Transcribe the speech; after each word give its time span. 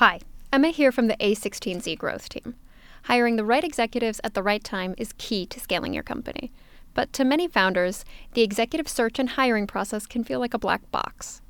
Hi, 0.00 0.20
Emma 0.50 0.68
here 0.68 0.92
from 0.92 1.08
the 1.08 1.16
A16Z 1.18 1.98
growth 1.98 2.30
team. 2.30 2.54
Hiring 3.02 3.36
the 3.36 3.44
right 3.44 3.62
executives 3.62 4.18
at 4.24 4.32
the 4.32 4.42
right 4.42 4.64
time 4.64 4.94
is 4.96 5.12
key 5.18 5.44
to 5.44 5.60
scaling 5.60 5.92
your 5.92 6.02
company. 6.02 6.50
But 6.94 7.12
to 7.12 7.22
many 7.22 7.46
founders, 7.46 8.06
the 8.32 8.40
executive 8.40 8.88
search 8.88 9.18
and 9.18 9.28
hiring 9.28 9.66
process 9.66 10.06
can 10.06 10.24
feel 10.24 10.40
like 10.40 10.54
a 10.54 10.58
black 10.58 10.90
box. 10.90 11.42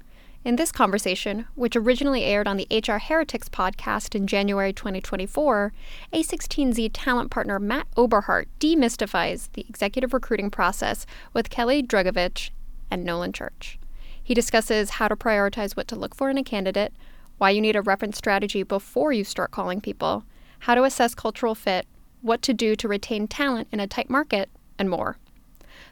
In 0.45 0.57
this 0.57 0.73
conversation, 0.73 1.47
which 1.55 1.77
originally 1.77 2.25
aired 2.25 2.49
on 2.49 2.57
the 2.57 2.67
HR 2.73 2.99
Heretics 2.99 3.49
podcast 3.49 4.17
in 4.17 4.27
January 4.27 4.73
2024, 4.73 5.73
A16Z 6.13 6.91
talent 6.93 7.31
partner 7.31 7.61
Matt 7.61 7.87
Oberhardt 7.97 8.49
demystifies 8.59 9.49
the 9.53 9.65
executive 9.69 10.13
recruiting 10.13 10.51
process 10.51 11.07
with 11.33 11.51
Kelli 11.51 11.87
Dragovich 11.87 12.51
and 12.91 13.05
Nolan 13.05 13.33
Church. 13.33 13.79
He 14.21 14.35
discusses 14.35 14.91
how 14.91 15.07
to 15.07 15.15
prioritize 15.15 15.77
what 15.77 15.87
to 15.87 15.97
look 15.97 16.17
for 16.17 16.31
in 16.31 16.37
a 16.39 16.43
candidate, 16.43 16.93
why 17.41 17.49
you 17.49 17.61
need 17.63 17.75
a 17.75 17.81
reference 17.81 18.19
strategy 18.19 18.63
before 18.63 19.15
you 19.15 19.25
start 19.25 19.51
calling 19.51 19.81
people, 19.81 20.25
how 20.61 20.75
to 20.75 20.85
assess 20.85 21.15
cultural 21.15 21.55
fit, 21.55 21.87
what 22.21 22.43
to 22.43 22.53
do 22.53 22.77
to 22.77 22.87
retain 22.87 23.27
talent 23.27 23.67
in 23.73 23.81
a 23.81 23.87
tight 23.87 24.11
market, 24.11 24.51
and 24.79 24.91
more. 24.91 25.17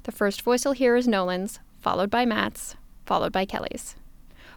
The 0.03 0.13
first 0.13 0.43
voice 0.43 0.67
you'll 0.67 0.75
hear 0.75 0.95
is 0.95 1.09
Nolan's, 1.09 1.59
followed 1.81 2.11
by 2.11 2.27
Matt's, 2.27 2.77
followed 3.07 3.33
by 3.33 3.47
Kelli's. 3.47 3.97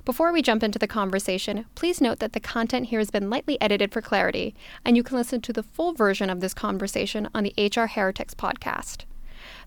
Before 0.04 0.34
we 0.34 0.42
jump 0.42 0.64
into 0.64 0.80
the 0.80 0.86
conversation, 0.86 1.66
please 1.76 2.02
note 2.02 2.20
that 2.20 2.34
the 2.34 2.42
content 2.42 2.88
here 2.88 3.00
has 3.00 3.10
been 3.10 3.30
lightly 3.30 3.60
edited 3.62 3.94
for 3.94 4.02
clarity, 4.02 4.54
and 4.84 4.98
you 4.98 5.04
can 5.04 5.16
listen 5.16 5.40
to 5.40 5.54
the 5.54 5.64
full 5.64 5.94
version 5.94 6.30
of 6.30 6.42
this 6.42 6.54
conversation 6.54 7.30
on 7.34 7.46
the 7.46 7.54
HR 7.58 7.86
Heretics 7.86 8.34
podcast. 8.34 9.06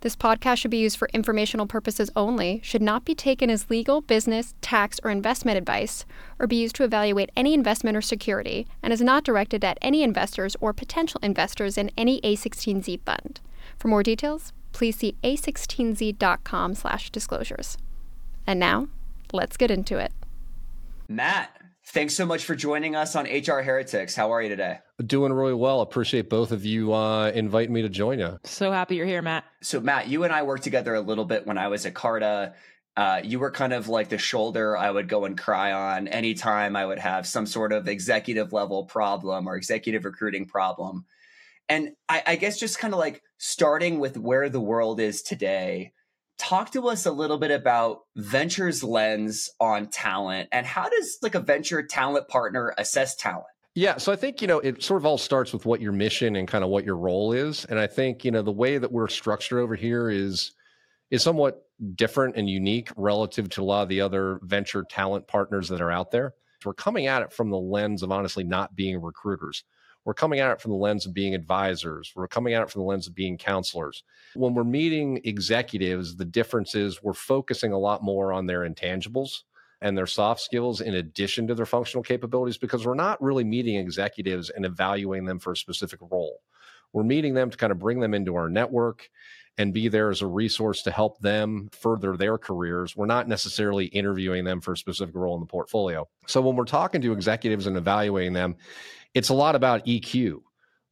This 0.04 0.14
podcast 0.14 0.58
should 0.58 0.70
be 0.70 0.76
used 0.76 0.96
for 0.98 1.08
informational 1.14 1.66
purposes 1.66 2.10
only, 2.14 2.60
should 2.62 2.82
not 2.82 3.06
be 3.06 3.14
taken 3.14 3.48
as 3.48 3.70
legal, 3.70 4.02
business, 4.02 4.54
tax, 4.60 5.00
or 5.02 5.10
investment 5.10 5.56
advice, 5.56 6.04
or 6.38 6.46
be 6.46 6.56
used 6.56 6.76
to 6.76 6.84
evaluate 6.84 7.30
any 7.34 7.54
investment 7.54 7.96
or 7.96 8.02
security, 8.02 8.66
and 8.82 8.92
is 8.92 9.00
not 9.00 9.24
directed 9.24 9.64
at 9.64 9.78
any 9.80 10.02
investors 10.02 10.58
or 10.60 10.74
potential 10.74 11.18
investors 11.22 11.78
in 11.78 11.90
any 11.96 12.20
A16Z 12.20 13.00
fund. 13.06 13.40
For 13.78 13.88
more 13.88 14.02
details, 14.02 14.52
please 14.72 14.98
see 14.98 15.16
a16z.com/disclosures. 15.24 17.78
And 18.46 18.60
now, 18.60 18.88
let's 19.32 19.56
get 19.56 19.70
into 19.70 19.96
it. 19.96 20.12
Matt, 21.08 21.56
thanks 21.82 22.14
so 22.14 22.26
much 22.26 22.44
for 22.44 22.54
joining 22.54 22.94
us 22.94 23.16
on 23.16 23.24
HR 23.24 23.62
Heretics. 23.62 24.16
How 24.16 24.32
are 24.32 24.42
you 24.42 24.50
today? 24.50 24.80
Doing 25.04 25.32
really 25.32 25.54
well. 25.54 25.80
Appreciate 25.80 26.30
both 26.30 26.52
of 26.52 26.64
you 26.64 26.92
uh, 26.92 27.32
inviting 27.34 27.74
me 27.74 27.82
to 27.82 27.88
join 27.88 28.20
you. 28.20 28.38
So 28.44 28.70
happy 28.70 28.94
you're 28.94 29.06
here, 29.06 29.22
Matt. 29.22 29.44
So, 29.60 29.80
Matt, 29.80 30.06
you 30.06 30.22
and 30.22 30.32
I 30.32 30.44
worked 30.44 30.62
together 30.62 30.94
a 30.94 31.00
little 31.00 31.24
bit 31.24 31.46
when 31.46 31.58
I 31.58 31.66
was 31.66 31.84
at 31.84 31.94
Carta. 31.94 32.54
Uh, 32.96 33.20
you 33.24 33.40
were 33.40 33.50
kind 33.50 33.72
of 33.72 33.88
like 33.88 34.08
the 34.08 34.18
shoulder 34.18 34.76
I 34.76 34.88
would 34.88 35.08
go 35.08 35.24
and 35.24 35.36
cry 35.36 35.72
on 35.72 36.06
anytime 36.06 36.76
I 36.76 36.86
would 36.86 37.00
have 37.00 37.26
some 37.26 37.44
sort 37.44 37.72
of 37.72 37.88
executive 37.88 38.52
level 38.52 38.84
problem 38.84 39.48
or 39.48 39.56
executive 39.56 40.04
recruiting 40.04 40.46
problem. 40.46 41.06
And 41.68 41.96
I, 42.08 42.22
I 42.24 42.36
guess 42.36 42.60
just 42.60 42.78
kind 42.78 42.94
of 42.94 43.00
like 43.00 43.20
starting 43.38 43.98
with 43.98 44.16
where 44.16 44.48
the 44.48 44.60
world 44.60 45.00
is 45.00 45.22
today, 45.22 45.92
talk 46.38 46.70
to 46.72 46.88
us 46.88 47.04
a 47.04 47.10
little 47.10 47.38
bit 47.38 47.50
about 47.50 48.02
venture's 48.14 48.84
lens 48.84 49.50
on 49.58 49.88
talent 49.88 50.50
and 50.52 50.64
how 50.66 50.88
does 50.88 51.18
like 51.20 51.34
a 51.34 51.40
venture 51.40 51.82
talent 51.82 52.28
partner 52.28 52.74
assess 52.78 53.16
talent? 53.16 53.46
Yeah, 53.74 53.96
so 53.96 54.12
I 54.12 54.16
think, 54.16 54.40
you 54.40 54.46
know, 54.46 54.60
it 54.60 54.82
sort 54.84 55.00
of 55.00 55.06
all 55.06 55.18
starts 55.18 55.52
with 55.52 55.66
what 55.66 55.80
your 55.80 55.92
mission 55.92 56.36
and 56.36 56.46
kind 56.46 56.62
of 56.62 56.70
what 56.70 56.84
your 56.84 56.96
role 56.96 57.32
is. 57.32 57.64
And 57.64 57.78
I 57.78 57.88
think, 57.88 58.24
you 58.24 58.30
know, 58.30 58.42
the 58.42 58.52
way 58.52 58.78
that 58.78 58.92
we're 58.92 59.08
structured 59.08 59.58
over 59.58 59.74
here 59.74 60.10
is 60.10 60.52
is 61.10 61.22
somewhat 61.22 61.62
different 61.96 62.36
and 62.36 62.48
unique 62.48 62.90
relative 62.96 63.48
to 63.48 63.62
a 63.62 63.64
lot 63.64 63.82
of 63.82 63.88
the 63.88 64.00
other 64.00 64.40
venture 64.42 64.84
talent 64.88 65.26
partners 65.26 65.68
that 65.68 65.80
are 65.80 65.90
out 65.90 66.10
there. 66.10 66.34
We're 66.64 66.72
coming 66.72 67.08
at 67.08 67.22
it 67.22 67.32
from 67.32 67.50
the 67.50 67.58
lens 67.58 68.02
of 68.02 68.10
honestly 68.10 68.42
not 68.44 68.74
being 68.74 69.00
recruiters. 69.00 69.64
We're 70.04 70.14
coming 70.14 70.40
at 70.40 70.50
it 70.52 70.60
from 70.60 70.70
the 70.70 70.76
lens 70.76 71.04
of 71.04 71.12
being 71.12 71.34
advisors. 71.34 72.12
We're 72.14 72.28
coming 72.28 72.54
at 72.54 72.62
it 72.62 72.70
from 72.70 72.82
the 72.82 72.86
lens 72.86 73.06
of 73.06 73.14
being 73.14 73.38
counselors. 73.38 74.02
When 74.34 74.54
we're 74.54 74.64
meeting 74.64 75.20
executives, 75.24 76.16
the 76.16 76.24
difference 76.24 76.74
is 76.74 77.02
we're 77.02 77.12
focusing 77.12 77.72
a 77.72 77.78
lot 77.78 78.02
more 78.02 78.32
on 78.32 78.46
their 78.46 78.60
intangibles 78.60 79.42
and 79.84 79.98
their 79.98 80.06
soft 80.06 80.40
skills 80.40 80.80
in 80.80 80.94
addition 80.94 81.46
to 81.46 81.54
their 81.54 81.66
functional 81.66 82.02
capabilities 82.02 82.56
because 82.56 82.86
we're 82.86 82.94
not 82.94 83.22
really 83.22 83.44
meeting 83.44 83.76
executives 83.76 84.48
and 84.48 84.64
evaluating 84.64 85.26
them 85.26 85.38
for 85.38 85.52
a 85.52 85.56
specific 85.56 86.00
role. 86.10 86.40
We're 86.94 87.04
meeting 87.04 87.34
them 87.34 87.50
to 87.50 87.56
kind 87.56 87.70
of 87.70 87.78
bring 87.78 88.00
them 88.00 88.14
into 88.14 88.34
our 88.34 88.48
network 88.48 89.10
and 89.58 89.74
be 89.74 89.88
there 89.88 90.08
as 90.08 90.22
a 90.22 90.26
resource 90.26 90.82
to 90.84 90.90
help 90.90 91.20
them 91.20 91.68
further 91.72 92.16
their 92.16 92.38
careers. 92.38 92.96
We're 92.96 93.04
not 93.04 93.28
necessarily 93.28 93.84
interviewing 93.86 94.44
them 94.44 94.62
for 94.62 94.72
a 94.72 94.76
specific 94.76 95.14
role 95.14 95.34
in 95.34 95.40
the 95.40 95.46
portfolio. 95.46 96.08
So 96.26 96.40
when 96.40 96.56
we're 96.56 96.64
talking 96.64 97.02
to 97.02 97.12
executives 97.12 97.66
and 97.66 97.76
evaluating 97.76 98.32
them, 98.32 98.56
it's 99.12 99.28
a 99.28 99.34
lot 99.34 99.54
about 99.54 99.84
EQ. 99.84 100.40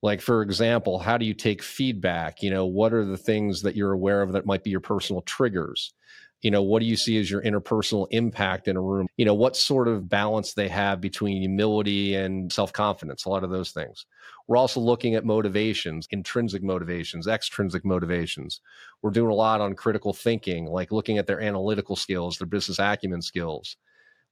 Like, 0.02 0.20
for 0.20 0.42
example, 0.42 0.98
how 0.98 1.16
do 1.16 1.24
you 1.24 1.32
take 1.32 1.62
feedback? 1.62 2.42
You 2.42 2.50
know, 2.50 2.66
what 2.66 2.92
are 2.92 3.06
the 3.06 3.16
things 3.16 3.62
that 3.62 3.74
you're 3.74 3.92
aware 3.92 4.20
of 4.20 4.32
that 4.32 4.44
might 4.44 4.64
be 4.64 4.70
your 4.70 4.80
personal 4.80 5.22
triggers? 5.22 5.94
You 6.42 6.50
know, 6.50 6.62
what 6.62 6.80
do 6.80 6.86
you 6.86 6.96
see 6.96 7.18
as 7.20 7.30
your 7.30 7.40
interpersonal 7.40 8.08
impact 8.10 8.66
in 8.66 8.76
a 8.76 8.80
room? 8.80 9.06
You 9.16 9.24
know, 9.24 9.34
what 9.34 9.56
sort 9.56 9.86
of 9.86 10.08
balance 10.08 10.54
they 10.54 10.68
have 10.68 11.00
between 11.00 11.40
humility 11.40 12.16
and 12.16 12.52
self 12.52 12.72
confidence, 12.72 13.24
a 13.24 13.28
lot 13.28 13.44
of 13.44 13.50
those 13.50 13.70
things. 13.70 14.06
We're 14.48 14.56
also 14.56 14.80
looking 14.80 15.14
at 15.14 15.24
motivations, 15.24 16.08
intrinsic 16.10 16.62
motivations, 16.64 17.28
extrinsic 17.28 17.84
motivations. 17.84 18.60
We're 19.02 19.12
doing 19.12 19.30
a 19.30 19.36
lot 19.36 19.60
on 19.60 19.74
critical 19.74 20.12
thinking, 20.12 20.66
like 20.66 20.90
looking 20.90 21.16
at 21.16 21.28
their 21.28 21.40
analytical 21.40 21.94
skills, 21.94 22.38
their 22.38 22.48
business 22.48 22.80
acumen 22.80 23.22
skills. 23.22 23.76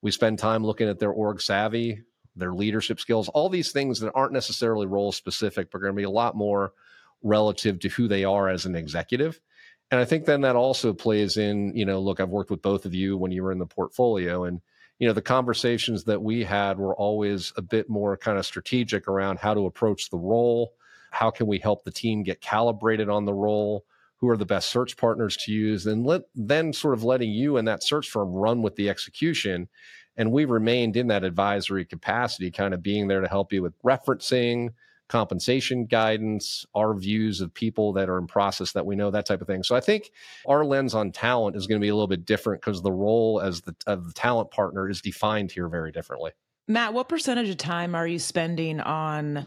We 0.03 0.11
spend 0.11 0.41
time 0.41 0.65
looking 0.65 0.89
at 0.89 0.99
their 0.99 1.13
org 1.13 1.41
savvy, 1.41 2.03
their 2.35 2.53
leadership 2.53 2.99
skills, 2.99 3.29
all 3.29 3.49
these 3.49 3.71
things 3.71 4.01
that 4.01 4.13
aren't 4.17 4.33
necessarily 4.33 4.87
role 4.87 5.13
specific, 5.13 5.71
but 5.71 5.79
are 5.79 5.83
going 5.83 5.95
to 5.95 5.97
be 5.97 6.03
a 6.03 6.11
lot 6.11 6.35
more 6.35 6.73
relative 7.23 7.79
to 7.81 7.89
who 7.89 8.09
they 8.09 8.25
are 8.25 8.49
as 8.49 8.67
an 8.67 8.75
executive. 8.75 9.41
And 9.91 10.01
I 10.01 10.05
think 10.05 10.25
then 10.25 10.43
that 10.43 10.57
also 10.57 10.93
plays 10.93 11.37
in, 11.37 11.75
you 11.75 11.85
know, 11.85 12.01
look, 12.01 12.21
I've 12.21 12.29
worked 12.29 12.51
with 12.51 12.63
both 12.63 12.87
of 12.87 12.95
you 12.95 13.17
when 13.17 13.33
you 13.33 13.43
were 13.43 13.53
in 13.53 13.59
the 13.59 13.67
portfolio 13.67 14.45
and 14.45 14.61
you 15.01 15.09
know 15.09 15.15
the 15.15 15.23
conversations 15.23 16.05
that 16.05 16.23
we 16.23 16.45
had 16.45 16.79
were 16.79 16.95
always 16.95 17.55
a 17.57 17.63
bit 17.63 17.89
more 17.89 18.17
kind 18.19 18.39
of 18.39 18.45
strategic 18.45 19.09
around 19.09 19.39
how 19.39 19.55
to 19.55 19.65
approach 19.65 20.11
the 20.11 20.19
role. 20.19 20.75
How 21.11 21.31
can 21.31 21.47
we 21.47 21.59
help 21.59 21.85
the 21.85 21.91
team 21.91 22.23
get 22.23 22.43
calibrated 22.43 23.09
on 23.09 23.25
the 23.25 23.33
role? 23.33 23.87
Who 24.19 24.29
are 24.29 24.37
the 24.37 24.45
best 24.45 24.69
search 24.69 24.99
partners 24.99 25.39
to 25.39 25.53
use? 25.53 25.87
And 25.87 26.05
let, 26.05 26.23
then 26.35 26.75
sort 26.75 26.93
of 26.93 27.03
letting 27.03 27.31
you 27.31 27.57
and 27.57 27.67
that 27.67 27.83
search 27.83 28.11
firm 28.11 28.33
run 28.33 28.61
with 28.61 28.77
the 28.77 28.91
execution. 28.91 29.69
And 30.19 30.31
we 30.31 30.45
remained 30.45 30.99
in 30.99 31.07
that 31.07 31.25
advisory 31.25 31.87
capacity, 31.87 32.51
kind 32.51 32.75
of 32.75 32.83
being 32.83 33.09
there 33.09 33.23
to 33.23 33.29
help 33.29 33.55
you 33.55 33.63
with 33.63 33.81
referencing, 33.83 34.75
compensation 35.11 35.85
guidance, 35.85 36.65
our 36.75 36.95
views 36.95 37.41
of 37.41 37.53
people 37.53 37.93
that 37.93 38.09
are 38.09 38.17
in 38.17 38.27
process 38.27 38.73
that 38.73 38.87
we 38.87 38.97
know, 38.97 39.11
that 39.11 39.27
type 39.27 39.41
of 39.41 39.47
thing. 39.47 39.63
So 39.63 39.75
I 39.75 39.81
think 39.81 40.13
our 40.47 40.65
lens 40.65 40.95
on 40.95 41.13
talent 41.13 41.57
is 41.57 41.67
going 41.67 41.81
to 41.81 41.85
be 41.85 41.89
a 41.89 41.95
little 41.95 42.07
bit 42.07 42.25
different 42.25 42.63
because 42.63 42.81
the 42.81 42.93
role 42.93 43.41
as 43.41 43.61
the 43.63 43.75
of 43.87 44.07
the 44.07 44.13
talent 44.13 44.51
partner 44.51 44.89
is 44.89 45.03
defined 45.03 45.51
here 45.51 45.69
very 45.69 45.93
differently. 45.93 46.31
Matt, 46.69 46.95
what 46.95 47.09
percentage 47.09 47.49
of 47.49 47.57
time 47.57 47.95
are 47.95 48.07
you 48.07 48.21
spending 48.21 48.81
on 48.81 49.47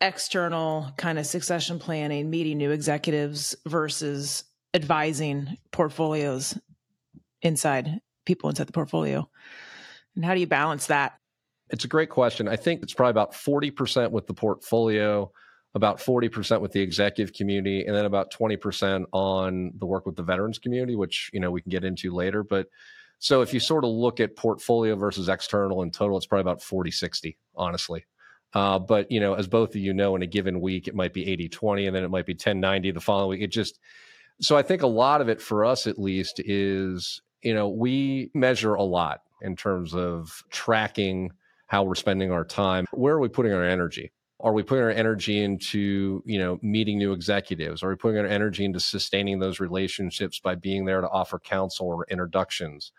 external 0.00 0.92
kind 0.96 1.18
of 1.18 1.26
succession 1.26 1.80
planning, 1.80 2.30
meeting 2.30 2.56
new 2.56 2.70
executives 2.70 3.56
versus 3.66 4.44
advising 4.72 5.56
portfolios 5.72 6.56
inside 7.42 8.00
people 8.24 8.48
inside 8.48 8.68
the 8.68 8.72
portfolio? 8.72 9.28
And 10.14 10.24
how 10.24 10.34
do 10.34 10.40
you 10.40 10.46
balance 10.46 10.86
that? 10.86 11.18
It's 11.72 11.84
a 11.84 11.88
great 11.88 12.10
question. 12.10 12.48
I 12.48 12.56
think 12.56 12.82
it's 12.82 12.92
probably 12.92 13.12
about 13.12 13.32
40% 13.32 14.10
with 14.10 14.26
the 14.26 14.34
portfolio, 14.34 15.32
about 15.74 15.98
40% 15.98 16.60
with 16.60 16.72
the 16.72 16.80
executive 16.80 17.34
community, 17.34 17.86
and 17.86 17.96
then 17.96 18.04
about 18.04 18.30
20% 18.30 19.06
on 19.12 19.72
the 19.78 19.86
work 19.86 20.04
with 20.04 20.14
the 20.14 20.22
veterans 20.22 20.58
community, 20.58 20.94
which, 20.96 21.30
you 21.32 21.40
know, 21.40 21.50
we 21.50 21.62
can 21.62 21.70
get 21.70 21.82
into 21.82 22.14
later. 22.14 22.42
But 22.42 22.68
so 23.18 23.40
if 23.40 23.54
you 23.54 23.60
sort 23.60 23.84
of 23.84 23.90
look 23.90 24.20
at 24.20 24.36
portfolio 24.36 24.96
versus 24.96 25.30
external 25.30 25.82
in 25.82 25.90
total, 25.90 26.18
it's 26.18 26.26
probably 26.26 26.42
about 26.42 26.62
40, 26.62 26.90
60, 26.90 27.38
honestly. 27.56 28.04
Uh, 28.52 28.78
but, 28.78 29.10
you 29.10 29.18
know, 29.18 29.32
as 29.32 29.46
both 29.46 29.70
of 29.70 29.76
you 29.76 29.94
know, 29.94 30.14
in 30.14 30.20
a 30.20 30.26
given 30.26 30.60
week, 30.60 30.88
it 30.88 30.94
might 30.94 31.14
be 31.14 31.26
80, 31.26 31.48
20, 31.48 31.86
and 31.86 31.96
then 31.96 32.04
it 32.04 32.10
might 32.10 32.26
be 32.26 32.34
10, 32.34 32.60
90 32.60 32.90
the 32.90 33.00
following 33.00 33.30
week. 33.30 33.42
It 33.42 33.50
just, 33.50 33.78
so 34.42 34.58
I 34.58 34.62
think 34.62 34.82
a 34.82 34.86
lot 34.86 35.22
of 35.22 35.30
it 35.30 35.40
for 35.40 35.64
us 35.64 35.86
at 35.86 35.98
least 35.98 36.38
is, 36.44 37.22
you 37.42 37.54
know, 37.54 37.70
we 37.70 38.30
measure 38.34 38.74
a 38.74 38.82
lot 38.82 39.22
in 39.40 39.56
terms 39.56 39.94
of 39.94 40.42
tracking 40.50 41.30
how 41.72 41.82
we're 41.82 41.94
spending 41.94 42.30
our 42.30 42.44
time. 42.44 42.84
Where 42.92 43.14
are 43.14 43.18
we 43.18 43.30
putting 43.30 43.54
our 43.54 43.64
energy? 43.64 44.12
Are 44.40 44.52
we 44.52 44.62
putting 44.62 44.84
our 44.84 44.90
energy 44.90 45.42
into, 45.42 46.22
you 46.26 46.38
know, 46.38 46.58
meeting 46.60 46.98
new 46.98 47.12
executives? 47.12 47.82
Are 47.82 47.88
we 47.88 47.96
putting 47.96 48.18
our 48.18 48.26
energy 48.26 48.66
into 48.66 48.78
sustaining 48.78 49.38
those 49.38 49.58
relationships 49.58 50.38
by 50.38 50.54
being 50.54 50.84
there 50.84 51.00
to 51.00 51.08
offer 51.08 51.38
counsel 51.38 51.86
or 51.86 52.04
introductions? 52.10 52.92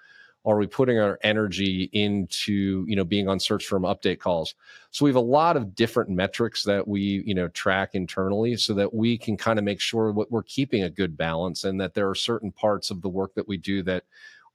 Are 0.44 0.58
we 0.58 0.66
putting 0.66 0.98
our 0.98 1.20
energy 1.22 1.88
into, 1.94 2.84
you 2.88 2.96
know, 2.96 3.04
being 3.04 3.28
on 3.28 3.40
search 3.40 3.68
firm 3.68 3.84
update 3.84 4.18
calls? 4.18 4.56
So 4.90 5.06
we 5.06 5.10
have 5.10 5.18
a 5.18 5.22
lot 5.22 5.56
of 5.56 5.76
different 5.76 6.10
metrics 6.10 6.64
that 6.64 6.88
we, 6.88 7.22
you 7.28 7.36
know, 7.36 7.50
track 7.50 7.92
internally 7.94 8.58
so 8.58 8.74
that 8.74 8.92
we 8.92 9.20
can 9.20 9.38
kind 9.38 9.60
of 9.60 9.66
make 9.66 9.82
sure 9.82 10.12
what 10.12 10.32
we're 10.32 10.42
keeping 10.42 10.82
a 10.82 10.90
good 10.90 11.16
balance 11.16 11.64
and 11.64 11.80
that 11.80 11.94
there 11.94 12.10
are 12.10 12.16
certain 12.16 12.52
parts 12.52 12.90
of 12.90 13.04
the 13.04 13.10
work 13.10 13.36
that 13.36 13.48
we 13.48 13.56
do 13.56 13.84
that 13.84 14.06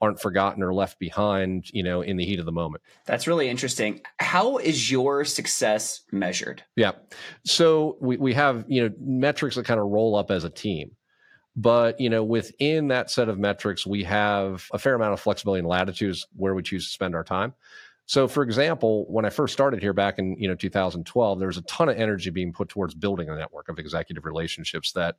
aren't 0.01 0.21
forgotten 0.21 0.63
or 0.63 0.73
left 0.73 0.99
behind, 0.99 1.71
you 1.73 1.83
know, 1.83 2.03
in 2.03 2.17
the 2.17 2.25
heat 2.25 2.39
of 2.39 2.47
the 2.47 2.53
moment. 2.53 2.83
That's 3.05 3.27
really 3.27 3.49
interesting. 3.49 4.01
How 4.19 4.59
is 4.59 4.91
your 4.91 5.25
success 5.25 6.03
measured? 6.13 6.63
Yeah. 6.77 6.93
So 7.45 7.97
we, 8.01 8.17
we 8.17 8.35
have, 8.35 8.65
you 8.69 8.83
know, 8.83 8.95
metrics 9.01 9.57
that 9.57 9.65
kind 9.65 9.81
of 9.81 9.87
roll 9.87 10.15
up 10.15 10.31
as 10.31 10.45
a 10.45 10.51
team. 10.51 10.93
But, 11.57 12.01
you 12.01 12.09
know, 12.09 12.23
within 12.23 12.89
that 12.89 13.11
set 13.11 13.29
of 13.29 13.37
metrics, 13.37 13.85
we 13.85 14.05
have 14.05 14.69
a 14.73 14.79
fair 14.79 14.95
amount 14.95 15.15
of 15.15 15.21
flexibility 15.21 15.59
and 15.59 15.69
latitudes 15.69 16.27
where 16.37 16.55
we 16.55 16.63
choose 16.63 16.87
to 16.87 16.93
spend 16.93 17.17
our 17.17 17.25
time. 17.25 17.55
So, 18.07 18.27
for 18.27 18.43
example, 18.43 19.05
when 19.09 19.27
I 19.27 19.31
first 19.31 19.53
started 19.53 19.83
here 19.83 19.93
back 19.93 20.19
in 20.19 20.35
you 20.39 20.49
know 20.49 20.55
2012, 20.55 21.39
there 21.39 21.49
was 21.49 21.59
a 21.59 21.63
ton 21.63 21.91
of 21.91 21.97
energy 21.97 22.31
being 22.31 22.55
put 22.55 22.71
towards 22.71 22.95
building 22.95 23.29
a 23.29 23.37
network 23.37 23.69
of 23.69 23.79
executive 23.79 24.25
relationships 24.25 24.93
that 24.93 25.17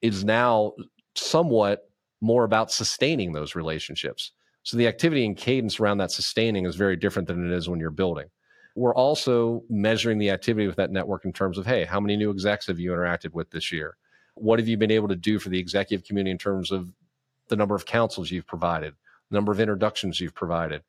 is 0.00 0.24
now 0.24 0.72
somewhat 1.14 1.88
more 2.22 2.44
about 2.44 2.70
sustaining 2.70 3.32
those 3.32 3.54
relationships. 3.54 4.30
So 4.62 4.76
the 4.76 4.86
activity 4.86 5.26
and 5.26 5.36
cadence 5.36 5.80
around 5.80 5.98
that 5.98 6.12
sustaining 6.12 6.64
is 6.64 6.76
very 6.76 6.96
different 6.96 7.26
than 7.26 7.44
it 7.44 7.52
is 7.54 7.68
when 7.68 7.80
you're 7.80 7.90
building. 7.90 8.28
We're 8.76 8.94
also 8.94 9.64
measuring 9.68 10.18
the 10.18 10.30
activity 10.30 10.68
with 10.68 10.76
that 10.76 10.92
network 10.92 11.24
in 11.24 11.32
terms 11.32 11.58
of, 11.58 11.66
hey, 11.66 11.84
how 11.84 11.98
many 12.00 12.16
new 12.16 12.30
execs 12.30 12.68
have 12.68 12.78
you 12.78 12.92
interacted 12.92 13.34
with 13.34 13.50
this 13.50 13.72
year? 13.72 13.96
What 14.34 14.60
have 14.60 14.68
you 14.68 14.76
been 14.76 14.92
able 14.92 15.08
to 15.08 15.16
do 15.16 15.40
for 15.40 15.48
the 15.48 15.58
executive 15.58 16.06
community 16.06 16.30
in 16.30 16.38
terms 16.38 16.70
of 16.70 16.94
the 17.48 17.56
number 17.56 17.74
of 17.74 17.86
counsels 17.86 18.30
you've 18.30 18.46
provided, 18.46 18.94
the 19.28 19.34
number 19.34 19.50
of 19.50 19.58
introductions 19.58 20.20
you've 20.20 20.34
provided? 20.34 20.84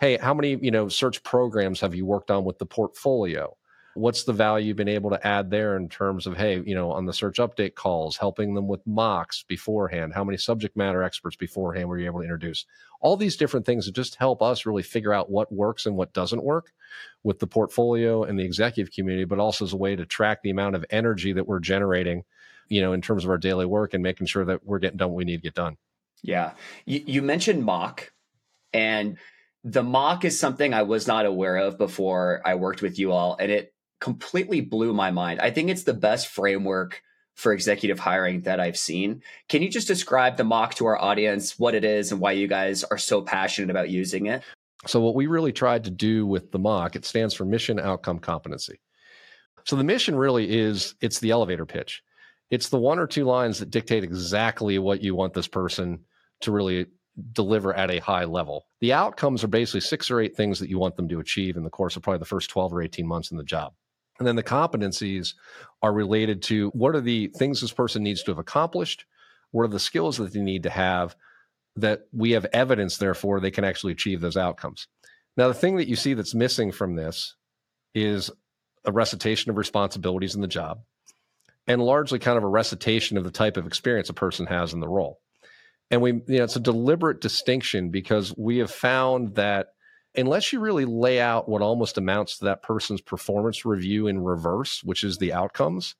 Hey, 0.00 0.16
how 0.16 0.32
many, 0.32 0.56
you 0.56 0.70
know, 0.70 0.88
search 0.88 1.22
programs 1.22 1.80
have 1.80 1.94
you 1.94 2.06
worked 2.06 2.30
on 2.30 2.44
with 2.44 2.58
the 2.58 2.66
portfolio? 2.66 3.56
What's 3.98 4.24
the 4.24 4.32
value 4.32 4.68
you've 4.68 4.76
been 4.76 4.88
able 4.88 5.10
to 5.10 5.26
add 5.26 5.50
there 5.50 5.76
in 5.76 5.88
terms 5.88 6.26
of 6.26 6.36
hey 6.36 6.62
you 6.64 6.74
know 6.74 6.92
on 6.92 7.06
the 7.06 7.12
search 7.12 7.38
update 7.38 7.74
calls 7.74 8.16
helping 8.16 8.54
them 8.54 8.68
with 8.68 8.86
mocks 8.86 9.44
beforehand 9.46 10.14
how 10.14 10.24
many 10.24 10.38
subject 10.38 10.76
matter 10.76 11.02
experts 11.02 11.36
beforehand 11.36 11.88
were 11.88 11.98
you 11.98 12.06
able 12.06 12.20
to 12.20 12.24
introduce? 12.24 12.64
All 13.00 13.16
these 13.16 13.36
different 13.36 13.66
things 13.66 13.86
that 13.86 13.94
just 13.94 14.16
help 14.16 14.42
us 14.42 14.66
really 14.66 14.82
figure 14.82 15.12
out 15.12 15.30
what 15.30 15.52
works 15.52 15.86
and 15.86 15.96
what 15.96 16.12
doesn't 16.12 16.42
work 16.42 16.72
with 17.22 17.38
the 17.38 17.46
portfolio 17.46 18.24
and 18.24 18.38
the 18.38 18.44
executive 18.44 18.92
community 18.92 19.24
but 19.24 19.38
also 19.38 19.64
as 19.64 19.72
a 19.72 19.76
way 19.76 19.96
to 19.96 20.06
track 20.06 20.42
the 20.42 20.50
amount 20.50 20.76
of 20.76 20.84
energy 20.90 21.32
that 21.32 21.46
we're 21.46 21.60
generating 21.60 22.24
you 22.68 22.80
know 22.80 22.92
in 22.92 23.02
terms 23.02 23.24
of 23.24 23.30
our 23.30 23.38
daily 23.38 23.66
work 23.66 23.94
and 23.94 24.02
making 24.02 24.26
sure 24.26 24.44
that 24.44 24.64
we're 24.64 24.78
getting 24.78 24.98
done 24.98 25.10
what 25.10 25.16
we 25.16 25.24
need 25.24 25.38
to 25.38 25.42
get 25.42 25.54
done. 25.54 25.76
Yeah. 26.22 26.52
You, 26.84 27.02
you 27.06 27.22
mentioned 27.22 27.64
MOC 27.64 28.12
and 28.72 29.18
the 29.64 29.82
MOC 29.82 30.24
is 30.24 30.38
something 30.38 30.72
I 30.72 30.82
was 30.82 31.06
not 31.06 31.26
aware 31.26 31.56
of 31.56 31.78
before 31.78 32.40
I 32.44 32.54
worked 32.54 32.82
with 32.82 32.98
you 32.98 33.12
all, 33.12 33.36
and 33.38 33.50
it 33.50 33.72
completely 34.00 34.60
blew 34.60 34.92
my 34.92 35.10
mind. 35.10 35.40
I 35.40 35.50
think 35.50 35.70
it's 35.70 35.84
the 35.84 35.94
best 35.94 36.28
framework 36.28 37.02
for 37.34 37.52
executive 37.52 38.00
hiring 38.00 38.42
that 38.42 38.58
I've 38.58 38.76
seen. 38.76 39.22
Can 39.48 39.62
you 39.62 39.68
just 39.68 39.86
describe 39.86 40.36
the 40.36 40.44
MOC 40.44 40.74
to 40.74 40.86
our 40.86 41.00
audience, 41.00 41.58
what 41.58 41.74
it 41.74 41.84
is, 41.84 42.10
and 42.10 42.20
why 42.20 42.32
you 42.32 42.48
guys 42.48 42.82
are 42.84 42.98
so 42.98 43.22
passionate 43.22 43.70
about 43.70 43.90
using 43.90 44.26
it? 44.26 44.42
So, 44.86 45.00
what 45.00 45.14
we 45.14 45.26
really 45.26 45.52
tried 45.52 45.84
to 45.84 45.90
do 45.90 46.26
with 46.26 46.50
the 46.50 46.58
MOC, 46.58 46.96
it 46.96 47.04
stands 47.04 47.34
for 47.34 47.44
mission, 47.44 47.78
outcome, 47.78 48.18
competency. 48.18 48.80
So, 49.64 49.76
the 49.76 49.84
mission 49.84 50.16
really 50.16 50.58
is 50.58 50.94
it's 51.00 51.20
the 51.20 51.30
elevator 51.30 51.66
pitch. 51.66 52.02
It's 52.50 52.70
the 52.70 52.78
one 52.78 52.98
or 52.98 53.06
two 53.06 53.24
lines 53.24 53.58
that 53.58 53.70
dictate 53.70 54.04
exactly 54.04 54.78
what 54.78 55.02
you 55.02 55.14
want 55.14 55.34
this 55.34 55.48
person 55.48 56.00
to 56.40 56.52
really 56.52 56.86
deliver 57.32 57.74
at 57.74 57.90
a 57.90 57.98
high 57.98 58.24
level. 58.24 58.66
The 58.80 58.92
outcomes 58.92 59.44
are 59.44 59.48
basically 59.48 59.80
six 59.80 60.10
or 60.10 60.20
eight 60.20 60.36
things 60.36 60.60
that 60.60 60.70
you 60.70 60.78
want 60.78 60.96
them 60.96 61.08
to 61.08 61.20
achieve 61.20 61.56
in 61.56 61.64
the 61.64 61.70
course 61.70 61.96
of 61.96 62.02
probably 62.02 62.20
the 62.20 62.24
first 62.24 62.50
12 62.50 62.72
or 62.72 62.82
18 62.82 63.06
months 63.06 63.30
in 63.30 63.36
the 63.36 63.44
job. 63.44 63.74
And 64.18 64.26
then 64.26 64.36
the 64.36 64.42
competencies 64.42 65.34
are 65.82 65.92
related 65.92 66.42
to 66.44 66.70
what 66.70 66.94
are 66.94 67.00
the 67.00 67.28
things 67.36 67.60
this 67.60 67.72
person 67.72 68.02
needs 68.02 68.22
to 68.24 68.30
have 68.32 68.38
accomplished? 68.38 69.04
What 69.52 69.62
are 69.64 69.68
the 69.68 69.78
skills 69.78 70.16
that 70.16 70.32
they 70.32 70.40
need 70.40 70.64
to 70.64 70.70
have 70.70 71.16
that 71.76 72.02
we 72.12 72.32
have 72.32 72.46
evidence, 72.52 72.96
therefore, 72.96 73.40
they 73.40 73.52
can 73.52 73.64
actually 73.64 73.92
achieve 73.92 74.20
those 74.20 74.36
outcomes? 74.36 74.88
Now, 75.36 75.48
the 75.48 75.54
thing 75.54 75.76
that 75.76 75.88
you 75.88 75.96
see 75.96 76.14
that's 76.14 76.34
missing 76.34 76.72
from 76.72 76.96
this 76.96 77.36
is 77.94 78.30
a 78.84 78.92
recitation 78.92 79.50
of 79.50 79.56
responsibilities 79.56 80.34
in 80.34 80.40
the 80.40 80.48
job 80.48 80.80
and 81.68 81.82
largely 81.82 82.18
kind 82.18 82.38
of 82.38 82.44
a 82.44 82.48
recitation 82.48 83.16
of 83.16 83.24
the 83.24 83.30
type 83.30 83.56
of 83.56 83.66
experience 83.66 84.08
a 84.08 84.14
person 84.14 84.46
has 84.46 84.72
in 84.72 84.80
the 84.80 84.88
role. 84.88 85.20
And 85.90 86.02
we, 86.02 86.12
you 86.12 86.38
know, 86.38 86.44
it's 86.44 86.56
a 86.56 86.60
deliberate 86.60 87.20
distinction 87.20 87.90
because 87.90 88.36
we 88.36 88.58
have 88.58 88.70
found 88.70 89.36
that 89.36 89.68
unless 90.16 90.52
you 90.52 90.60
really 90.60 90.84
lay 90.84 91.20
out 91.20 91.48
what 91.48 91.62
almost 91.62 91.98
amounts 91.98 92.38
to 92.38 92.46
that 92.46 92.62
person's 92.62 93.00
performance 93.00 93.64
review 93.64 94.06
in 94.06 94.18
reverse, 94.18 94.82
which 94.82 95.04
is 95.04 95.18
the 95.18 95.32
outcomes, 95.32 95.94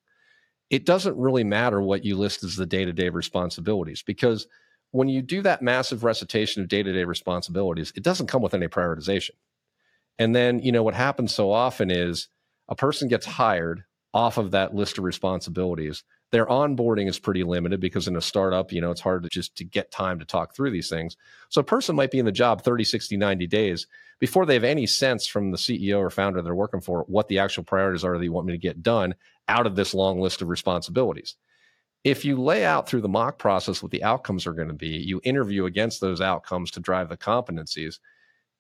it 0.71 0.85
doesn't 0.85 1.17
really 1.17 1.45
matter 1.45 1.81
what 1.81 2.05
you 2.05 2.17
list 2.17 2.45
as 2.45 2.57
the 2.57 2.67
day 2.67 2.85
to 2.85 2.93
day 2.93 3.09
responsibilities 3.09 4.03
because 4.03 4.47
when 4.91 5.09
you 5.09 5.23
do 5.23 5.43
that 5.43 5.63
massive 5.63 6.05
recitation 6.05 6.63
of 6.63 6.69
day 6.69 6.83
to 6.83 6.93
day 6.93 7.05
responsibilities, 7.05 7.93
it 7.95 8.03
doesn't 8.03 8.27
come 8.27 8.43
with 8.43 8.55
any 8.55 8.69
prioritization. 8.69 9.33
And 10.19 10.35
then, 10.35 10.59
you 10.61 10.73
know, 10.73 10.83
what 10.83 10.95
happens 10.95 11.35
so 11.35 11.53
often 11.53 11.91
is 11.91 12.29
a 12.69 12.75
person 12.75 13.09
gets 13.09 13.27
hired 13.27 13.85
off 14.13 14.39
of 14.39 14.51
that 14.51 14.75
list 14.75 14.99
of 14.99 15.05
responsibilities 15.05 16.03
their 16.31 16.47
onboarding 16.47 17.09
is 17.09 17.19
pretty 17.19 17.43
limited 17.43 17.81
because 17.81 18.07
in 18.07 18.17
a 18.17 18.21
startup, 18.21 18.73
you 18.73 18.81
know, 18.81 18.91
it's 18.91 19.01
hard 19.01 19.23
to 19.23 19.29
just 19.29 19.57
to 19.57 19.65
get 19.65 19.91
time 19.91 20.19
to 20.19 20.25
talk 20.25 20.55
through 20.55 20.71
these 20.71 20.89
things. 20.89 21.17
So 21.49 21.61
a 21.61 21.65
person 21.65 21.97
might 21.97 22.11
be 22.11 22.19
in 22.19 22.27
the 22.27 22.33
job 22.33 22.63
30, 22.63 22.85
60, 22.85 23.17
90 23.17 23.47
days 23.47 23.87
before 24.19 24.45
they 24.45 24.55
have 24.55 24.65
any 24.65 24.87
sense 24.87 25.27
from 25.27 25.51
the 25.51 25.57
CEO 25.57 25.99
or 25.99 26.11
founder 26.11 26.43
they're 26.43 26.55
working 26.55 26.81
for 26.81 27.05
what 27.09 27.29
the 27.29 27.39
actual 27.39 27.65
priorities 27.65 28.05
are 28.05 28.19
that 28.19 28.25
you 28.25 28.33
want 28.33 28.47
me 28.47 28.53
to 28.53 28.59
get 28.59 28.83
done 28.83 29.15
out 29.49 29.67
of 29.67 29.77
this 29.77 29.95
long 29.95 30.21
list 30.21 30.43
of 30.43 30.49
responsibilities. 30.49 31.37
If 32.05 32.25
you 32.25 32.41
lay 32.41 32.65
out 32.65 32.89
through 32.89 33.01
the 33.01 33.09
MOC 33.09 33.39
process 33.39 33.83
what 33.83 33.91
the 33.91 34.05
outcomes 34.05 34.47
are 34.47 34.53
going 34.53 34.69
to 34.69 34.75
be, 34.75 34.89
you 34.89 35.21
interview 35.25 35.65
against 35.65 36.01
those 36.01 36.21
outcomes 36.21 36.71
to 36.73 36.81
drive 36.81 37.09
the 37.09 37.17
competencies 37.17 37.99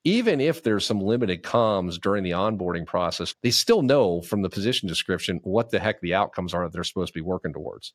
even 0.09 0.41
if 0.41 0.63
there's 0.63 0.87
some 0.87 1.01
limited 1.03 1.43
comms 1.43 2.01
during 2.01 2.25
the 2.25 2.31
onboarding 2.31 2.87
process, 2.87 3.35
they 3.43 3.51
still 3.51 3.83
know 3.83 4.23
from 4.23 4.41
the 4.41 4.49
position 4.49 4.89
description 4.89 5.39
what 5.43 5.71
the 5.71 5.79
heck 5.79 6.01
the 6.01 6.15
outcomes 6.15 6.55
are 6.55 6.65
that 6.65 6.73
they're 6.73 6.83
supposed 6.83 7.13
to 7.13 7.19
be 7.19 7.21
working 7.21 7.53
towards. 7.53 7.93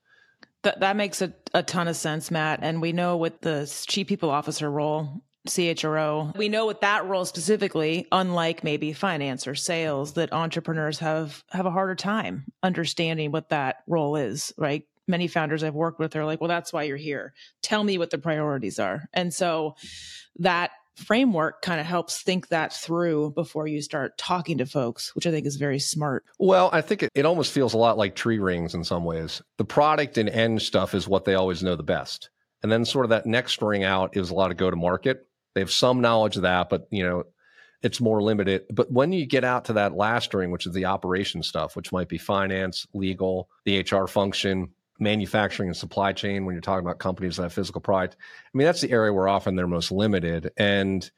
That 0.62 0.80
that 0.82 0.96
makes 0.96 1.24
a, 1.24 1.34
a 1.56 1.64
ton 1.64 1.88
of 1.88 1.96
sense, 1.96 2.30
Matt. 2.30 2.60
And 2.62 2.82
we 2.82 2.94
know 2.94 3.18
with 3.18 3.42
the 3.42 3.66
chief 3.88 4.08
people 4.08 4.30
officer 4.30 4.70
role, 4.70 5.24
CHRO, 5.48 6.38
we 6.38 6.50
know 6.50 6.68
with 6.68 6.82
that 6.82 7.06
role 7.06 7.26
specifically, 7.26 8.08
unlike 8.12 8.64
maybe 8.64 8.94
finance 8.94 9.48
or 9.48 9.56
sales, 9.56 10.14
that 10.14 10.32
entrepreneurs 10.32 11.00
have 11.00 11.44
have 11.50 11.66
a 11.66 11.72
harder 11.72 11.96
time 11.96 12.46
understanding 12.62 13.32
what 13.32 13.50
that 13.50 13.78
role 13.88 14.16
is, 14.16 14.54
right? 14.56 14.84
Many 15.08 15.28
founders 15.28 15.64
I've 15.64 15.74
worked 15.74 16.00
with 16.00 16.16
are 16.16 16.26
like, 16.26 16.40
well, 16.40 16.48
that's 16.48 16.72
why 16.72 16.84
you're 16.84 16.96
here. 16.96 17.34
Tell 17.64 17.84
me 17.84 17.98
what 17.98 18.12
the 18.12 18.20
priorities 18.20 18.80
are. 18.80 19.10
And 19.14 19.34
so 19.34 19.76
that 20.40 20.72
framework 20.96 21.62
kind 21.62 21.80
of 21.80 21.86
helps 21.86 22.22
think 22.22 22.50
that 22.50 22.74
through 22.74 23.32
before 23.32 23.68
you 23.68 23.82
start 23.82 24.18
talking 24.18 24.58
to 24.60 24.66
folks, 24.66 25.16
which 25.16 25.28
I 25.28 25.32
think 25.32 25.46
is 25.46 25.56
very 25.56 25.80
smart. 25.80 26.24
Well, 26.40 26.70
I 26.72 26.82
think 26.82 27.04
it, 27.04 27.12
it 27.16 27.26
almost 27.26 27.52
feels 27.52 27.74
a 27.74 27.78
lot 27.78 27.98
like 27.98 28.16
tree 28.16 28.40
rings 28.40 28.74
in 28.74 28.84
some 28.84 29.04
ways. 29.04 29.42
The 29.58 29.66
product 29.66 30.18
and 30.18 30.30
end 30.30 30.62
stuff 30.62 30.94
is 30.94 31.08
what 31.08 31.26
they 31.26 31.36
always 31.36 31.64
know 31.64 31.76
the 31.76 31.84
best. 31.84 32.30
And 32.62 32.72
then 32.72 32.86
sort 32.86 33.06
of 33.06 33.10
that 33.10 33.26
next 33.26 33.62
ring 33.62 33.84
out 33.84 34.16
is 34.16 34.30
a 34.30 34.34
lot 34.34 34.52
of 34.52 34.58
go 34.58 34.70
to 34.70 34.76
market. 34.76 35.28
They 35.54 35.62
have 35.62 35.72
some 35.72 36.02
knowledge 36.02 36.38
of 36.38 36.44
that, 36.44 36.70
but 36.70 36.88
you 36.92 37.04
know, 37.04 37.24
it's 37.84 38.00
more 38.00 38.24
limited. 38.24 38.64
But 38.72 38.92
when 38.92 39.12
you 39.12 39.26
get 39.26 39.44
out 39.44 39.66
to 39.66 39.74
that 39.74 39.94
last 39.94 40.34
ring, 40.34 40.52
which 40.52 40.66
is 40.66 40.74
the 40.74 40.86
operation 40.86 41.44
stuff, 41.44 41.76
which 41.76 41.92
might 41.92 42.08
be 42.08 42.18
finance, 42.18 42.88
legal, 42.94 43.50
the 43.66 43.82
HR 43.82 44.08
function, 44.08 44.70
manufacturing 45.04 45.70
and 45.70 45.78
supply 45.78 46.14
chain 46.14 46.46
when 46.46 46.56
you're 46.56 46.62
talking 46.62 46.86
about 46.86 47.00
companies 47.00 47.38
that 47.38 47.44
have 47.44 47.54
physical 47.54 47.82
product. 47.82 48.16
I 48.22 48.58
mean, 48.58 48.66
that's 48.66 48.82
the 48.82 48.92
area 48.92 49.14
where 49.14 49.28
often 49.28 49.56
they're 49.56 49.68
most 49.68 49.92
limited. 49.92 50.52
And 50.58 51.10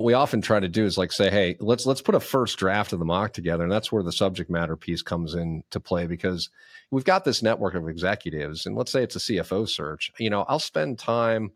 we 0.00 0.14
often 0.14 0.42
try 0.42 0.58
to 0.58 0.68
do 0.68 0.84
is 0.84 0.98
like 0.98 1.12
say, 1.12 1.30
hey, 1.30 1.56
let's 1.60 1.86
let's 1.86 2.02
put 2.02 2.16
a 2.16 2.20
first 2.20 2.58
draft 2.58 2.92
of 2.92 2.98
the 2.98 3.04
MOC 3.04 3.32
together. 3.32 3.62
And 3.62 3.72
that's 3.72 3.92
where 3.92 4.02
the 4.02 4.12
subject 4.12 4.50
matter 4.50 4.76
piece 4.76 5.02
comes 5.02 5.34
into 5.34 5.78
play 5.78 6.06
because 6.06 6.50
we've 6.90 7.04
got 7.04 7.24
this 7.24 7.42
network 7.42 7.74
of 7.74 7.88
executives, 7.88 8.66
and 8.66 8.76
let's 8.76 8.90
say 8.90 9.02
it's 9.02 9.16
a 9.16 9.20
CFO 9.20 9.68
search. 9.68 10.10
You 10.18 10.30
know, 10.30 10.44
I'll 10.48 10.58
spend 10.58 10.98
time 10.98 11.52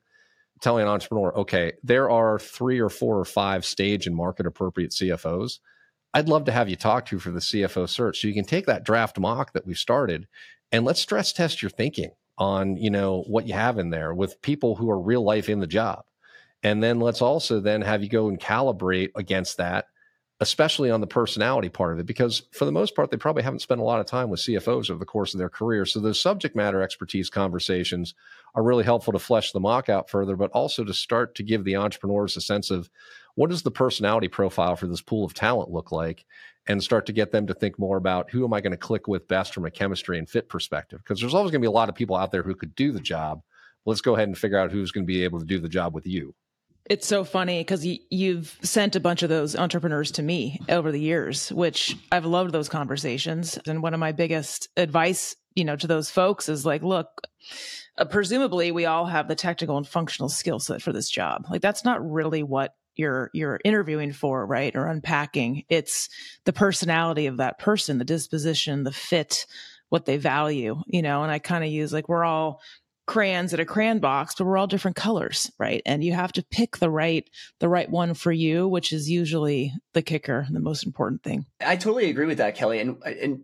telling 0.60 0.82
an 0.82 0.88
entrepreneur, 0.88 1.34
okay, 1.36 1.72
there 1.82 2.10
are 2.10 2.38
three 2.38 2.80
or 2.80 2.88
four 2.88 3.18
or 3.18 3.24
five 3.24 3.64
stage 3.64 4.06
and 4.06 4.16
market 4.16 4.46
appropriate 4.46 4.90
CFOs. 4.90 5.60
I'd 6.14 6.28
love 6.28 6.44
to 6.46 6.52
have 6.52 6.68
you 6.68 6.76
talk 6.76 7.06
to 7.06 7.18
for 7.18 7.30
the 7.30 7.40
CFO 7.40 7.88
search. 7.88 8.20
So 8.20 8.28
you 8.28 8.34
can 8.34 8.44
take 8.44 8.66
that 8.66 8.84
draft 8.84 9.18
MOC 9.18 9.52
that 9.52 9.66
we've 9.66 9.78
started 9.78 10.26
and 10.72 10.84
let's 10.84 11.00
stress 11.00 11.32
test 11.32 11.62
your 11.62 11.70
thinking 11.70 12.10
on 12.36 12.76
you 12.76 12.90
know 12.90 13.24
what 13.26 13.46
you 13.46 13.54
have 13.54 13.78
in 13.78 13.90
there 13.90 14.14
with 14.14 14.40
people 14.42 14.76
who 14.76 14.90
are 14.90 15.00
real 15.00 15.22
life 15.22 15.48
in 15.48 15.60
the 15.60 15.66
job. 15.66 16.04
And 16.62 16.82
then 16.82 17.00
let's 17.00 17.22
also 17.22 17.60
then 17.60 17.82
have 17.82 18.02
you 18.02 18.08
go 18.08 18.28
and 18.28 18.38
calibrate 18.38 19.10
against 19.14 19.58
that 19.58 19.86
especially 20.40 20.90
on 20.90 21.00
the 21.00 21.06
personality 21.06 21.68
part 21.68 21.92
of 21.92 21.98
it 21.98 22.06
because 22.06 22.44
for 22.52 22.64
the 22.64 22.72
most 22.72 22.94
part 22.94 23.10
they 23.10 23.16
probably 23.16 23.42
haven't 23.42 23.58
spent 23.58 23.80
a 23.80 23.84
lot 23.84 23.98
of 23.98 24.06
time 24.06 24.30
with 24.30 24.40
cfos 24.40 24.88
over 24.88 24.98
the 24.98 25.04
course 25.04 25.34
of 25.34 25.38
their 25.38 25.48
career. 25.48 25.84
So 25.84 26.00
those 26.00 26.20
subject 26.20 26.54
matter 26.54 26.80
expertise 26.80 27.28
conversations 27.28 28.14
are 28.54 28.62
really 28.62 28.84
helpful 28.84 29.12
to 29.12 29.18
flesh 29.18 29.52
the 29.52 29.60
MOC 29.60 29.88
out 29.88 30.08
further 30.08 30.36
but 30.36 30.50
also 30.52 30.84
to 30.84 30.94
start 30.94 31.34
to 31.36 31.42
give 31.42 31.64
the 31.64 31.76
entrepreneurs 31.76 32.36
a 32.36 32.40
sense 32.40 32.70
of 32.70 32.88
what 33.34 33.50
does 33.50 33.62
the 33.62 33.70
personality 33.70 34.28
profile 34.28 34.76
for 34.76 34.86
this 34.86 35.00
pool 35.00 35.24
of 35.24 35.34
talent 35.34 35.70
look 35.70 35.90
like 35.90 36.24
and 36.68 36.82
start 36.82 37.06
to 37.06 37.12
get 37.12 37.32
them 37.32 37.46
to 37.46 37.54
think 37.54 37.78
more 37.78 37.96
about 37.96 38.30
who 38.30 38.44
am 38.44 38.52
I 38.52 38.60
going 38.60 38.72
to 38.72 38.76
click 38.76 39.08
with 39.08 39.26
best 39.26 39.54
from 39.54 39.64
a 39.64 39.70
chemistry 39.70 40.18
and 40.18 40.28
fit 40.28 40.48
perspective? 40.48 41.00
Because 41.02 41.20
there's 41.20 41.34
always 41.34 41.50
going 41.50 41.60
to 41.60 41.66
be 41.66 41.70
a 41.70 41.72
lot 41.72 41.88
of 41.88 41.94
people 41.94 42.14
out 42.14 42.30
there 42.30 42.42
who 42.42 42.54
could 42.54 42.74
do 42.74 42.92
the 42.92 43.00
job. 43.00 43.40
Let's 43.86 44.02
go 44.02 44.14
ahead 44.14 44.28
and 44.28 44.36
figure 44.36 44.58
out 44.58 44.70
who's 44.70 44.92
going 44.92 45.04
to 45.04 45.06
be 45.06 45.24
able 45.24 45.40
to 45.40 45.46
do 45.46 45.58
the 45.58 45.68
job 45.68 45.94
with 45.94 46.06
you. 46.06 46.34
It's 46.84 47.06
so 47.06 47.24
funny 47.24 47.60
because 47.60 47.84
y- 47.84 48.00
you've 48.10 48.58
sent 48.62 48.96
a 48.96 49.00
bunch 49.00 49.22
of 49.22 49.28
those 49.28 49.56
entrepreneurs 49.56 50.10
to 50.12 50.22
me 50.22 50.60
over 50.68 50.92
the 50.92 51.00
years, 51.00 51.50
which 51.52 51.96
I've 52.12 52.24
loved 52.24 52.52
those 52.52 52.68
conversations. 52.68 53.58
And 53.66 53.82
one 53.82 53.94
of 53.94 54.00
my 54.00 54.12
biggest 54.12 54.68
advice, 54.76 55.36
you 55.54 55.64
know, 55.64 55.76
to 55.76 55.86
those 55.86 56.10
folks 56.10 56.48
is 56.48 56.64
like, 56.64 56.82
look, 56.82 57.08
uh, 57.98 58.04
presumably 58.06 58.72
we 58.72 58.86
all 58.86 59.06
have 59.06 59.28
the 59.28 59.34
technical 59.34 59.76
and 59.76 59.86
functional 59.86 60.28
skill 60.28 60.58
set 60.58 60.80
for 60.80 60.92
this 60.92 61.10
job. 61.10 61.46
Like 61.50 61.60
that's 61.60 61.84
not 61.84 62.10
really 62.10 62.42
what 62.42 62.74
you're 62.98 63.30
you're 63.32 63.60
interviewing 63.64 64.12
for, 64.12 64.44
right? 64.44 64.74
Or 64.76 64.86
unpacking. 64.86 65.64
It's 65.68 66.08
the 66.44 66.52
personality 66.52 67.26
of 67.26 67.38
that 67.38 67.58
person, 67.58 67.98
the 67.98 68.04
disposition, 68.04 68.84
the 68.84 68.92
fit, 68.92 69.46
what 69.88 70.04
they 70.04 70.18
value, 70.18 70.82
you 70.86 71.00
know. 71.00 71.22
And 71.22 71.32
I 71.32 71.38
kind 71.38 71.64
of 71.64 71.70
use 71.70 71.92
like 71.92 72.08
we're 72.08 72.24
all 72.24 72.60
crayons 73.06 73.54
at 73.54 73.60
a 73.60 73.64
crayon 73.64 74.00
box, 74.00 74.34
but 74.36 74.44
we're 74.44 74.58
all 74.58 74.66
different 74.66 74.96
colors, 74.96 75.50
right? 75.58 75.80
And 75.86 76.04
you 76.04 76.12
have 76.12 76.32
to 76.32 76.44
pick 76.44 76.76
the 76.76 76.90
right 76.90 77.28
the 77.60 77.68
right 77.68 77.88
one 77.88 78.14
for 78.14 78.32
you, 78.32 78.68
which 78.68 78.92
is 78.92 79.08
usually 79.08 79.72
the 79.94 80.02
kicker, 80.02 80.46
the 80.50 80.60
most 80.60 80.84
important 80.84 81.22
thing. 81.22 81.46
I 81.60 81.76
totally 81.76 82.10
agree 82.10 82.26
with 82.26 82.38
that, 82.38 82.56
Kelli. 82.56 82.80
And 82.80 83.02
and 83.04 83.42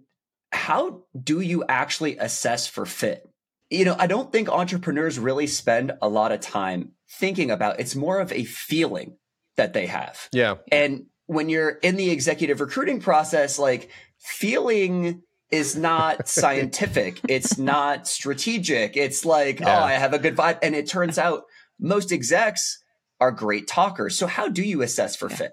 how 0.52 1.02
do 1.20 1.40
you 1.40 1.64
actually 1.68 2.18
assess 2.18 2.66
for 2.66 2.86
fit? 2.86 3.28
You 3.70 3.84
know, 3.84 3.96
I 3.98 4.06
don't 4.06 4.30
think 4.30 4.48
entrepreneurs 4.48 5.18
really 5.18 5.46
spend 5.46 5.92
a 6.02 6.08
lot 6.08 6.30
of 6.30 6.40
time 6.40 6.92
thinking 7.10 7.50
about 7.50 7.80
it's 7.80 7.96
more 7.96 8.20
of 8.20 8.32
a 8.32 8.44
feeling 8.44 9.16
that 9.56 9.72
they 9.72 9.86
have. 9.86 10.28
Yeah. 10.32 10.56
And 10.70 11.06
when 11.26 11.48
you're 11.48 11.70
in 11.70 11.96
the 11.96 12.10
executive 12.10 12.60
recruiting 12.60 13.00
process, 13.00 13.58
like 13.58 13.90
feeling 14.18 15.22
is 15.50 15.76
not 15.76 16.28
scientific. 16.28 17.20
it's 17.28 17.58
not 17.58 18.06
strategic. 18.06 18.96
It's 18.96 19.24
like, 19.24 19.60
yeah. 19.60 19.80
oh, 19.80 19.84
I 19.84 19.92
have 19.92 20.12
a 20.12 20.18
good 20.18 20.36
vibe. 20.36 20.58
And 20.62 20.74
it 20.74 20.88
turns 20.88 21.18
out 21.18 21.44
most 21.78 22.12
execs 22.12 22.82
are 23.20 23.30
great 23.30 23.66
talkers. 23.66 24.18
So 24.18 24.26
how 24.26 24.48
do 24.48 24.62
you 24.62 24.82
assess 24.82 25.16
for 25.16 25.30
yeah. 25.30 25.36
fit? 25.36 25.52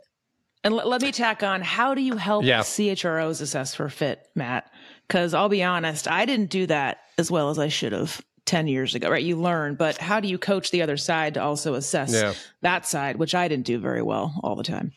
And 0.63 0.75
l- 0.75 0.87
let 0.87 1.01
me 1.01 1.11
tack 1.11 1.43
on 1.43 1.61
how 1.61 1.95
do 1.95 2.01
you 2.01 2.17
help 2.17 2.45
yeah. 2.45 2.61
CHROs 2.61 3.41
assess 3.41 3.75
for 3.75 3.89
fit, 3.89 4.27
Matt? 4.35 4.69
Because 5.07 5.33
I'll 5.33 5.49
be 5.49 5.63
honest, 5.63 6.07
I 6.07 6.25
didn't 6.25 6.49
do 6.49 6.67
that 6.67 6.99
as 7.17 7.29
well 7.29 7.49
as 7.49 7.59
I 7.59 7.67
should 7.67 7.91
have 7.91 8.21
10 8.45 8.67
years 8.67 8.95
ago, 8.95 9.09
right? 9.09 9.23
You 9.23 9.35
learn, 9.35 9.75
but 9.75 9.97
how 9.97 10.19
do 10.19 10.27
you 10.27 10.37
coach 10.37 10.71
the 10.71 10.81
other 10.81 10.97
side 10.97 11.35
to 11.35 11.41
also 11.41 11.75
assess 11.75 12.13
yeah. 12.13 12.33
that 12.61 12.85
side, 12.85 13.17
which 13.17 13.35
I 13.35 13.47
didn't 13.47 13.65
do 13.65 13.79
very 13.79 14.01
well 14.01 14.33
all 14.43 14.55
the 14.55 14.63
time? 14.63 14.91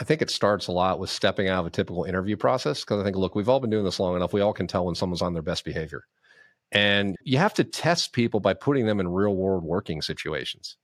I 0.00 0.04
think 0.04 0.22
it 0.22 0.30
starts 0.30 0.68
a 0.68 0.72
lot 0.72 1.00
with 1.00 1.10
stepping 1.10 1.48
out 1.48 1.60
of 1.60 1.66
a 1.66 1.70
typical 1.70 2.04
interview 2.04 2.36
process 2.36 2.84
because 2.84 3.00
I 3.00 3.04
think, 3.04 3.16
look, 3.16 3.34
we've 3.34 3.48
all 3.48 3.60
been 3.60 3.70
doing 3.70 3.84
this 3.84 3.98
long 3.98 4.14
enough. 4.14 4.32
We 4.32 4.40
all 4.40 4.52
can 4.52 4.66
tell 4.66 4.86
when 4.86 4.94
someone's 4.94 5.22
on 5.22 5.32
their 5.32 5.42
best 5.42 5.64
behavior. 5.64 6.04
And 6.70 7.16
you 7.22 7.38
have 7.38 7.54
to 7.54 7.64
test 7.64 8.12
people 8.12 8.40
by 8.40 8.54
putting 8.54 8.86
them 8.86 9.00
in 9.00 9.08
real 9.08 9.34
world 9.34 9.64
working 9.64 10.02
situations. 10.02 10.76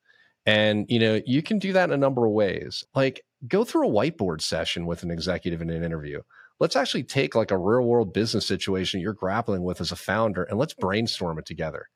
And, 0.47 0.87
you 0.89 0.99
know, 0.99 1.21
you 1.27 1.43
can 1.43 1.59
do 1.59 1.73
that 1.75 1.89
in 1.89 1.93
a 1.95 1.99
number 1.99 2.27
of 2.27 2.33
ways. 2.33 2.85
Like 2.95 3.25
go 3.47 3.65
through 3.65 3.89
a 3.89 3.93
whiteboard 3.93 4.41
session 4.41 4.87
with 4.87 5.03
an 5.03 5.11
executive 5.11 5.63
in 5.63 5.71
an 5.71 5.85
interview. 5.85 6.23
Let's 6.61 6.77
actually 6.77 7.05
take 7.05 7.35
like 7.35 7.51
a 7.51 7.59
real 7.59 7.83
world 7.83 8.13
business 8.13 8.47
situation 8.47 9.01
you're 9.01 9.13
grappling 9.13 9.63
with 9.63 9.81
as 9.81 9.93
a 9.93 9.97
founder 9.97 10.45
and 10.45 10.59
let's 10.59 10.75
brainstorm 10.75 11.39
it 11.39 11.47
together. 11.47 11.89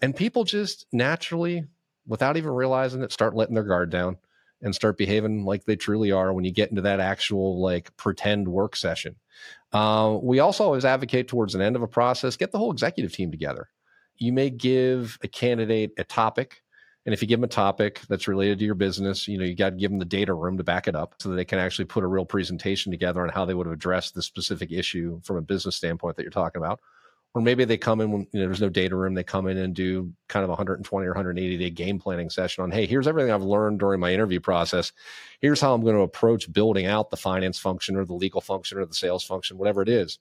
And 0.00 0.14
people 0.14 0.44
just 0.44 0.86
naturally, 0.92 1.64
without 2.06 2.36
even 2.36 2.50
realizing 2.50 3.02
it, 3.02 3.12
start 3.12 3.34
letting 3.34 3.54
their 3.54 3.64
guard 3.64 3.90
down 3.90 4.18
and 4.60 4.74
start 4.74 4.98
behaving 4.98 5.44
like 5.44 5.64
they 5.64 5.76
truly 5.76 6.10
are 6.10 6.32
when 6.32 6.44
you 6.44 6.52
get 6.52 6.70
into 6.70 6.82
that 6.82 7.00
actual 7.00 7.60
like 7.62 7.96
pretend 7.96 8.48
work 8.48 8.76
session. 8.76 9.16
Uh, 9.72 10.18
we 10.22 10.38
also 10.38 10.64
always 10.64 10.84
advocate 10.84 11.28
towards 11.28 11.54
an 11.54 11.60
end 11.60 11.76
of 11.76 11.82
a 11.82 11.88
process, 11.88 12.36
get 12.36 12.52
the 12.52 12.58
whole 12.58 12.72
executive 12.72 13.12
team 13.12 13.30
together. 13.30 13.68
You 14.16 14.32
may 14.32 14.50
give 14.50 15.18
a 15.22 15.28
candidate 15.28 15.92
a 15.98 16.04
topic. 16.04 16.62
And 17.06 17.12
if 17.12 17.20
you 17.20 17.28
give 17.28 17.38
them 17.38 17.44
a 17.44 17.48
topic 17.48 18.00
that's 18.08 18.28
related 18.28 18.58
to 18.58 18.64
your 18.64 18.74
business, 18.74 19.28
you 19.28 19.36
know, 19.36 19.44
you 19.44 19.54
got 19.54 19.70
to 19.70 19.76
give 19.76 19.90
them 19.90 19.98
the 19.98 20.06
data 20.06 20.32
room 20.32 20.56
to 20.56 20.64
back 20.64 20.88
it 20.88 20.96
up 20.96 21.14
so 21.18 21.28
that 21.28 21.36
they 21.36 21.44
can 21.44 21.58
actually 21.58 21.84
put 21.84 22.02
a 22.02 22.06
real 22.06 22.24
presentation 22.24 22.90
together 22.90 23.22
on 23.22 23.28
how 23.28 23.44
they 23.44 23.52
would 23.52 23.66
have 23.66 23.74
addressed 23.74 24.14
the 24.14 24.22
specific 24.22 24.72
issue 24.72 25.20
from 25.22 25.36
a 25.36 25.42
business 25.42 25.76
standpoint 25.76 26.16
that 26.16 26.22
you're 26.22 26.30
talking 26.30 26.62
about. 26.62 26.80
Or 27.34 27.42
maybe 27.42 27.64
they 27.64 27.76
come 27.76 28.00
in 28.00 28.12
when 28.12 28.28
you 28.32 28.40
know 28.40 28.46
there's 28.46 28.60
no 28.60 28.68
data 28.68 28.94
room 28.94 29.12
they 29.12 29.24
come 29.24 29.48
in 29.48 29.58
and 29.58 29.74
do 29.74 30.12
kind 30.28 30.44
of 30.44 30.50
120 30.50 31.06
or 31.06 31.10
180 31.10 31.58
day 31.58 31.70
game 31.70 31.98
planning 31.98 32.30
session 32.30 32.62
on 32.62 32.70
hey 32.70 32.86
here's 32.86 33.08
everything 33.08 33.32
i've 33.32 33.42
learned 33.42 33.80
during 33.80 33.98
my 33.98 34.12
interview 34.12 34.38
process. 34.38 34.92
Here's 35.40 35.60
how 35.60 35.74
i'm 35.74 35.82
going 35.82 35.96
to 35.96 36.02
approach 36.02 36.52
building 36.52 36.86
out 36.86 37.10
the 37.10 37.16
finance 37.16 37.58
function 37.58 37.96
or 37.96 38.04
the 38.04 38.14
legal 38.14 38.40
function 38.40 38.78
or 38.78 38.86
the 38.86 38.94
sales 38.94 39.24
function 39.24 39.58
whatever 39.58 39.82
it 39.82 39.88
is. 39.88 40.20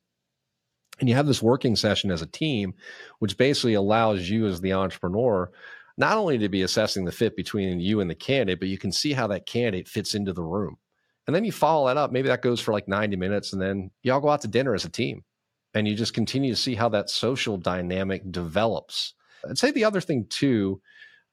And 0.99 1.07
you 1.07 1.13
have 1.13 1.27
this 1.27 1.41
working 1.41 1.75
session 1.75 2.09
as 2.09 2.23
a 2.23 2.27
team 2.27 2.73
which 3.19 3.37
basically 3.37 3.75
allows 3.75 4.27
you 4.27 4.47
as 4.47 4.59
the 4.59 4.73
entrepreneur 4.73 5.51
not 5.97 6.17
only 6.17 6.37
to 6.37 6.49
be 6.49 6.63
assessing 6.63 7.05
the 7.05 7.11
fit 7.11 7.35
between 7.35 7.79
you 7.79 7.99
and 7.99 8.09
the 8.09 8.15
candidate 8.15 8.59
but 8.59 8.69
you 8.69 8.77
can 8.77 8.91
see 8.91 9.13
how 9.13 9.27
that 9.27 9.45
candidate 9.45 9.87
fits 9.87 10.15
into 10.15 10.33
the 10.33 10.43
room 10.43 10.77
and 11.27 11.35
then 11.35 11.45
you 11.45 11.51
follow 11.51 11.87
that 11.87 11.97
up 11.97 12.11
maybe 12.11 12.27
that 12.27 12.41
goes 12.41 12.59
for 12.59 12.71
like 12.71 12.87
90 12.87 13.15
minutes 13.15 13.53
and 13.53 13.61
then 13.61 13.91
y'all 14.01 14.19
go 14.19 14.29
out 14.29 14.41
to 14.41 14.47
dinner 14.47 14.73
as 14.73 14.85
a 14.85 14.89
team 14.89 15.23
and 15.73 15.87
you 15.87 15.95
just 15.95 16.13
continue 16.13 16.53
to 16.53 16.59
see 16.59 16.75
how 16.75 16.89
that 16.89 17.09
social 17.09 17.57
dynamic 17.57 18.31
develops. 18.31 19.13
I'd 19.47 19.57
say 19.57 19.71
the 19.71 19.85
other 19.85 20.01
thing 20.01 20.25
too, 20.29 20.81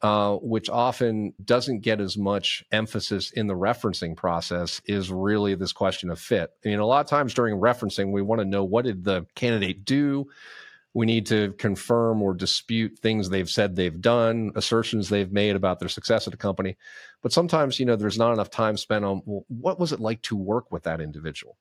uh, 0.02 0.36
which 0.36 0.70
often 0.70 1.34
doesn't 1.44 1.80
get 1.80 2.00
as 2.00 2.16
much 2.16 2.64
emphasis 2.72 3.30
in 3.32 3.46
the 3.46 3.54
referencing 3.54 4.16
process, 4.16 4.80
is 4.86 5.12
really 5.12 5.54
this 5.54 5.72
question 5.72 6.10
of 6.10 6.18
fit. 6.18 6.50
I 6.64 6.68
mean, 6.68 6.78
a 6.78 6.86
lot 6.86 7.04
of 7.04 7.06
times 7.06 7.34
during 7.34 7.60
referencing, 7.60 8.12
we 8.12 8.22
want 8.22 8.40
to 8.40 8.46
know 8.46 8.64
what 8.64 8.86
did 8.86 9.04
the 9.04 9.26
candidate 9.34 9.84
do. 9.84 10.26
We 10.92 11.06
need 11.06 11.26
to 11.26 11.52
confirm 11.52 12.20
or 12.20 12.34
dispute 12.34 12.98
things 12.98 13.28
they've 13.28 13.48
said 13.48 13.76
they've 13.76 14.00
done, 14.00 14.52
assertions 14.56 15.08
they've 15.08 15.30
made 15.30 15.54
about 15.54 15.78
their 15.78 15.88
success 15.88 16.26
at 16.26 16.32
the 16.32 16.36
company. 16.36 16.76
But 17.22 17.32
sometimes, 17.32 17.78
you 17.78 17.86
know, 17.86 17.96
there's 17.96 18.18
not 18.18 18.32
enough 18.32 18.50
time 18.50 18.76
spent 18.76 19.04
on 19.04 19.22
well, 19.24 19.44
what 19.48 19.78
was 19.78 19.92
it 19.92 20.00
like 20.00 20.22
to 20.22 20.36
work 20.36 20.72
with 20.72 20.82
that 20.84 21.00
individual 21.00 21.56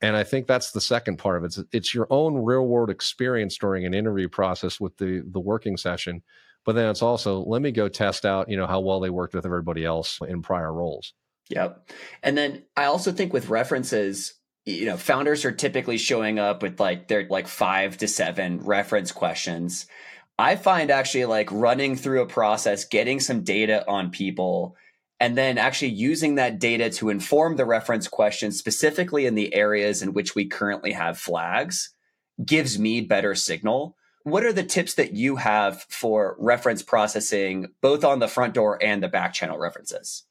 and 0.00 0.16
I 0.16 0.24
think 0.24 0.46
that's 0.46 0.70
the 0.70 0.80
second 0.80 1.16
part 1.16 1.36
of 1.36 1.44
it. 1.44 1.46
It's, 1.46 1.60
it's 1.72 1.94
your 1.94 2.06
own 2.10 2.36
real 2.44 2.66
world 2.66 2.90
experience 2.90 3.56
during 3.58 3.84
an 3.84 3.94
interview 3.94 4.28
process 4.28 4.78
with 4.78 4.96
the 4.98 5.22
the 5.26 5.40
working 5.40 5.76
session, 5.76 6.22
but 6.64 6.74
then 6.74 6.88
it's 6.88 7.02
also 7.02 7.40
let 7.40 7.62
me 7.62 7.72
go 7.72 7.88
test 7.88 8.24
out, 8.24 8.48
you 8.48 8.56
know, 8.56 8.66
how 8.66 8.80
well 8.80 9.00
they 9.00 9.10
worked 9.10 9.34
with 9.34 9.46
everybody 9.46 9.84
else 9.84 10.20
in 10.26 10.42
prior 10.42 10.72
roles. 10.72 11.14
Yep. 11.50 11.90
And 12.22 12.36
then 12.36 12.64
I 12.76 12.84
also 12.84 13.10
think 13.10 13.32
with 13.32 13.48
references, 13.48 14.34
you 14.68 14.84
know, 14.84 14.98
founders 14.98 15.44
are 15.46 15.52
typically 15.52 15.96
showing 15.96 16.38
up 16.38 16.62
with 16.62 16.78
like 16.78 17.08
their 17.08 17.26
like 17.28 17.48
5 17.48 17.96
to 17.98 18.08
7 18.08 18.60
reference 18.60 19.12
questions. 19.12 19.86
I 20.38 20.56
find 20.56 20.90
actually 20.90 21.24
like 21.24 21.50
running 21.50 21.96
through 21.96 22.22
a 22.22 22.26
process, 22.26 22.84
getting 22.84 23.18
some 23.18 23.42
data 23.42 23.84
on 23.88 24.10
people 24.10 24.76
and 25.20 25.36
then 25.36 25.58
actually 25.58 25.88
using 25.88 26.36
that 26.36 26.60
data 26.60 26.90
to 26.90 27.08
inform 27.08 27.56
the 27.56 27.64
reference 27.64 28.06
question 28.06 28.52
specifically 28.52 29.26
in 29.26 29.34
the 29.34 29.52
areas 29.54 30.02
in 30.02 30.12
which 30.12 30.34
we 30.34 30.44
currently 30.44 30.92
have 30.92 31.18
flags 31.18 31.94
gives 32.44 32.78
me 32.78 33.00
better 33.00 33.34
signal. 33.34 33.96
What 34.22 34.44
are 34.44 34.52
the 34.52 34.62
tips 34.62 34.94
that 34.94 35.14
you 35.14 35.36
have 35.36 35.82
for 35.88 36.36
reference 36.38 36.82
processing, 36.82 37.68
both 37.80 38.04
on 38.04 38.18
the 38.18 38.28
front 38.28 38.54
door 38.54 38.78
and 38.82 39.02
the 39.02 39.08
back 39.08 39.32
channel 39.32 39.58
references? 39.58 40.24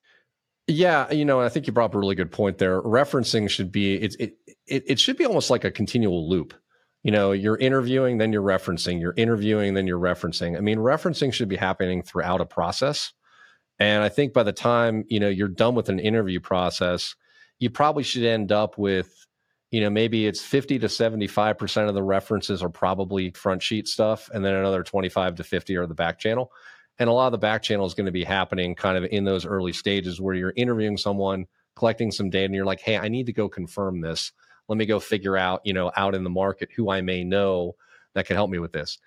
Yeah, 0.68 1.12
you 1.12 1.24
know, 1.24 1.40
I 1.40 1.50
think 1.50 1.66
you 1.66 1.74
brought 1.74 1.86
up 1.86 1.96
a 1.96 2.00
really 2.00 2.16
good 2.16 2.32
point 2.32 2.58
there. 2.58 2.82
Referencing 2.82 3.50
should 3.50 3.72
be 3.72 3.96
it, 3.96 4.16
it 4.20 4.38
it 4.68 5.00
should 5.00 5.18
be 5.18 5.26
almost 5.26 5.50
like 5.50 5.64
a 5.64 5.72
continual 5.72 6.30
loop. 6.30 6.54
You 7.04 7.12
know, 7.12 7.32
you're 7.32 7.58
interviewing, 7.58 8.18
then 8.18 8.34
you're 8.34 8.42
referencing, 8.42 9.00
you're 9.00 9.14
interviewing, 9.16 9.76
then 9.76 9.88
you're 9.88 10.00
referencing. 10.00 10.58
I 10.58 10.60
mean, 10.60 10.80
referencing 10.80 11.32
should 11.32 11.48
be 11.48 11.56
happening 11.56 12.04
throughout 12.04 12.42
a 12.42 12.46
process. 12.46 13.14
And 13.80 14.04
I 14.04 14.10
think 14.10 14.34
by 14.34 14.44
the 14.44 14.52
time, 14.52 15.06
you 15.08 15.22
know, 15.22 15.30
you're 15.30 15.48
done 15.48 15.74
with 15.76 15.88
an 15.88 16.00
interview 16.00 16.42
process, 16.42 17.16
you 17.60 17.70
probably 17.70 18.04
should 18.04 18.26
end 18.26 18.52
up 18.52 18.78
with, 18.78 19.26
you 19.72 19.80
know, 19.80 19.90
maybe 19.90 20.28
it's 20.28 20.42
50 20.42 20.80
to 20.80 20.88
75% 20.88 21.88
of 21.88 21.96
the 21.96 22.04
references 22.04 22.62
are 22.62 22.70
probably 22.70 23.32
front 23.32 23.62
sheet 23.64 23.88
stuff. 23.88 24.30
And 24.34 24.44
then 24.44 24.56
another 24.56 24.84
25 24.84 25.36
to 25.36 25.44
50 25.44 25.78
are 25.78 25.86
the 25.86 25.94
back 25.94 26.20
channel. 26.20 26.52
And 27.00 27.10
a 27.10 27.14
lot 27.14 27.28
of 27.28 27.32
the 27.32 27.38
back 27.38 27.62
channel 27.62 27.86
is 27.86 27.94
going 27.94 28.08
to 28.08 28.12
be 28.12 28.24
happening 28.24 28.76
kind 28.76 28.98
of 28.98 29.06
in 29.12 29.24
those 29.24 29.46
early 29.46 29.74
stages 29.74 30.20
where 30.20 30.36
you're 30.36 30.54
interviewing 30.56 30.98
someone, 30.98 31.46
collecting 31.76 32.12
some 32.12 32.30
data, 32.30 32.46
and 32.46 32.56
you're 32.56 32.66
like, 32.66 32.82
hey, 32.82 32.98
I 32.98 33.08
need 33.08 33.28
to 33.28 33.34
go 33.34 33.48
confirm 33.48 34.02
this. 34.02 34.32
Let 34.68 34.78
me 34.78 34.86
go 34.86 35.00
figure 35.00 35.38
out, 35.38 35.62
you 35.64 35.74
know, 35.74 35.92
out 35.96 36.16
in 36.16 36.24
the 36.24 36.30
market 36.30 36.70
who 36.76 36.90
I 36.90 37.02
may 37.02 37.24
know 37.24 37.76
that 38.14 38.26
can 38.26 38.36
help 38.36 38.50
me 38.50 38.60
with 38.60 38.74
this. 38.74 38.98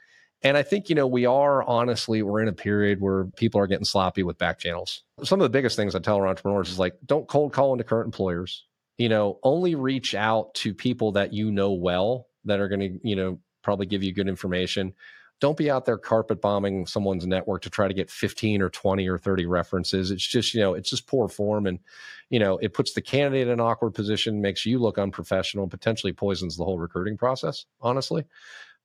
And 0.42 0.56
I 0.56 0.62
think, 0.62 0.88
you 0.88 0.94
know, 0.94 1.06
we 1.06 1.26
are 1.26 1.62
honestly, 1.64 2.22
we're 2.22 2.40
in 2.40 2.48
a 2.48 2.52
period 2.52 3.00
where 3.00 3.26
people 3.36 3.60
are 3.60 3.66
getting 3.66 3.84
sloppy 3.84 4.22
with 4.22 4.38
back 4.38 4.58
channels. 4.58 5.02
Some 5.22 5.40
of 5.40 5.44
the 5.44 5.50
biggest 5.50 5.76
things 5.76 5.94
I 5.94 5.98
tell 5.98 6.16
our 6.16 6.26
entrepreneurs 6.26 6.70
is 6.70 6.78
like, 6.78 6.94
don't 7.04 7.28
cold 7.28 7.52
call 7.52 7.72
into 7.72 7.84
current 7.84 8.06
employers. 8.06 8.64
You 8.96 9.10
know, 9.10 9.38
only 9.42 9.74
reach 9.74 10.14
out 10.14 10.54
to 10.54 10.72
people 10.72 11.12
that 11.12 11.32
you 11.32 11.50
know 11.50 11.72
well 11.72 12.26
that 12.46 12.60
are 12.60 12.68
going 12.68 12.80
to, 12.80 13.00
you 13.06 13.16
know, 13.16 13.38
probably 13.62 13.86
give 13.86 14.02
you 14.02 14.14
good 14.14 14.28
information. 14.28 14.94
Don't 15.40 15.56
be 15.56 15.70
out 15.70 15.86
there 15.86 15.98
carpet 15.98 16.40
bombing 16.40 16.86
someone's 16.86 17.26
network 17.26 17.62
to 17.62 17.70
try 17.70 17.88
to 17.88 17.94
get 17.94 18.10
15 18.10 18.62
or 18.62 18.70
20 18.70 19.08
or 19.08 19.18
30 19.18 19.46
references. 19.46 20.10
It's 20.10 20.26
just, 20.26 20.54
you 20.54 20.60
know, 20.60 20.74
it's 20.74 20.90
just 20.90 21.06
poor 21.06 21.28
form. 21.28 21.66
And, 21.66 21.78
you 22.28 22.38
know, 22.38 22.58
it 22.58 22.74
puts 22.74 22.92
the 22.92 23.02
candidate 23.02 23.48
in 23.48 23.54
an 23.54 23.60
awkward 23.60 23.92
position, 23.92 24.40
makes 24.40 24.66
you 24.66 24.78
look 24.78 24.98
unprofessional, 24.98 25.64
and 25.64 25.70
potentially 25.70 26.12
poisons 26.12 26.56
the 26.56 26.64
whole 26.64 26.78
recruiting 26.78 27.16
process, 27.16 27.64
honestly 27.80 28.24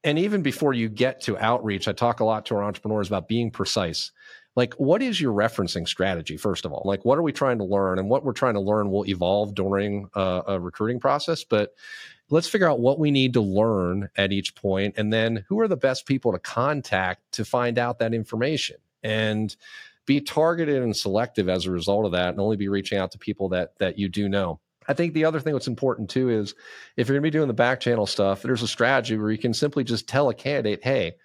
and 0.06 0.20
even 0.20 0.44
before 0.44 0.74
you 0.74 0.88
get 0.88 1.20
to 1.22 1.38
outreach, 1.40 1.88
I 1.88 1.92
talk 1.92 2.20
a 2.20 2.24
lot 2.24 2.46
to 2.46 2.56
our 2.56 2.64
entrepreneurs 2.64 3.08
about 3.08 3.28
being 3.28 3.50
precise. 3.50 4.12
Like 4.56 4.74
what 4.76 5.02
is 5.02 5.20
your 5.20 5.34
referencing 5.34 5.88
strategy 5.88 6.38
first 6.38 6.66
of 6.66 6.72
all? 6.72 6.84
Like 6.86 7.04
what 7.06 7.18
are 7.18 7.24
we 7.24 7.32
trying 7.32 7.58
to 7.58 7.64
learn? 7.64 8.00
And 8.00 8.10
what 8.10 8.24
we're 8.24 8.34
trying 8.34 8.54
to 8.56 8.62
learn 8.62 8.92
will 8.92 9.06
evolve 9.08 9.54
during 9.54 10.10
uh, 10.14 10.42
a 10.48 10.60
recruiting 10.60 11.00
process 11.00 11.44
but 11.44 11.74
let's 12.30 12.48
figure 12.48 12.70
out 12.70 12.80
what 12.80 13.00
we 13.00 13.12
need 13.12 13.34
to 13.34 13.42
learn 13.42 14.10
at 14.16 14.32
each 14.32 14.56
point 14.56 14.96
and 14.98 15.14
then 15.14 15.46
who 15.48 15.60
are 15.60 15.68
the 15.68 15.78
best 15.78 16.06
people 16.06 16.32
to 16.32 16.40
contact 16.40 17.22
to 17.34 17.46
find 17.46 17.78
out 17.78 18.00
that 18.00 18.14
information? 18.14 18.78
And 19.04 19.56
be 20.06 20.22
targeted 20.22 20.82
and 20.82 20.96
selective 20.96 21.50
as 21.50 21.66
a 21.66 21.72
result 21.72 22.06
of 22.06 22.12
that 22.12 22.30
and 22.30 22.40
only 22.40 22.58
be 22.58 22.68
reaching 22.68 22.98
out 22.98 23.12
to 23.12 23.18
people 23.18 23.50
that 23.50 23.78
that 23.80 23.98
you 23.98 24.10
do 24.10 24.30
know. 24.30 24.60
I 24.88 24.94
think 24.94 25.14
the 25.14 25.26
other 25.26 25.40
thing 25.40 25.54
that's 25.54 25.68
important 25.68 26.10
too 26.12 26.30
is 26.30 26.54
if 26.96 27.08
you're 27.08 27.16
going 27.16 27.24
to 27.24 27.32
be 27.32 27.38
doing 27.38 27.48
the 27.48 27.54
back 27.54 27.80
channel 27.80 28.06
stuff, 28.06 28.44
there's 28.44 28.62
a 28.62 28.68
strategy 28.68 29.18
where 29.18 29.32
you 29.32 29.38
can 29.38 29.54
simply 29.54 29.84
just 29.84 30.08
tell 30.08 30.30
a 30.30 30.34
candidate, 30.34 30.84
hey, 30.84 31.16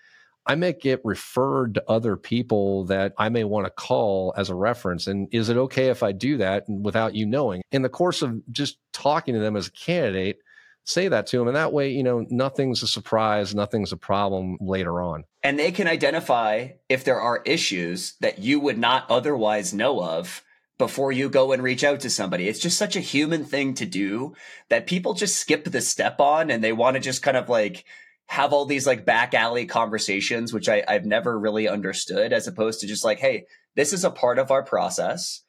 I 0.47 0.55
may 0.55 0.73
get 0.73 1.01
referred 1.05 1.75
to 1.75 1.85
other 1.89 2.17
people 2.17 2.85
that 2.87 3.13
I 3.19 3.29
may 3.29 3.45
want 3.45 3.67
to 3.67 3.71
call 3.71 4.35
as 4.37 4.51
a 4.51 4.55
reference. 4.55 5.07
And 5.07 5.29
is 5.33 5.49
it 5.49 5.57
okay 5.57 5.89
if 5.89 6.03
I 6.03 6.13
do 6.13 6.39
that 6.39 6.65
without 6.69 7.15
you 7.15 7.27
knowing? 7.27 7.63
In 7.73 7.83
the 7.83 7.89
course 7.89 8.23
of 8.23 8.41
just 8.51 8.79
talking 8.93 9.35
to 9.35 9.41
them 9.41 9.57
as 9.57 9.69
a 9.69 9.73
candidate, 9.73 10.39
say 10.85 11.09
that 11.09 11.27
to 11.29 11.39
them. 11.39 11.49
And 11.49 11.57
that 11.57 11.73
way, 11.73 11.91
you 11.91 12.03
know, 12.03 12.27
nothing's 12.31 12.83
a 12.83 12.89
surprise, 12.89 13.55
nothing's 13.55 13.93
a 13.93 13.97
problem 13.97 14.57
later 14.61 15.01
on. 15.01 15.25
And 15.43 15.59
they 15.59 15.73
can 15.73 15.87
identify 15.87 16.69
if 16.89 17.05
there 17.05 17.21
are 17.21 17.43
issues 17.45 18.15
that 18.21 18.39
you 18.39 18.61
would 18.61 18.79
not 18.79 19.11
otherwise 19.11 19.73
know 19.75 20.03
of 20.03 20.43
before 20.79 21.13
you 21.13 21.29
go 21.29 21.53
and 21.53 21.63
reach 21.63 21.85
out 21.85 22.01
to 22.01 22.11
somebody. 22.11 22.49
It's 22.49 22.59
just 22.59 22.79
such 22.79 22.97
a 22.97 23.01
human 23.01 23.45
thing 23.45 23.75
to 23.75 23.87
do 23.87 24.35
that 24.71 24.87
people 24.87 25.13
just 25.13 25.37
skip 25.37 25.65
the 25.65 25.81
step 25.83 26.19
on 26.21 26.51
and 26.51 26.65
they 26.65 26.73
want 26.73 26.95
to 26.95 27.01
just 27.01 27.23
kind 27.23 27.37
of 27.37 27.51
like 27.51 27.85
have 28.31 28.53
all 28.53 28.65
these 28.65 28.87
like 28.87 29.05
back 29.05 29.35
alley 29.35 29.67
conversations, 29.67 30.53
which 30.53 30.69
I, 30.69 30.85
I've 30.87 31.05
never 31.05 31.37
really 31.37 31.67
understood, 31.67 32.33
as 32.33 32.47
opposed 32.47 32.79
to 32.81 32.87
just 32.87 33.05
like, 33.05 33.19
hey, 33.19 33.47
this 33.75 33.93
is 33.93 34.05
a 34.05 34.11
part 34.11 34.39
of 34.39 34.53
our 34.53 34.63
process. 34.63 35.43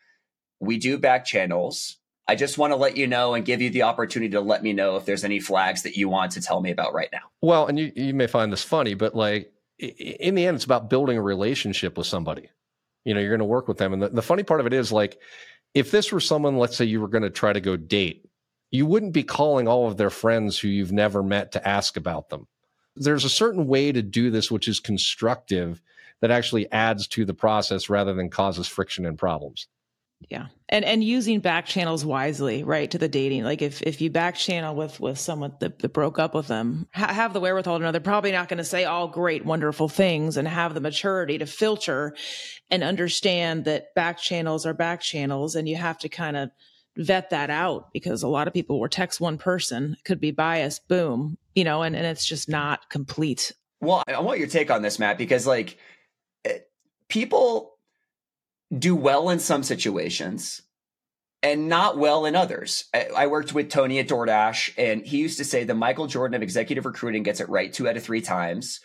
We 0.59 0.79
do 0.79 0.97
back 0.97 1.23
channels. 1.23 1.99
I 2.27 2.33
just 2.33 2.57
want 2.57 2.71
to 2.71 2.77
let 2.77 2.97
you 2.97 3.05
know 3.05 3.35
and 3.35 3.45
give 3.45 3.61
you 3.61 3.69
the 3.69 3.83
opportunity 3.83 4.31
to 4.31 4.41
let 4.41 4.63
me 4.63 4.73
know 4.73 4.95
if 4.95 5.05
there's 5.05 5.23
any 5.23 5.39
flags 5.39 5.83
that 5.83 5.95
you 5.95 6.09
want 6.09 6.31
to 6.31 6.41
tell 6.41 6.59
me 6.59 6.71
about 6.71 6.95
right 6.95 7.09
now. 7.11 7.19
Well, 7.39 7.67
and 7.67 7.77
you, 7.77 7.91
you 7.95 8.15
may 8.15 8.25
find 8.25 8.51
this 8.51 8.63
funny, 8.63 8.95
but 8.95 9.13
like 9.13 9.53
in 9.77 10.33
the 10.33 10.47
end, 10.47 10.55
it's 10.55 10.65
about 10.65 10.89
building 10.89 11.17
a 11.17 11.21
relationship 11.21 11.99
with 11.99 12.07
somebody. 12.07 12.49
You 13.05 13.13
know, 13.13 13.19
you're 13.19 13.29
going 13.29 13.39
to 13.39 13.45
work 13.45 13.67
with 13.67 13.77
them. 13.77 13.93
And 13.93 14.01
the, 14.01 14.09
the 14.09 14.23
funny 14.23 14.41
part 14.41 14.59
of 14.59 14.65
it 14.65 14.73
is 14.73 14.91
like, 14.91 15.19
if 15.75 15.91
this 15.91 16.11
were 16.11 16.19
someone, 16.19 16.57
let's 16.57 16.77
say 16.77 16.85
you 16.85 16.99
were 16.99 17.09
going 17.09 17.21
to 17.21 17.29
try 17.29 17.53
to 17.53 17.61
go 17.61 17.77
date, 17.77 18.25
you 18.71 18.87
wouldn't 18.87 19.13
be 19.13 19.21
calling 19.21 19.67
all 19.67 19.87
of 19.87 19.97
their 19.97 20.09
friends 20.09 20.57
who 20.57 20.67
you've 20.67 20.91
never 20.91 21.21
met 21.21 21.51
to 21.51 21.67
ask 21.67 21.95
about 21.95 22.29
them 22.29 22.47
there's 23.03 23.25
a 23.25 23.29
certain 23.29 23.67
way 23.67 23.91
to 23.91 24.01
do 24.01 24.31
this 24.31 24.51
which 24.51 24.67
is 24.67 24.79
constructive 24.79 25.81
that 26.21 26.31
actually 26.31 26.71
adds 26.71 27.07
to 27.07 27.25
the 27.25 27.33
process 27.33 27.89
rather 27.89 28.13
than 28.13 28.29
causes 28.29 28.67
friction 28.67 29.05
and 29.05 29.17
problems. 29.17 29.67
Yeah. 30.29 30.47
And 30.69 30.85
and 30.85 31.03
using 31.03 31.39
back 31.39 31.65
channels 31.65 32.05
wisely 32.05 32.63
right 32.63 32.89
to 32.91 32.99
the 32.99 33.07
dating. 33.07 33.43
Like 33.43 33.61
if 33.61 33.81
if 33.81 34.01
you 34.01 34.11
back 34.11 34.35
channel 34.35 34.75
with 34.75 34.99
with 34.99 35.17
someone 35.17 35.55
that, 35.59 35.79
that 35.79 35.93
broke 35.93 36.19
up 36.19 36.35
with 36.35 36.47
them 36.47 36.87
ha- 36.93 37.11
have 37.11 37.33
the 37.33 37.39
wherewithal 37.39 37.79
to 37.79 37.83
know 37.83 37.91
they're 37.91 38.01
probably 38.01 38.31
not 38.31 38.47
going 38.47 38.59
to 38.59 38.63
say 38.63 38.85
all 38.85 39.07
great 39.07 39.45
wonderful 39.45 39.89
things 39.89 40.37
and 40.37 40.47
have 40.47 40.73
the 40.75 40.79
maturity 40.79 41.39
to 41.39 41.45
filter 41.45 42.15
and 42.69 42.83
understand 42.83 43.65
that 43.65 43.95
back 43.95 44.19
channels 44.19 44.65
are 44.65 44.75
back 44.75 45.01
channels 45.01 45.55
and 45.55 45.67
you 45.67 45.75
have 45.75 45.97
to 45.97 46.09
kind 46.09 46.37
of 46.37 46.51
vet 46.97 47.29
that 47.29 47.49
out 47.49 47.91
because 47.93 48.23
a 48.23 48.27
lot 48.27 48.47
of 48.47 48.53
people 48.53 48.79
were 48.79 48.89
text 48.89 49.21
one 49.21 49.37
person 49.37 49.95
could 50.03 50.19
be 50.19 50.31
biased 50.31 50.87
boom 50.87 51.37
you 51.55 51.63
know 51.63 51.81
and, 51.83 51.95
and 51.95 52.05
it's 52.05 52.25
just 52.25 52.49
not 52.49 52.89
complete 52.89 53.53
well 53.79 54.03
i 54.07 54.19
want 54.19 54.39
your 54.39 54.47
take 54.47 54.69
on 54.69 54.81
this 54.81 54.99
matt 54.99 55.17
because 55.17 55.47
like 55.47 55.77
eh, 56.43 56.57
people 57.07 57.77
do 58.77 58.95
well 58.95 59.29
in 59.29 59.39
some 59.39 59.63
situations 59.63 60.61
and 61.43 61.67
not 61.67 61.97
well 61.97 62.25
in 62.25 62.35
others. 62.35 62.85
I, 62.93 63.27
worked 63.27 63.53
with 63.53 63.69
Tony 63.69 63.99
at 63.99 64.07
DoorDash, 64.07 64.73
and 64.77 65.05
he 65.05 65.17
used 65.17 65.37
to 65.39 65.43
say 65.43 65.63
the 65.63 65.73
Michael 65.73 66.07
Jordan 66.07 66.35
of 66.35 66.43
executive 66.43 66.85
recruiting 66.85 67.23
gets 67.23 67.39
it 67.39 67.49
right 67.49 67.73
two 67.73 67.89
out 67.89 67.97
of 67.97 68.03
three 68.03 68.21
times. 68.21 68.79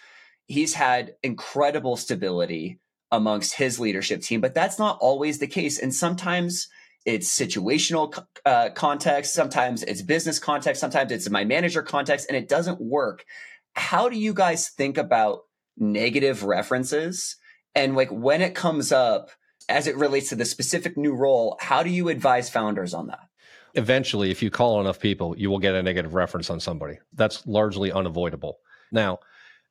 He's 0.46 0.74
had 0.74 1.14
incredible 1.22 1.96
stability 1.96 2.80
amongst 3.12 3.54
his 3.54 3.78
leadership 3.78 4.22
team, 4.22 4.40
but 4.40 4.54
that's 4.54 4.78
not 4.78 4.98
always 5.00 5.38
the 5.38 5.46
case. 5.46 5.78
And 5.78 5.94
sometimes 5.94 6.68
it's 7.06 7.28
situational 7.28 8.26
uh, 8.44 8.70
context, 8.70 9.32
sometimes 9.32 9.84
it's 9.84 10.02
business 10.02 10.40
context, 10.40 10.80
sometimes 10.80 11.12
it's 11.12 11.30
my 11.30 11.44
manager 11.44 11.82
context, 11.82 12.26
and 12.28 12.36
it 12.36 12.48
doesn't 12.48 12.80
work. 12.80 13.24
How 13.74 14.08
do 14.08 14.18
you 14.18 14.34
guys 14.34 14.68
think 14.68 14.98
about 14.98 15.42
negative 15.78 16.42
references? 16.42 17.36
And 17.74 17.94
like 17.94 18.10
when 18.10 18.42
it 18.42 18.54
comes 18.54 18.90
up 18.90 19.30
as 19.68 19.86
it 19.86 19.96
relates 19.96 20.30
to 20.30 20.36
the 20.36 20.44
specific 20.44 20.96
new 20.96 21.14
role, 21.14 21.56
how 21.60 21.84
do 21.84 21.90
you 21.90 22.08
advise 22.08 22.50
founders 22.50 22.92
on 22.92 23.06
that? 23.06 23.20
Eventually, 23.74 24.30
if 24.30 24.42
you 24.42 24.50
call 24.50 24.80
enough 24.80 24.98
people, 24.98 25.38
you 25.38 25.48
will 25.48 25.58
get 25.58 25.74
a 25.74 25.82
negative 25.82 26.14
reference 26.14 26.50
on 26.50 26.58
somebody. 26.58 26.98
That's 27.12 27.46
largely 27.46 27.92
unavoidable. 27.92 28.58
Now, 28.90 29.20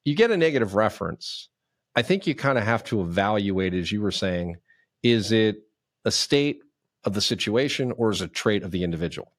you 0.05 0.15
get 0.15 0.31
a 0.31 0.37
negative 0.37 0.75
reference. 0.75 1.49
I 1.95 2.01
think 2.01 2.27
you 2.27 2.35
kind 2.35 2.57
of 2.57 2.63
have 2.63 2.83
to 2.85 3.01
evaluate, 3.01 3.73
as 3.73 3.91
you 3.91 4.01
were 4.01 4.11
saying, 4.11 4.57
is 5.01 5.31
it 5.31 5.57
a 6.05 6.11
state 6.11 6.59
of 7.05 7.13
the 7.13 7.21
situation 7.21 7.91
or 7.93 8.11
is 8.11 8.21
a 8.21 8.27
trait 8.27 8.63
of 8.63 8.71
the 8.71 8.83
individual? 8.83 9.31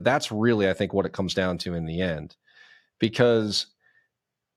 That's 0.00 0.32
really, 0.32 0.68
I 0.68 0.72
think, 0.72 0.92
what 0.92 1.06
it 1.06 1.12
comes 1.12 1.34
down 1.34 1.58
to 1.58 1.74
in 1.74 1.86
the 1.86 2.00
end. 2.00 2.36
Because 2.98 3.66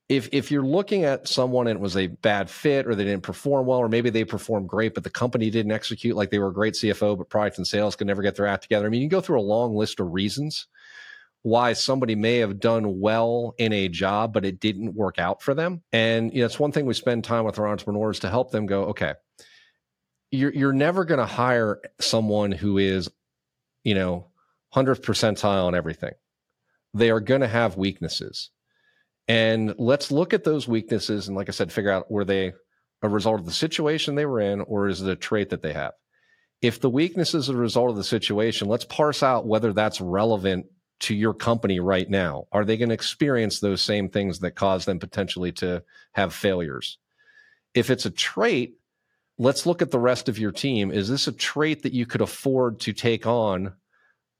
if 0.08 0.28
if 0.32 0.50
you're 0.50 0.64
looking 0.64 1.04
at 1.04 1.28
someone 1.28 1.66
and 1.66 1.78
it 1.78 1.82
was 1.82 1.96
a 1.96 2.08
bad 2.08 2.50
fit 2.50 2.86
or 2.86 2.94
they 2.94 3.04
didn't 3.04 3.22
perform 3.22 3.66
well, 3.66 3.78
or 3.78 3.88
maybe 3.88 4.10
they 4.10 4.24
performed 4.24 4.68
great, 4.68 4.94
but 4.94 5.04
the 5.04 5.10
company 5.10 5.50
didn't 5.50 5.72
execute 5.72 6.16
like 6.16 6.30
they 6.30 6.38
were 6.38 6.48
a 6.48 6.54
great 6.54 6.74
CFO, 6.74 7.16
but 7.16 7.30
product 7.30 7.58
and 7.58 7.66
sales 7.66 7.96
could 7.96 8.06
never 8.06 8.22
get 8.22 8.36
their 8.36 8.46
act 8.46 8.62
together. 8.62 8.86
I 8.86 8.88
mean, 8.90 9.02
you 9.02 9.08
can 9.08 9.18
go 9.18 9.22
through 9.22 9.40
a 9.40 9.42
long 9.42 9.76
list 9.76 10.00
of 10.00 10.12
reasons 10.12 10.66
why 11.42 11.74
somebody 11.74 12.14
may 12.14 12.38
have 12.38 12.58
done 12.58 13.00
well 13.00 13.54
in 13.58 13.70
a 13.72 13.86
job, 13.88 14.32
but 14.32 14.46
it 14.46 14.60
didn't 14.60 14.94
work 14.94 15.18
out 15.18 15.42
for 15.42 15.52
them. 15.52 15.82
And 15.92 16.32
you 16.32 16.40
know, 16.40 16.46
it's 16.46 16.58
one 16.58 16.72
thing 16.72 16.86
we 16.86 16.94
spend 16.94 17.22
time 17.22 17.44
with 17.44 17.58
our 17.58 17.68
entrepreneurs 17.68 18.18
to 18.20 18.30
help 18.30 18.50
them 18.50 18.64
go, 18.64 18.84
okay, 18.84 19.12
you're 20.34 20.52
you're 20.52 20.72
never 20.72 21.04
going 21.04 21.20
to 21.20 21.26
hire 21.26 21.80
someone 22.00 22.52
who 22.52 22.78
is, 22.78 23.10
you 23.82 23.94
know, 23.94 24.28
hundredth 24.70 25.02
percentile 25.02 25.66
on 25.66 25.74
everything. 25.74 26.12
They 26.92 27.10
are 27.10 27.20
going 27.20 27.40
to 27.40 27.48
have 27.48 27.76
weaknesses, 27.76 28.50
and 29.28 29.74
let's 29.78 30.10
look 30.10 30.34
at 30.34 30.44
those 30.44 30.68
weaknesses 30.68 31.28
and, 31.28 31.36
like 31.36 31.48
I 31.48 31.52
said, 31.52 31.72
figure 31.72 31.90
out 31.90 32.10
were 32.10 32.24
they 32.24 32.52
a 33.02 33.08
result 33.08 33.40
of 33.40 33.46
the 33.46 33.52
situation 33.52 34.14
they 34.14 34.26
were 34.26 34.40
in, 34.40 34.60
or 34.62 34.88
is 34.88 35.02
it 35.02 35.10
a 35.10 35.16
trait 35.16 35.50
that 35.50 35.62
they 35.62 35.72
have? 35.72 35.92
If 36.62 36.80
the 36.80 36.90
weakness 36.90 37.34
is 37.34 37.48
a 37.50 37.56
result 37.56 37.90
of 37.90 37.96
the 37.96 38.04
situation, 38.04 38.68
let's 38.68 38.86
parse 38.86 39.22
out 39.22 39.46
whether 39.46 39.72
that's 39.72 40.00
relevant 40.00 40.66
to 41.00 41.14
your 41.14 41.34
company 41.34 41.80
right 41.80 42.08
now. 42.08 42.46
Are 42.50 42.64
they 42.64 42.78
going 42.78 42.88
to 42.88 42.94
experience 42.94 43.60
those 43.60 43.82
same 43.82 44.08
things 44.08 44.38
that 44.38 44.52
cause 44.52 44.86
them 44.86 44.98
potentially 44.98 45.52
to 45.52 45.82
have 46.12 46.32
failures? 46.32 46.96
If 47.74 47.90
it's 47.90 48.06
a 48.06 48.10
trait, 48.10 48.78
let's 49.38 49.66
look 49.66 49.82
at 49.82 49.90
the 49.90 49.98
rest 49.98 50.28
of 50.28 50.38
your 50.38 50.52
team. 50.52 50.92
Is 50.92 51.08
this 51.08 51.26
a 51.26 51.32
trait 51.32 51.82
that 51.82 51.92
you 51.92 52.06
could 52.06 52.20
afford 52.20 52.80
to 52.80 52.92
take 52.92 53.26
on 53.26 53.74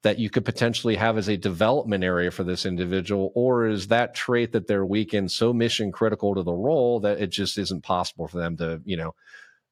that 0.02 0.18
you 0.18 0.28
could 0.28 0.44
potentially 0.44 0.96
have 0.96 1.16
as 1.16 1.28
a 1.28 1.36
development 1.36 2.04
area 2.04 2.30
for 2.30 2.44
this 2.44 2.66
individual? 2.66 3.32
Or 3.34 3.66
is 3.66 3.88
that 3.88 4.14
trait 4.14 4.52
that 4.52 4.66
they're 4.66 4.84
weak 4.84 5.14
in 5.14 5.28
so 5.28 5.52
mission 5.52 5.90
critical 5.90 6.34
to 6.34 6.42
the 6.42 6.52
role 6.52 7.00
that 7.00 7.20
it 7.20 7.28
just 7.28 7.58
isn't 7.58 7.82
possible 7.82 8.28
for 8.28 8.38
them 8.38 8.56
to, 8.58 8.82
you 8.84 8.96
know, 8.98 9.14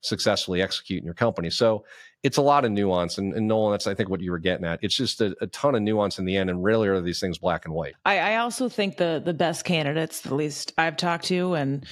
successfully 0.01 0.63
execute 0.63 1.01
in 1.01 1.05
your 1.05 1.15
company? 1.15 1.51
So 1.51 1.85
it's 2.23 2.39
a 2.39 2.43
lot 2.43 2.65
of 2.65 2.73
nuance. 2.73 3.19
And, 3.19 3.35
and 3.35 3.47
Nolan, 3.47 3.73
that's, 3.73 3.87
I 3.87 3.95
think, 3.95 4.09
what 4.09 4.23
you 4.23 4.31
were 4.31 4.39
getting 4.39 4.65
at. 4.65 4.79
It's 4.83 4.97
just 4.97 5.21
a, 5.21 5.37
a 5.43 5.47
ton 5.49 5.75
of 5.75 5.83
nuance 5.83 6.19
in 6.19 6.25
the 6.25 6.37
end. 6.37 6.49
And 6.49 6.65
rarely 6.65 6.89
are 6.89 7.01
these 7.03 7.21
things 7.21 7.37
black 7.37 7.67
and 7.67 7.75
white. 7.75 7.95
I, 8.07 8.19
I 8.19 8.37
also 8.37 8.71
think 8.71 8.97
the, 8.97 9.21
the 9.23 9.35
best 9.35 9.67
candidates, 9.67 10.25
at 10.25 10.33
least 10.33 10.73
I've 10.79 10.97
talked 10.97 11.27
to, 11.27 11.55
and 11.55 11.85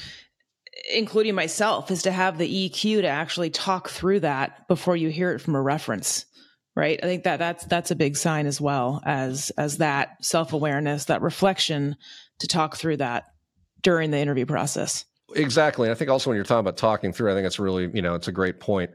including 0.92 1.34
myself, 1.34 1.90
is 1.90 2.02
to 2.02 2.12
have 2.12 2.38
the 2.38 2.68
EQ 2.68 3.02
to 3.02 3.08
actually 3.08 3.50
talk 3.50 3.88
through 3.88 4.20
that 4.20 4.66
before 4.68 4.96
you 4.96 5.08
hear 5.08 5.32
it 5.32 5.40
from 5.40 5.54
a 5.54 5.62
reference. 5.62 6.26
Right. 6.76 7.00
I 7.02 7.06
think 7.06 7.24
that 7.24 7.38
that's 7.38 7.64
that's 7.66 7.90
a 7.90 7.96
big 7.96 8.16
sign 8.16 8.46
as 8.46 8.60
well 8.60 9.02
as 9.04 9.50
as 9.58 9.78
that 9.78 10.24
self 10.24 10.52
awareness, 10.52 11.06
that 11.06 11.20
reflection 11.20 11.96
to 12.38 12.46
talk 12.46 12.76
through 12.76 12.98
that 12.98 13.24
during 13.82 14.10
the 14.10 14.18
interview 14.18 14.46
process. 14.46 15.04
Exactly. 15.34 15.88
And 15.88 15.92
I 15.92 15.98
think 15.98 16.10
also 16.10 16.30
when 16.30 16.36
you're 16.36 16.44
talking 16.44 16.60
about 16.60 16.76
talking 16.76 17.12
through, 17.12 17.30
I 17.30 17.34
think 17.34 17.46
it's 17.46 17.58
really, 17.58 17.90
you 17.92 18.02
know, 18.02 18.14
it's 18.14 18.28
a 18.28 18.32
great 18.32 18.60
point 18.60 18.90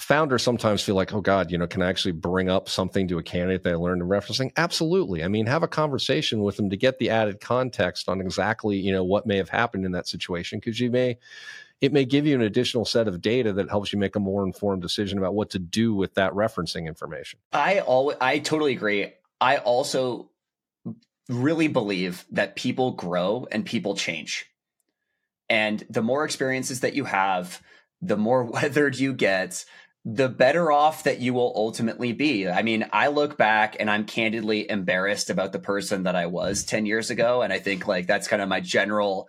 founders 0.00 0.42
sometimes 0.42 0.82
feel 0.82 0.94
like, 0.94 1.12
oh 1.12 1.20
God, 1.20 1.50
you 1.50 1.58
know, 1.58 1.66
can 1.66 1.82
I 1.82 1.88
actually 1.88 2.12
bring 2.12 2.48
up 2.48 2.68
something 2.68 3.06
to 3.08 3.18
a 3.18 3.22
candidate 3.22 3.62
that 3.64 3.74
I 3.74 3.76
learned 3.76 4.02
in 4.02 4.08
referencing? 4.08 4.50
Absolutely. 4.56 5.22
I 5.22 5.28
mean, 5.28 5.46
have 5.46 5.62
a 5.62 5.68
conversation 5.68 6.40
with 6.40 6.56
them 6.56 6.70
to 6.70 6.76
get 6.76 6.98
the 6.98 7.10
added 7.10 7.40
context 7.40 8.08
on 8.08 8.20
exactly, 8.20 8.78
you 8.78 8.92
know, 8.92 9.04
what 9.04 9.26
may 9.26 9.36
have 9.36 9.50
happened 9.50 9.84
in 9.84 9.92
that 9.92 10.08
situation. 10.08 10.58
Because 10.58 10.80
you 10.80 10.90
may, 10.90 11.18
it 11.82 11.92
may 11.92 12.06
give 12.06 12.26
you 12.26 12.34
an 12.34 12.40
additional 12.40 12.86
set 12.86 13.08
of 13.08 13.20
data 13.20 13.52
that 13.52 13.68
helps 13.68 13.92
you 13.92 13.98
make 13.98 14.16
a 14.16 14.20
more 14.20 14.44
informed 14.44 14.80
decision 14.80 15.18
about 15.18 15.34
what 15.34 15.50
to 15.50 15.58
do 15.58 15.94
with 15.94 16.14
that 16.14 16.32
referencing 16.32 16.86
information. 16.86 17.38
I 17.52 17.80
always, 17.80 18.16
I 18.20 18.38
totally 18.38 18.72
agree. 18.72 19.12
I 19.38 19.58
also 19.58 20.30
really 21.28 21.68
believe 21.68 22.24
that 22.32 22.56
people 22.56 22.92
grow 22.92 23.46
and 23.52 23.66
people 23.66 23.94
change. 23.94 24.46
And 25.50 25.84
the 25.90 26.02
more 26.02 26.24
experiences 26.24 26.80
that 26.80 26.94
you 26.94 27.04
have, 27.04 27.60
the 28.00 28.16
more 28.16 28.44
weathered 28.44 28.98
you 28.98 29.12
get, 29.12 29.64
the 30.04 30.28
better 30.28 30.72
off 30.72 31.04
that 31.04 31.20
you 31.20 31.34
will 31.34 31.52
ultimately 31.54 32.12
be. 32.12 32.48
I 32.48 32.62
mean, 32.62 32.86
I 32.92 33.08
look 33.08 33.36
back 33.36 33.76
and 33.78 33.90
I'm 33.90 34.04
candidly 34.04 34.68
embarrassed 34.70 35.28
about 35.28 35.52
the 35.52 35.58
person 35.58 36.04
that 36.04 36.16
I 36.16 36.26
was 36.26 36.64
10 36.64 36.86
years 36.86 37.10
ago. 37.10 37.42
And 37.42 37.52
I 37.52 37.58
think 37.58 37.86
like 37.86 38.06
that's 38.06 38.26
kind 38.26 38.40
of 38.40 38.48
my 38.48 38.60
general 38.60 39.28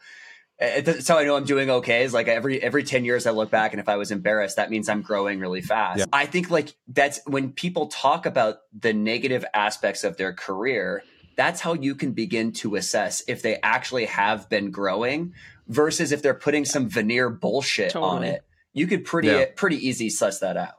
eh, 0.59 0.75
eh, 0.77 0.81
that's 0.81 1.09
how 1.09 1.17
I 1.17 1.25
know 1.25 1.35
I'm 1.35 1.43
doing 1.43 1.69
okay. 1.69 2.03
Is 2.03 2.13
like 2.13 2.29
every 2.29 2.61
every 2.63 2.83
ten 2.83 3.03
years 3.03 3.27
I 3.27 3.31
look 3.31 3.51
back, 3.51 3.73
and 3.73 3.81
if 3.81 3.89
I 3.89 3.97
was 3.97 4.11
embarrassed, 4.11 4.55
that 4.55 4.69
means 4.69 4.87
I'm 4.87 5.01
growing 5.01 5.39
really 5.39 5.61
fast. 5.61 5.99
Yeah. 5.99 6.05
I 6.13 6.25
think 6.25 6.49
like 6.49 6.75
that's 6.87 7.19
when 7.25 7.51
people 7.51 7.87
talk 7.87 8.25
about 8.25 8.59
the 8.77 8.93
negative 8.93 9.43
aspects 9.53 10.03
of 10.03 10.17
their 10.17 10.33
career. 10.33 11.03
That's 11.37 11.61
how 11.61 11.73
you 11.73 11.95
can 11.95 12.11
begin 12.11 12.51
to 12.53 12.75
assess 12.75 13.23
if 13.27 13.41
they 13.41 13.57
actually 13.63 14.05
have 14.05 14.47
been 14.49 14.69
growing 14.69 15.33
versus 15.67 16.11
if 16.11 16.21
they're 16.21 16.33
putting 16.33 16.65
some 16.65 16.89
veneer 16.89 17.29
bullshit 17.29 17.91
totally. 17.91 18.15
on 18.15 18.23
it 18.23 18.43
you 18.73 18.87
could 18.87 19.05
pretty 19.05 19.29
yeah. 19.29 19.45
pretty 19.55 19.87
easy 19.87 20.09
suss 20.09 20.39
that 20.39 20.57
out. 20.57 20.75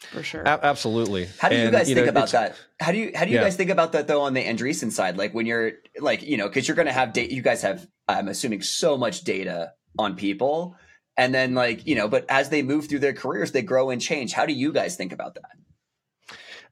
For 0.00 0.22
sure. 0.22 0.42
A- 0.42 0.64
absolutely. 0.64 1.28
How 1.38 1.48
do 1.48 1.56
you 1.56 1.62
and, 1.62 1.72
guys 1.72 1.88
you 1.88 1.94
think 1.94 2.06
know, 2.06 2.10
about 2.10 2.30
that? 2.30 2.56
How 2.80 2.92
do 2.92 2.98
you 2.98 3.10
how 3.14 3.24
do 3.24 3.30
you 3.30 3.36
yeah. 3.36 3.42
guys 3.42 3.56
think 3.56 3.70
about 3.70 3.92
that 3.92 4.06
though 4.06 4.22
on 4.22 4.34
the 4.34 4.44
Andreessen 4.44 4.92
side? 4.92 5.16
Like 5.16 5.34
when 5.34 5.46
you're 5.46 5.72
like, 6.00 6.22
you 6.22 6.36
know, 6.36 6.48
because 6.48 6.68
you're 6.68 6.76
gonna 6.76 6.92
have 6.92 7.12
data 7.12 7.34
you 7.34 7.42
guys 7.42 7.62
have 7.62 7.86
I'm 8.06 8.28
assuming 8.28 8.62
so 8.62 8.96
much 8.96 9.22
data 9.22 9.72
on 9.98 10.16
people. 10.16 10.76
And 11.16 11.34
then 11.34 11.54
like, 11.54 11.84
you 11.86 11.96
know, 11.96 12.06
but 12.06 12.26
as 12.28 12.48
they 12.48 12.62
move 12.62 12.88
through 12.88 13.00
their 13.00 13.12
careers, 13.12 13.50
they 13.50 13.62
grow 13.62 13.90
and 13.90 14.00
change. 14.00 14.32
How 14.32 14.46
do 14.46 14.52
you 14.52 14.72
guys 14.72 14.94
think 14.94 15.12
about 15.12 15.34
that? 15.34 15.50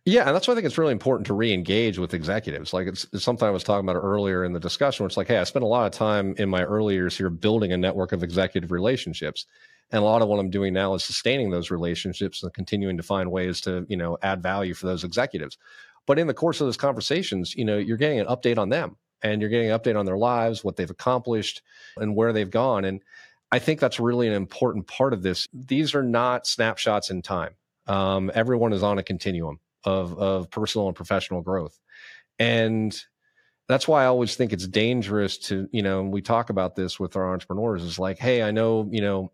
Yeah, 0.04 0.24
and 0.24 0.36
that's 0.36 0.46
why 0.46 0.52
I 0.52 0.54
think 0.54 0.66
it's 0.66 0.78
really 0.78 0.92
important 0.92 1.26
to 1.26 1.34
re-engage 1.34 1.98
with 1.98 2.14
executives. 2.14 2.72
Like 2.72 2.86
it's, 2.86 3.08
it's, 3.12 3.24
something 3.24 3.46
I 3.46 3.50
was 3.50 3.64
talking 3.64 3.88
about 3.88 3.98
earlier 4.00 4.44
in 4.44 4.52
the 4.52 4.60
discussion. 4.60 5.02
Where 5.02 5.08
it's 5.08 5.16
like, 5.16 5.26
hey, 5.26 5.38
I 5.38 5.42
spent 5.42 5.64
a 5.64 5.66
lot 5.66 5.84
of 5.86 5.90
time 5.90 6.36
in 6.38 6.48
my 6.48 6.62
early 6.62 6.94
years 6.94 7.18
here 7.18 7.28
building 7.28 7.72
a 7.72 7.76
network 7.76 8.12
of 8.12 8.22
executive 8.22 8.70
relationships. 8.70 9.46
And 9.92 10.02
a 10.02 10.04
lot 10.04 10.22
of 10.22 10.28
what 10.28 10.40
I'm 10.40 10.50
doing 10.50 10.72
now 10.72 10.94
is 10.94 11.04
sustaining 11.04 11.50
those 11.50 11.70
relationships 11.70 12.42
and 12.42 12.52
continuing 12.52 12.96
to 12.96 13.02
find 13.02 13.30
ways 13.30 13.60
to, 13.62 13.86
you 13.88 13.96
know, 13.96 14.18
add 14.22 14.42
value 14.42 14.74
for 14.74 14.86
those 14.86 15.04
executives. 15.04 15.58
But 16.06 16.18
in 16.18 16.26
the 16.26 16.34
course 16.34 16.60
of 16.60 16.66
those 16.66 16.76
conversations, 16.76 17.54
you 17.54 17.64
know, 17.64 17.78
you're 17.78 17.96
getting 17.96 18.20
an 18.20 18.26
update 18.26 18.58
on 18.58 18.68
them 18.68 18.96
and 19.22 19.40
you're 19.40 19.50
getting 19.50 19.70
an 19.70 19.78
update 19.78 19.98
on 19.98 20.06
their 20.06 20.18
lives, 20.18 20.64
what 20.64 20.76
they've 20.76 20.90
accomplished 20.90 21.62
and 21.96 22.16
where 22.16 22.32
they've 22.32 22.50
gone. 22.50 22.84
And 22.84 23.02
I 23.52 23.58
think 23.58 23.80
that's 23.80 24.00
really 24.00 24.26
an 24.26 24.34
important 24.34 24.86
part 24.86 25.12
of 25.12 25.22
this. 25.22 25.48
These 25.52 25.94
are 25.94 26.02
not 26.02 26.46
snapshots 26.46 27.10
in 27.10 27.22
time. 27.22 27.54
Um, 27.86 28.30
everyone 28.34 28.72
is 28.72 28.82
on 28.82 28.98
a 28.98 29.02
continuum 29.02 29.60
of, 29.84 30.18
of 30.18 30.50
personal 30.50 30.88
and 30.88 30.96
professional 30.96 31.42
growth. 31.42 31.78
And 32.38 33.00
that's 33.68 33.88
why 33.88 34.02
I 34.02 34.06
always 34.06 34.36
think 34.36 34.52
it's 34.52 34.66
dangerous 34.66 35.38
to, 35.38 35.68
you 35.72 35.82
know, 35.82 36.02
we 36.02 36.22
talk 36.22 36.50
about 36.50 36.76
this 36.76 37.00
with 37.00 37.16
our 37.16 37.32
entrepreneurs 37.32 37.82
is 37.82 37.98
like, 37.98 38.18
hey, 38.18 38.42
I 38.42 38.50
know, 38.50 38.88
you 38.90 39.00
know, 39.00 39.32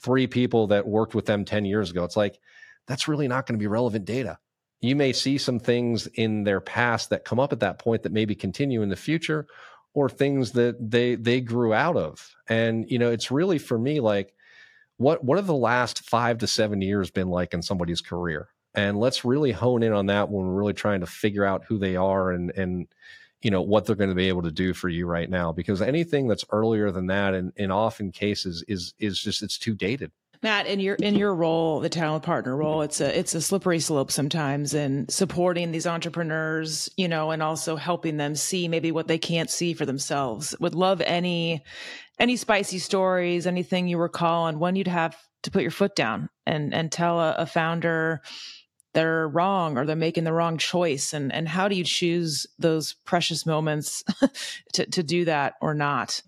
three 0.00 0.26
people 0.26 0.68
that 0.68 0.86
worked 0.86 1.14
with 1.14 1.26
them 1.26 1.44
10 1.44 1.64
years 1.64 1.90
ago. 1.90 2.04
It's 2.04 2.16
like, 2.16 2.38
that's 2.86 3.08
really 3.08 3.28
not 3.28 3.46
going 3.46 3.58
to 3.58 3.62
be 3.62 3.66
relevant 3.66 4.04
data. 4.04 4.38
You 4.80 4.96
may 4.96 5.12
see 5.12 5.38
some 5.38 5.58
things 5.58 6.06
in 6.06 6.44
their 6.44 6.60
past 6.60 7.10
that 7.10 7.24
come 7.24 7.40
up 7.40 7.52
at 7.52 7.60
that 7.60 7.78
point 7.78 8.04
that 8.04 8.12
maybe 8.12 8.34
continue 8.34 8.82
in 8.82 8.88
the 8.88 8.96
future 8.96 9.46
or 9.92 10.08
things 10.08 10.52
that 10.52 10.76
they 10.78 11.16
they 11.16 11.40
grew 11.40 11.74
out 11.74 11.96
of. 11.96 12.34
And 12.48 12.88
you 12.88 12.98
know, 12.98 13.10
it's 13.10 13.30
really 13.30 13.58
for 13.58 13.78
me 13.78 14.00
like 14.00 14.34
what 14.96 15.24
what 15.24 15.38
have 15.38 15.46
the 15.46 15.54
last 15.54 16.08
5 16.08 16.38
to 16.38 16.46
7 16.46 16.80
years 16.80 17.10
been 17.10 17.28
like 17.28 17.54
in 17.54 17.62
somebody's 17.62 18.00
career? 18.00 18.48
And 18.74 18.98
let's 18.98 19.24
really 19.24 19.50
hone 19.50 19.82
in 19.82 19.92
on 19.92 20.06
that 20.06 20.30
when 20.30 20.46
we're 20.46 20.54
really 20.54 20.74
trying 20.74 21.00
to 21.00 21.06
figure 21.06 21.44
out 21.44 21.64
who 21.64 21.78
they 21.78 21.96
are 21.96 22.30
and 22.30 22.50
and 22.50 22.86
you 23.42 23.50
know 23.50 23.62
what 23.62 23.86
they're 23.86 23.96
going 23.96 24.10
to 24.10 24.16
be 24.16 24.28
able 24.28 24.42
to 24.42 24.50
do 24.50 24.74
for 24.74 24.88
you 24.88 25.06
right 25.06 25.30
now 25.30 25.52
because 25.52 25.80
anything 25.80 26.26
that's 26.28 26.44
earlier 26.50 26.90
than 26.90 27.06
that 27.06 27.34
and 27.34 27.52
in 27.56 27.70
often 27.70 28.10
cases 28.10 28.64
is 28.68 28.94
is 28.98 29.20
just 29.20 29.42
it's 29.42 29.58
too 29.58 29.74
dated 29.74 30.10
Matt, 30.42 30.68
in 30.68 30.78
your 30.78 30.94
in 30.94 31.16
your 31.16 31.34
role, 31.34 31.80
the 31.80 31.88
talent 31.88 32.22
partner 32.22 32.56
role, 32.56 32.82
it's 32.82 33.00
a 33.00 33.18
it's 33.18 33.34
a 33.34 33.40
slippery 33.40 33.80
slope 33.80 34.12
sometimes 34.12 34.72
in 34.72 35.08
supporting 35.08 35.72
these 35.72 35.86
entrepreneurs, 35.86 36.88
you 36.96 37.08
know, 37.08 37.32
and 37.32 37.42
also 37.42 37.74
helping 37.74 38.18
them 38.18 38.36
see 38.36 38.68
maybe 38.68 38.92
what 38.92 39.08
they 39.08 39.18
can't 39.18 39.50
see 39.50 39.74
for 39.74 39.84
themselves. 39.84 40.54
Would 40.60 40.76
love 40.76 41.00
any 41.00 41.64
any 42.20 42.36
spicy 42.36 42.78
stories, 42.78 43.48
anything 43.48 43.88
you 43.88 43.98
recall 43.98 44.44
on 44.44 44.60
when 44.60 44.76
you'd 44.76 44.86
have 44.86 45.16
to 45.42 45.50
put 45.50 45.62
your 45.62 45.72
foot 45.72 45.96
down 45.96 46.28
and 46.46 46.72
and 46.72 46.92
tell 46.92 47.18
a, 47.18 47.34
a 47.38 47.46
founder, 47.46 48.22
they're 48.94 49.28
wrong 49.28 49.76
or 49.76 49.84
they're 49.84 49.96
making 49.96 50.24
the 50.24 50.32
wrong 50.32 50.58
choice 50.58 51.12
and 51.12 51.32
and 51.32 51.48
how 51.48 51.68
do 51.68 51.76
you 51.76 51.84
choose 51.84 52.46
those 52.58 52.94
precious 53.04 53.46
moments 53.46 54.02
to 54.72 54.86
to 54.86 55.02
do 55.02 55.24
that 55.24 55.54
or 55.60 55.74
not 55.74 56.22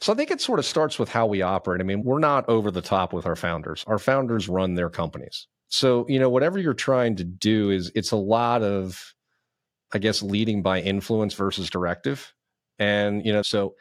so 0.00 0.12
I 0.12 0.16
think 0.16 0.30
it 0.30 0.40
sort 0.40 0.58
of 0.58 0.64
starts 0.64 0.98
with 0.98 1.10
how 1.10 1.26
we 1.26 1.42
operate. 1.42 1.82
I 1.82 1.84
mean, 1.84 2.02
we're 2.02 2.18
not 2.18 2.48
over 2.48 2.70
the 2.70 2.80
top 2.80 3.12
with 3.12 3.26
our 3.26 3.36
founders. 3.36 3.84
Our 3.86 3.98
founders 3.98 4.48
run 4.48 4.74
their 4.74 4.88
companies. 4.88 5.48
So, 5.68 6.06
you 6.08 6.18
know, 6.18 6.30
whatever 6.30 6.58
you're 6.58 6.74
trying 6.74 7.16
to 7.16 7.24
do 7.24 7.70
is 7.70 7.92
it's 7.94 8.12
a 8.12 8.16
lot 8.16 8.62
of 8.62 9.14
I 9.92 9.98
guess 9.98 10.22
leading 10.22 10.62
by 10.62 10.80
influence 10.80 11.34
versus 11.34 11.70
directive. 11.70 12.34
And, 12.78 13.24
you 13.24 13.32
know, 13.32 13.42
so 13.42 13.74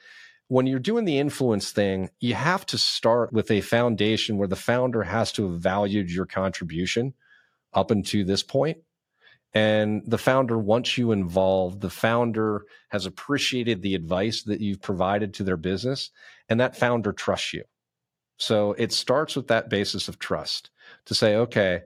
when 0.48 0.68
you're 0.68 0.80
doing 0.80 1.06
the 1.06 1.18
influence 1.18 1.72
thing, 1.72 2.10
you 2.20 2.36
have 2.36 2.66
to 2.68 2.78
start 2.78 3.34
with 3.34 3.50
a 3.50 3.62
foundation 3.62 4.38
where 4.38 4.48
the 4.48 4.56
founder 4.56 5.04
has 5.04 5.32
to 5.34 5.50
have 5.50 5.60
valued 5.60 6.12
your 6.12 6.28
contribution 6.28 7.14
up 7.76 7.92
until 7.92 8.26
this 8.26 8.42
point. 8.42 8.78
And 9.54 10.02
the 10.06 10.18
founder 10.18 10.58
wants 10.58 10.98
you 10.98 11.12
involved. 11.12 11.80
The 11.80 11.90
founder 11.90 12.66
has 12.90 13.06
appreciated 13.06 13.82
the 13.82 13.96
advice 13.96 14.44
that 14.44 14.60
you've 14.60 14.82
provided 14.82 15.34
to 15.36 15.44
their 15.44 15.58
business, 15.58 16.12
and 16.50 16.60
that 16.60 16.78
founder 16.78 17.14
trusts 17.14 17.54
you. 17.54 17.64
So 18.38 18.74
it 18.74 18.92
starts 18.92 19.36
with 19.36 19.48
that 19.48 19.70
basis 19.70 20.10
of 20.10 20.20
trust 20.20 20.72
to 21.06 21.16
say, 21.16 21.36
okay, 21.36 21.84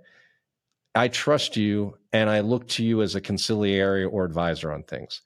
I 0.96 1.10
trust 1.10 1.58
you 1.58 1.98
and 2.12 2.28
I 2.28 2.40
look 2.40 2.68
to 2.70 2.84
you 2.84 3.04
as 3.04 3.14
a 3.14 3.22
consigliere 3.22 4.12
or 4.12 4.26
advisor 4.26 4.72
on 4.72 4.82
things. 4.82 5.22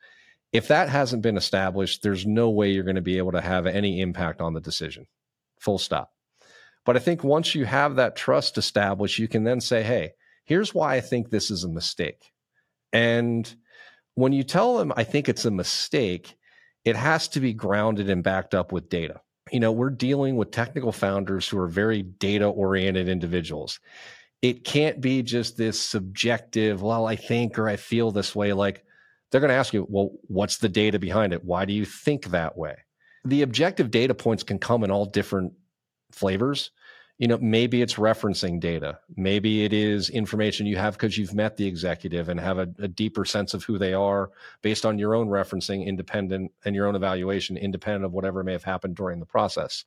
If 0.52 0.68
that 0.68 0.90
hasn't 0.90 1.22
been 1.24 1.38
established, 1.38 2.04
there's 2.04 2.26
no 2.26 2.50
way 2.50 2.72
you're 2.72 2.84
going 2.84 2.96
to 2.96 3.02
be 3.02 3.18
able 3.18 3.32
to 3.32 3.42
have 3.42 3.66
any 3.66 4.02
impact 4.02 4.42
on 4.42 4.54
the 4.54 4.60
decision. 4.60 5.08
Full 5.60 5.80
stop. 5.80 6.12
But 6.86 6.98
I 6.98 7.00
think 7.00 7.24
once 7.24 7.56
you 7.56 7.64
have 7.64 7.96
that 7.96 8.18
trust 8.18 8.58
established, 8.58 9.18
you 9.18 9.30
can 9.30 9.46
then 9.46 9.62
say, 9.62 9.82
hey, 9.82 10.12
here's 10.46 10.74
why 10.74 10.96
I 10.96 11.02
think 11.02 11.30
this 11.30 11.52
is 11.52 11.64
a 11.64 11.70
mistake. 11.70 12.32
And 12.92 13.54
when 14.16 14.34
you 14.34 14.44
tell 14.44 14.78
them, 14.78 14.94
I 14.96 15.04
think 15.04 15.28
it's 15.28 15.46
a 15.46 15.52
mistake, 15.52 16.36
it 16.86 16.96
has 16.96 17.28
to 17.30 17.40
be 17.40 17.54
grounded 17.54 18.10
and 18.10 18.24
backed 18.24 18.54
up 18.54 18.72
with 18.72 18.90
data. 18.90 19.22
You 19.52 19.60
know, 19.60 19.72
we're 19.72 19.90
dealing 19.90 20.36
with 20.36 20.52
technical 20.52 20.92
founders 20.92 21.48
who 21.48 21.60
are 21.60 21.68
very 21.68 22.02
data 22.04 22.48
oriented 22.48 23.10
individuals. 23.10 23.80
It 24.42 24.64
can't 24.64 25.02
be 25.02 25.22
just 25.24 25.58
this 25.58 25.82
subjective, 25.82 26.82
well, 26.82 27.08
I 27.08 27.16
think 27.16 27.58
or 27.58 27.68
I 27.68 27.76
feel 27.76 28.12
this 28.12 28.36
way. 28.36 28.54
Like 28.54 28.84
they're 29.32 29.42
going 29.42 29.50
to 29.50 29.56
ask 29.56 29.74
you, 29.74 29.86
well, 29.90 30.12
what's 30.28 30.58
the 30.58 30.70
data 30.70 31.00
behind 31.00 31.34
it? 31.34 31.44
Why 31.44 31.66
do 31.66 31.74
you 31.74 31.86
think 31.86 32.26
that 32.28 32.58
way? 32.58 32.76
The 33.26 33.42
objective 33.42 33.90
data 33.90 34.14
points 34.14 34.44
can 34.44 34.60
come 34.60 34.84
in 34.84 34.92
all 34.92 35.06
different 35.06 35.54
flavors 36.12 36.72
you 37.24 37.30
know 37.30 37.38
maybe 37.38 37.82
it's 37.82 37.94
referencing 37.94 38.60
data. 38.60 39.00
Maybe 39.16 39.64
it 39.64 39.72
is 39.72 40.10
information 40.10 40.66
you 40.66 40.76
have 40.76 40.96
because 40.96 41.18
you've 41.18 41.34
met 41.34 41.56
the 41.56 41.66
executive 41.66 42.28
and 42.28 42.38
have 42.38 42.58
a, 42.58 42.68
a, 42.80 42.90
deeper 42.90 43.24
sense 43.24 43.54
of 43.54 43.64
who 43.64 43.78
they 43.78 43.94
are 43.94 44.30
based 44.62 44.86
on 44.86 45.00
your 45.00 45.16
own 45.16 45.30
referencing 45.30 45.86
independent 45.86 46.52
and 46.66 46.76
your 46.76 46.86
own 46.86 46.98
evaluation 46.98 47.56
independent 47.56 48.04
of 48.04 48.12
whatever 48.12 48.44
may 48.44 48.52
have 48.52 48.66
happened 48.66 48.98
during 48.98 49.22
the 49.22 49.26
process. 49.26 49.86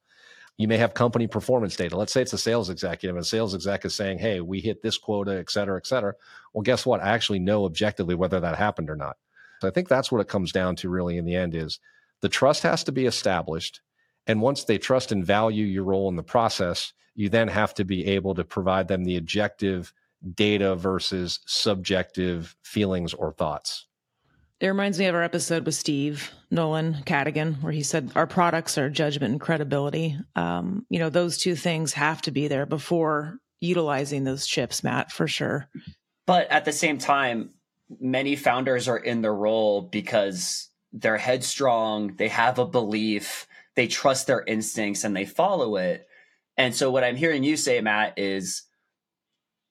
You 0.57 0.67
may 0.67 0.79
have 0.79 0.95
company 0.95 1.27
performance 1.27 1.77
data. 1.77 1.95
Let's 1.95 2.15
say 2.15 2.23
it's 2.23 2.33
a 2.33 2.39
sales 2.39 2.71
executive 2.71 3.17
and 3.17 3.27
sales 3.27 3.55
exec 3.55 3.85
is 3.85 3.95
saying 3.95 4.19
hey 4.19 4.41
we 4.41 4.63
hit 4.63 4.83
this 4.83 4.97
quota 4.97 5.37
et 5.37 5.51
cetera 5.51 5.77
et 5.77 5.87
cetera. 5.87 6.15
Well 6.55 6.63
guess 6.63 6.87
what? 6.87 7.03
I 7.03 7.09
actually 7.11 7.41
know 7.41 7.67
objectively 7.67 8.15
whether 8.15 8.41
that 8.41 8.57
happened 8.57 8.89
or 8.89 8.97
not. 8.97 9.19
So 9.61 9.69
i 9.69 9.71
think 9.71 9.89
that's 9.89 10.11
what 10.11 10.23
it 10.23 10.29
comes 10.29 10.53
down 10.53 10.77
to 10.77 10.89
really 10.89 11.19
in 11.19 11.27
the 11.27 11.37
end 11.37 11.55
is 11.55 11.81
the 12.23 12.31
trust 12.31 12.63
has 12.63 12.83
to 12.85 12.93
be 12.93 13.05
established 13.05 13.83
and 14.27 14.41
once 14.41 14.65
they 14.65 14.79
trust 14.79 15.13
and 15.13 15.25
value 15.25 15.65
your 15.65 15.85
role 15.85 16.09
in 16.09 16.17
the 16.17 16.23
process, 16.23 16.93
you 17.15 17.29
then 17.29 17.49
have 17.49 17.75
to 17.75 17.85
be 17.85 18.07
able 18.07 18.35
to 18.35 18.45
provide 18.45 18.89
them 18.89 19.05
the 19.05 19.17
objective 19.17 19.93
data 20.35 20.75
versus 20.75 21.41
subjective 21.47 22.57
feelings 22.63 23.15
or 23.15 23.33
thoughts. 23.33 23.87
It 24.59 24.69
reminds 24.69 24.99
me 24.99 25.05
of 25.05 25.15
our 25.15 25.23
episode 25.23 25.67
with 25.67 25.75
Steve 25.75 26.31
Nolan 26.51 27.03
Cadigan, 27.05 27.63
where 27.63 27.73
he 27.73 27.83
said 27.83 28.13
our 28.15 28.27
products 28.27 28.79
are 28.79 28.89
judgment 28.89 29.33
and 29.33 29.41
credibility. 29.41 30.17
Um, 30.35 30.87
you 30.89 30.99
know, 30.99 31.11
those 31.11 31.37
two 31.37 31.55
things 31.55 31.93
have 31.93 32.23
to 32.23 32.31
be 32.31 32.49
there 32.49 32.65
before 32.65 33.39
utilizing 33.61 34.25
those 34.25 34.47
chips, 34.47 34.83
Matt, 34.83 35.13
for 35.13 35.29
sure. 35.29 35.69
But 36.27 36.51
at 36.51 36.65
the 36.65 36.73
same 36.73 36.97
time, 36.97 37.51
many 38.01 38.35
founders 38.35 38.89
are 38.89 38.97
in 38.97 39.21
the 39.21 39.31
role 39.31 39.83
because 39.83 40.71
they're 40.93 41.19
headstrong, 41.19 42.17
they 42.17 42.29
have 42.29 42.59
a 42.59 42.67
belief, 42.67 43.47
they 43.77 43.87
trust 43.87 44.27
their 44.27 44.43
instincts 44.43 45.05
and 45.05 45.15
they 45.15 45.25
follow 45.25 45.77
it. 45.77 46.07
And 46.57 46.75
so 46.75 46.91
what 46.91 47.05
I'm 47.05 47.17
hearing 47.17 47.45
you 47.45 47.57
say, 47.57 47.81
Matt, 47.81 48.19
is, 48.19 48.63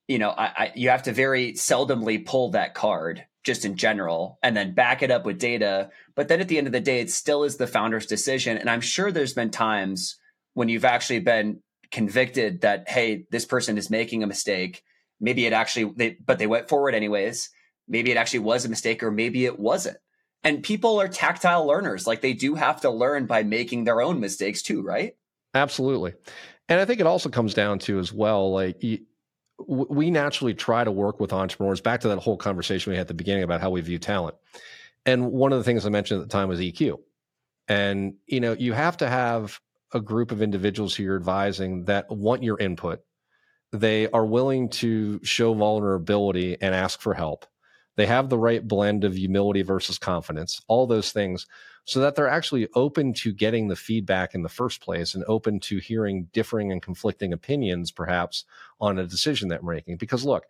you 0.07 0.19
know, 0.19 0.29
I, 0.29 0.45
I, 0.45 0.71
you 0.75 0.89
have 0.89 1.03
to 1.03 1.11
very 1.11 1.53
seldomly 1.53 2.23
pull 2.23 2.51
that 2.51 2.75
card 2.75 3.25
just 3.43 3.65
in 3.65 3.75
general 3.75 4.39
and 4.43 4.55
then 4.55 4.73
back 4.73 5.01
it 5.01 5.11
up 5.11 5.25
with 5.25 5.39
data. 5.39 5.89
But 6.15 6.27
then 6.27 6.41
at 6.41 6.47
the 6.47 6.57
end 6.57 6.67
of 6.67 6.73
the 6.73 6.79
day, 6.79 6.99
it 6.99 7.11
still 7.11 7.43
is 7.43 7.57
the 7.57 7.67
founder's 7.67 8.05
decision. 8.05 8.57
And 8.57 8.69
I'm 8.69 8.81
sure 8.81 9.11
there's 9.11 9.33
been 9.33 9.51
times 9.51 10.17
when 10.53 10.69
you've 10.69 10.85
actually 10.85 11.19
been 11.19 11.61
convicted 11.91 12.61
that 12.61 12.89
hey, 12.89 13.25
this 13.31 13.45
person 13.45 13.77
is 13.77 13.89
making 13.89 14.23
a 14.23 14.27
mistake. 14.27 14.83
Maybe 15.19 15.45
it 15.45 15.53
actually, 15.53 15.91
they, 15.95 16.17
but 16.23 16.39
they 16.39 16.47
went 16.47 16.69
forward 16.69 16.93
anyways. 16.93 17.49
Maybe 17.87 18.11
it 18.11 18.17
actually 18.17 18.39
was 18.39 18.65
a 18.65 18.69
mistake, 18.69 19.03
or 19.03 19.11
maybe 19.11 19.45
it 19.45 19.59
wasn't. 19.59 19.97
And 20.45 20.63
people 20.63 21.01
are 21.01 21.09
tactile 21.09 21.65
learners; 21.65 22.07
like 22.07 22.21
they 22.21 22.33
do 22.33 22.55
have 22.55 22.79
to 22.81 22.89
learn 22.89 23.25
by 23.25 23.43
making 23.43 23.83
their 23.83 23.99
own 23.99 24.21
mistakes 24.21 24.61
too, 24.61 24.81
right? 24.81 25.17
Absolutely, 25.53 26.13
and 26.69 26.79
I 26.79 26.85
think 26.85 27.01
it 27.01 27.07
also 27.07 27.29
comes 27.29 27.53
down 27.53 27.79
to 27.79 27.99
as 27.99 28.13
well, 28.13 28.51
like. 28.53 28.81
we 29.67 30.11
naturally 30.11 30.53
try 30.53 30.83
to 30.83 30.91
work 30.91 31.19
with 31.19 31.31
entrepreneurs 31.31 31.79
back 31.81 32.01
to 32.01 32.09
that 32.09 32.19
whole 32.19 32.37
conversation 32.37 32.91
we 32.91 32.97
had 32.97 33.03
at 33.03 33.07
the 33.07 33.13
beginning 33.13 33.43
about 33.43 33.61
how 33.61 33.69
we 33.69 33.79
view 33.79 33.97
talent 33.97 34.35
and 35.05 35.31
one 35.31 35.53
of 35.53 35.57
the 35.57 35.63
things 35.63 35.85
i 35.85 35.89
mentioned 35.89 36.21
at 36.21 36.27
the 36.27 36.31
time 36.31 36.49
was 36.49 36.59
eq 36.59 36.93
and 37.69 38.15
you 38.27 38.41
know 38.41 38.51
you 38.51 38.73
have 38.73 38.97
to 38.97 39.07
have 39.07 39.61
a 39.95 40.01
group 40.01 40.31
of 40.31 40.41
individuals 40.41 40.93
who 40.93 41.03
you're 41.03 41.15
advising 41.15 41.85
that 41.85 42.11
want 42.11 42.43
your 42.43 42.59
input. 42.59 42.99
They 43.71 44.09
are 44.09 44.25
willing 44.25 44.69
to 44.69 45.23
show 45.23 45.53
vulnerability 45.53 46.57
and 46.61 46.75
ask 46.75 46.99
for 46.99 47.13
help. 47.13 47.45
They 47.95 48.05
have 48.05 48.29
the 48.29 48.37
right 48.37 48.65
blend 48.65 49.03
of 49.03 49.15
humility 49.15 49.61
versus 49.61 49.97
confidence, 49.97 50.61
all 50.67 50.87
those 50.87 51.11
things, 51.11 51.47
so 51.85 51.99
that 52.01 52.15
they're 52.15 52.27
actually 52.27 52.67
open 52.75 53.13
to 53.13 53.31
getting 53.31 53.67
the 53.67 53.75
feedback 53.75 54.33
in 54.33 54.43
the 54.43 54.49
first 54.49 54.81
place 54.81 55.15
and 55.15 55.23
open 55.27 55.59
to 55.61 55.77
hearing 55.77 56.27
differing 56.33 56.71
and 56.71 56.81
conflicting 56.81 57.31
opinions, 57.31 57.91
perhaps, 57.91 58.43
on 58.81 58.99
a 58.99 59.07
decision 59.07 59.49
that 59.49 59.63
we're 59.63 59.75
making. 59.75 59.97
Because 59.97 60.25
look, 60.25 60.45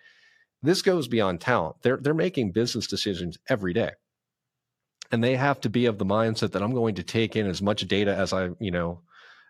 this 0.64 0.82
goes 0.82 1.08
beyond 1.08 1.42
talent. 1.42 1.78
They're 1.82 1.98
they're 1.98 2.14
making 2.14 2.52
business 2.52 2.88
decisions 2.88 3.38
every 3.48 3.74
day 3.74 3.92
and 5.12 5.24
they 5.24 5.36
have 5.36 5.62
to 5.62 5.70
be 5.70 5.86
of 5.86 5.98
the 5.98 6.06
mindset 6.06 6.52
that 6.52 6.64
I'm 6.64 6.74
going 6.74 6.96
to 6.96 7.04
take 7.04 7.36
in 7.36 7.48
as 7.48 7.62
much 7.62 7.88
data 7.88 8.16
as 8.16 8.34
I, 8.34 8.50
you 8.60 8.72
know, 8.72 9.02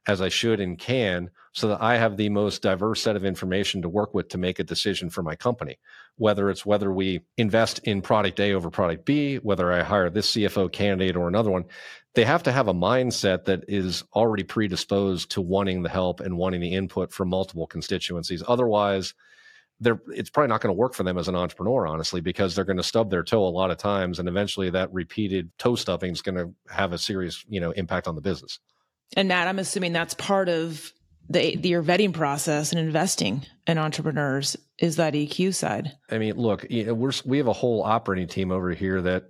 as 0.07 0.21
I 0.21 0.29
should 0.29 0.59
and 0.59 0.77
can 0.77 1.29
so 1.53 1.69
that 1.69 1.81
I 1.81 1.97
have 1.97 2.17
the 2.17 2.29
most 2.29 2.61
diverse 2.61 3.01
set 3.01 3.15
of 3.15 3.23
information 3.23 3.81
to 3.81 3.89
work 3.89 4.13
with 4.13 4.27
to 4.29 4.37
make 4.37 4.59
a 4.59 4.63
decision 4.63 5.09
for 5.09 5.23
my 5.23 5.35
company. 5.35 5.77
Whether 6.17 6.49
it's 6.49 6.65
whether 6.65 6.91
we 6.91 7.21
invest 7.37 7.79
in 7.85 8.01
product 8.01 8.39
A 8.39 8.53
over 8.53 8.69
product 8.69 9.05
B, 9.05 9.37
whether 9.37 9.71
I 9.71 9.83
hire 9.83 10.09
this 10.09 10.31
CFO 10.33 10.71
candidate 10.71 11.15
or 11.15 11.27
another 11.27 11.51
one, 11.51 11.65
they 12.13 12.25
have 12.25 12.43
to 12.43 12.51
have 12.51 12.67
a 12.67 12.73
mindset 12.73 13.45
that 13.45 13.63
is 13.67 14.03
already 14.13 14.43
predisposed 14.43 15.31
to 15.31 15.41
wanting 15.41 15.83
the 15.83 15.89
help 15.89 16.19
and 16.19 16.37
wanting 16.37 16.61
the 16.61 16.73
input 16.73 17.11
from 17.11 17.29
multiple 17.29 17.67
constituencies. 17.67 18.43
Otherwise, 18.47 19.13
they're 19.79 20.01
it's 20.07 20.29
probably 20.29 20.47
not 20.49 20.61
going 20.61 20.73
to 20.73 20.79
work 20.79 20.93
for 20.93 21.03
them 21.03 21.17
as 21.17 21.27
an 21.27 21.35
entrepreneur 21.35 21.85
honestly 21.85 22.21
because 22.21 22.55
they're 22.55 22.63
going 22.63 22.77
to 22.77 22.83
stub 22.83 23.09
their 23.09 23.23
toe 23.23 23.45
a 23.45 23.49
lot 23.49 23.71
of 23.71 23.77
times 23.77 24.19
and 24.19 24.29
eventually 24.29 24.69
that 24.69 24.91
repeated 24.93 25.51
toe 25.57 25.75
stubbing 25.75 26.13
is 26.13 26.21
going 26.21 26.35
to 26.35 26.53
have 26.73 26.93
a 26.93 26.97
serious 26.97 27.43
you 27.49 27.59
know 27.59 27.71
impact 27.71 28.07
on 28.07 28.15
the 28.15 28.21
business 28.21 28.59
and 29.15 29.27
Matt, 29.27 29.47
I'm 29.47 29.59
assuming 29.59 29.93
that's 29.93 30.13
part 30.13 30.49
of 30.49 30.91
the, 31.29 31.55
the 31.55 31.69
your 31.69 31.83
vetting 31.83 32.13
process 32.13 32.71
and 32.71 32.79
investing 32.79 33.45
in 33.67 33.77
entrepreneurs 33.77 34.55
is 34.77 34.97
that 34.97 35.13
EQ 35.13 35.53
side. 35.53 35.91
I 36.11 36.17
mean, 36.17 36.35
look, 36.35 36.65
we're 36.69 37.11
we 37.25 37.37
have 37.37 37.47
a 37.47 37.53
whole 37.53 37.83
operating 37.83 38.27
team 38.27 38.51
over 38.51 38.71
here 38.71 39.01
that 39.01 39.29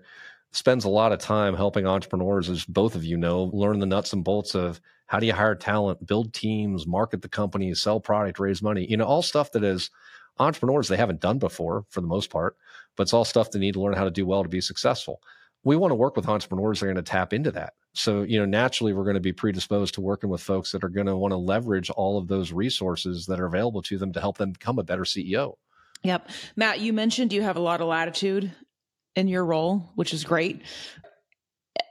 spends 0.52 0.86
a 0.86 0.90
lot 0.90 1.12
of 1.12 1.20
time 1.20 1.56
helping 1.56 1.86
entrepreneurs, 1.86 2.50
as 2.50 2.66
both 2.66 2.96
of 2.96 3.04
you 3.04 3.18
know, 3.18 3.44
learn 3.54 3.80
the 3.80 3.86
nuts 3.86 4.14
and 4.14 4.24
bolts 4.24 4.56
of 4.56 4.80
how 5.08 5.20
do 5.20 5.26
you 5.26 5.34
hire 5.34 5.56
talent, 5.56 6.06
build 6.06 6.34
teams, 6.34 6.88
market 6.88 7.22
the 7.22 7.30
company, 7.30 7.74
sell 7.74 8.00
product, 8.00 8.40
raise 8.40 8.62
money. 8.62 8.86
You 8.90 8.98
know, 8.98 9.06
all 9.06 9.22
stuff 9.22 9.52
that 9.52 9.64
is 9.64 9.90
entrepreneurs 10.40 10.88
they 10.88 10.98
haven't 10.98 11.22
done 11.22 11.40
before 11.40 11.86
for 11.90 12.02
the 12.02 12.08
most 12.08 12.30
part, 12.30 12.58
but 12.96 13.04
it's 13.04 13.14
all 13.14 13.26
stuff 13.26 13.52
they 13.52 13.60
need 13.60 13.76
to 13.76 13.82
learn 13.82 13.94
how 13.94 14.04
to 14.04 14.12
do 14.12 14.26
well 14.26 14.44
to 14.44 14.50
be 14.50 14.62
successful. 14.62 15.22
We 15.64 15.76
want 15.76 15.92
to 15.92 15.96
work 15.96 16.16
with 16.16 16.28
entrepreneurs 16.28 16.80
that 16.80 16.86
are 16.86 16.94
going 16.94 17.04
to 17.04 17.10
tap 17.10 17.34
into 17.34 17.52
that. 17.52 17.74
So, 17.98 18.24
you 18.24 18.40
know, 18.40 18.46
naturally, 18.46 18.94
we're 18.94 19.04
going 19.04 19.16
to 19.16 19.22
be 19.22 19.34
predisposed 19.34 19.94
to 19.96 20.02
working 20.02 20.30
with 20.30 20.42
folks 20.42 20.72
that 20.72 20.84
are 20.84 20.90
going 20.90 21.08
to 21.08 21.16
want 21.16 21.32
to 21.32 21.38
leverage 21.38 21.90
all 21.90 22.18
of 22.18 22.28
those 22.28 22.52
resources 22.52 23.26
that 23.28 23.40
are 23.40 23.46
available 23.46 23.82
to 23.84 23.98
them 23.98 24.12
to 24.14 24.20
help 24.20 24.38
them 24.38 24.52
become 24.52 24.80
a 24.80 24.84
better 24.84 25.04
CEO. 25.04 25.56
Yep. 26.04 26.30
Matt, 26.56 26.82
you 26.82 26.94
mentioned 26.94 27.34
you 27.34 27.42
have 27.42 27.58
a 27.58 27.62
lot 27.62 27.82
of 27.82 27.88
latitude 27.88 28.52
in 29.16 29.28
your 29.28 29.46
role, 29.46 29.92
which 29.96 30.14
is 30.14 30.24
great. 30.24 30.62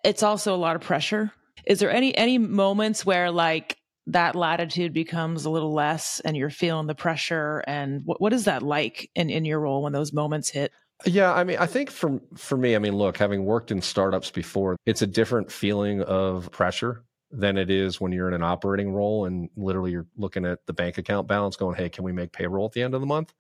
It's 0.05 0.23
also 0.23 0.55
a 0.55 0.57
lot 0.57 0.77
of 0.77 0.83
pressure. 0.83 1.33
Is 1.67 1.81
there 1.81 1.91
any 1.91 2.17
any 2.17 2.37
moments 2.39 3.07
where 3.07 3.31
like 3.31 3.79
that 4.09 4.37
latitude 4.37 4.93
becomes 4.93 5.47
a 5.47 5.51
little 5.51 5.73
less 5.73 6.21
and 6.21 6.37
you're 6.37 6.51
feeling 6.51 6.87
the 6.87 6.95
pressure 6.95 7.65
and 7.67 8.03
what, 8.05 8.21
what 8.21 8.35
is 8.35 8.45
that 8.45 8.63
like 8.63 9.11
in, 9.15 9.31
in 9.31 9.47
your 9.47 9.61
role 9.61 9.83
when 9.83 9.95
those 9.95 10.13
moments 10.13 10.51
hit? 10.51 10.73
Yeah, 11.07 11.33
I 11.35 11.45
mean, 11.45 11.59
I 11.59 11.67
think 11.67 11.91
for 11.91 12.21
for 12.37 12.57
me, 12.57 12.75
I 12.77 12.79
mean, 12.79 12.97
look, 12.97 13.17
having 13.19 13.45
worked 13.45 13.71
in 13.71 13.83
startups 13.83 14.31
before, 14.31 14.77
it's 14.87 15.03
a 15.03 15.07
different 15.07 15.51
feeling 15.53 16.03
of 16.03 16.51
pressure 16.51 17.05
than 17.31 17.59
it 17.59 17.69
is 17.69 18.01
when 18.01 18.13
you're 18.13 18.29
in 18.29 18.35
an 18.35 18.45
operating 18.45 18.93
role 18.93 19.25
and 19.27 19.51
literally 19.57 19.91
you're 19.91 20.07
looking 20.17 20.45
at 20.47 20.65
the 20.67 20.73
bank 20.73 20.97
account 20.99 21.27
balance 21.27 21.57
going, 21.57 21.77
"Hey, 21.77 21.89
can 21.89 22.05
we 22.05 22.13
make 22.13 22.33
payroll 22.33 22.67
at 22.67 22.73
the 22.73 22.83
end 22.83 22.95
of 22.95 23.01
the 23.01 23.07
month?" 23.07 23.35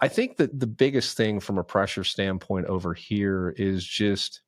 I 0.00 0.08
think 0.08 0.36
that 0.38 0.58
the 0.60 0.66
biggest 0.66 1.16
thing 1.16 1.40
from 1.40 1.58
a 1.58 1.64
pressure 1.64 2.04
standpoint 2.04 2.66
over 2.66 2.94
here 2.94 3.54
is 3.58 3.84
just 3.84 4.42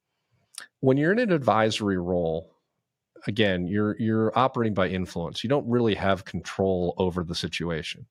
when 0.81 0.97
you're 0.99 1.13
in 1.13 1.19
an 1.21 1.33
advisory 1.33 1.99
role, 1.99 2.55
again, 3.27 3.67
you're 3.67 3.97
you're 4.01 4.37
operating 4.39 4.75
by 4.75 4.89
influence. 4.89 5.45
You 5.45 5.51
don't 5.51 5.69
really 5.69 5.95
have 5.97 6.25
control 6.25 6.95
over 6.99 7.25
the 7.25 7.35
situation 7.35 8.07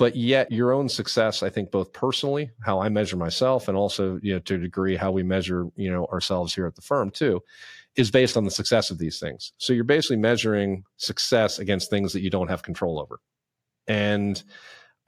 but 0.00 0.16
yet 0.16 0.50
your 0.50 0.72
own 0.72 0.88
success 0.88 1.42
i 1.42 1.48
think 1.48 1.70
both 1.70 1.92
personally 1.92 2.50
how 2.64 2.80
i 2.80 2.88
measure 2.88 3.16
myself 3.16 3.68
and 3.68 3.76
also 3.76 4.18
you 4.22 4.32
know 4.32 4.40
to 4.40 4.56
a 4.56 4.58
degree 4.58 4.96
how 4.96 5.12
we 5.12 5.22
measure 5.22 5.66
you 5.76 5.92
know 5.92 6.06
ourselves 6.06 6.54
here 6.54 6.66
at 6.66 6.74
the 6.74 6.82
firm 6.82 7.10
too 7.10 7.40
is 7.96 8.10
based 8.10 8.36
on 8.36 8.44
the 8.44 8.50
success 8.50 8.90
of 8.90 8.98
these 8.98 9.18
things. 9.18 9.52
So 9.58 9.72
you're 9.72 9.84
basically 9.84 10.16
measuring 10.16 10.84
success 10.96 11.58
against 11.58 11.90
things 11.90 12.12
that 12.12 12.20
you 12.20 12.30
don't 12.30 12.48
have 12.48 12.62
control 12.62 13.00
over. 13.00 13.20
And 13.86 14.42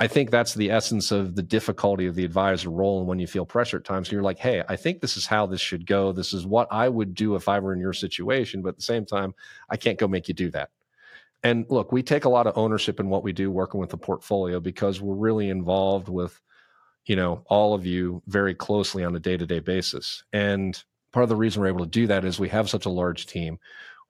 i 0.01 0.07
think 0.07 0.31
that's 0.31 0.55
the 0.55 0.71
essence 0.71 1.13
of 1.13 1.37
the 1.37 1.43
difficulty 1.43 2.07
of 2.07 2.15
the 2.15 2.25
advisor 2.25 2.71
role 2.71 2.99
and 2.99 3.07
when 3.07 3.19
you 3.19 3.27
feel 3.27 3.45
pressure 3.45 3.77
at 3.77 3.85
times. 3.85 4.11
You're 4.11 4.23
like 4.23 4.39
hey 4.39 4.65
i 4.69 4.75
think 4.75 5.01
this 5.01 5.17
is 5.19 5.27
how 5.27 5.47
this 5.47 5.61
should 5.61 5.87
go. 5.87 6.13
This 6.13 6.33
is 6.33 6.47
what 6.47 6.67
i 6.71 6.89
would 6.89 7.15
do 7.15 7.35
if 7.37 7.47
i 7.47 7.59
were 7.59 7.75
in 7.75 7.79
your 7.79 7.93
situation 7.93 8.63
but 8.63 8.71
at 8.71 8.77
the 8.77 8.83
same 8.83 9.05
time 9.05 9.35
i 9.69 9.77
can't 9.77 9.99
go 9.99 10.09
make 10.09 10.29
you 10.29 10.35
do 10.35 10.51
that 10.53 10.71
and 11.43 11.67
look, 11.69 11.91
we 11.91 12.03
take 12.03 12.25
a 12.25 12.29
lot 12.29 12.47
of 12.47 12.57
ownership 12.57 13.01
in 13.01 13.09
what 13.09 13.25
we 13.25 13.33
do 13.33 13.51
working 13.51 13.81
with 13.81 13.91
the 13.91 13.97
portfolio 13.97 14.61
because 14.61 15.01
we're 15.01 15.15
really 15.15 15.49
involved 15.49 16.09
with, 16.09 16.41
you 17.07 17.17
know, 17.17 17.43
all 17.47 17.75
of 17.75 17.85
you 17.85 18.23
very 18.27 18.55
closely 18.55 19.05
on 19.05 19.17
a 19.17 19.21
day 19.21 19.37
to 19.37 19.47
day 19.47 19.59
basis. 19.59 20.23
And 20.33 20.81
part 21.13 21.25
of 21.25 21.29
the 21.29 21.37
reason 21.37 21.61
we're 21.61 21.69
able 21.69 21.85
to 21.85 21.91
do 21.91 22.07
that 22.07 22.25
is 22.25 22.39
we 22.39 22.49
have 22.51 22.71
such 22.71 22.87
a 22.87 22.91
large 22.91 23.27
team. 23.27 23.59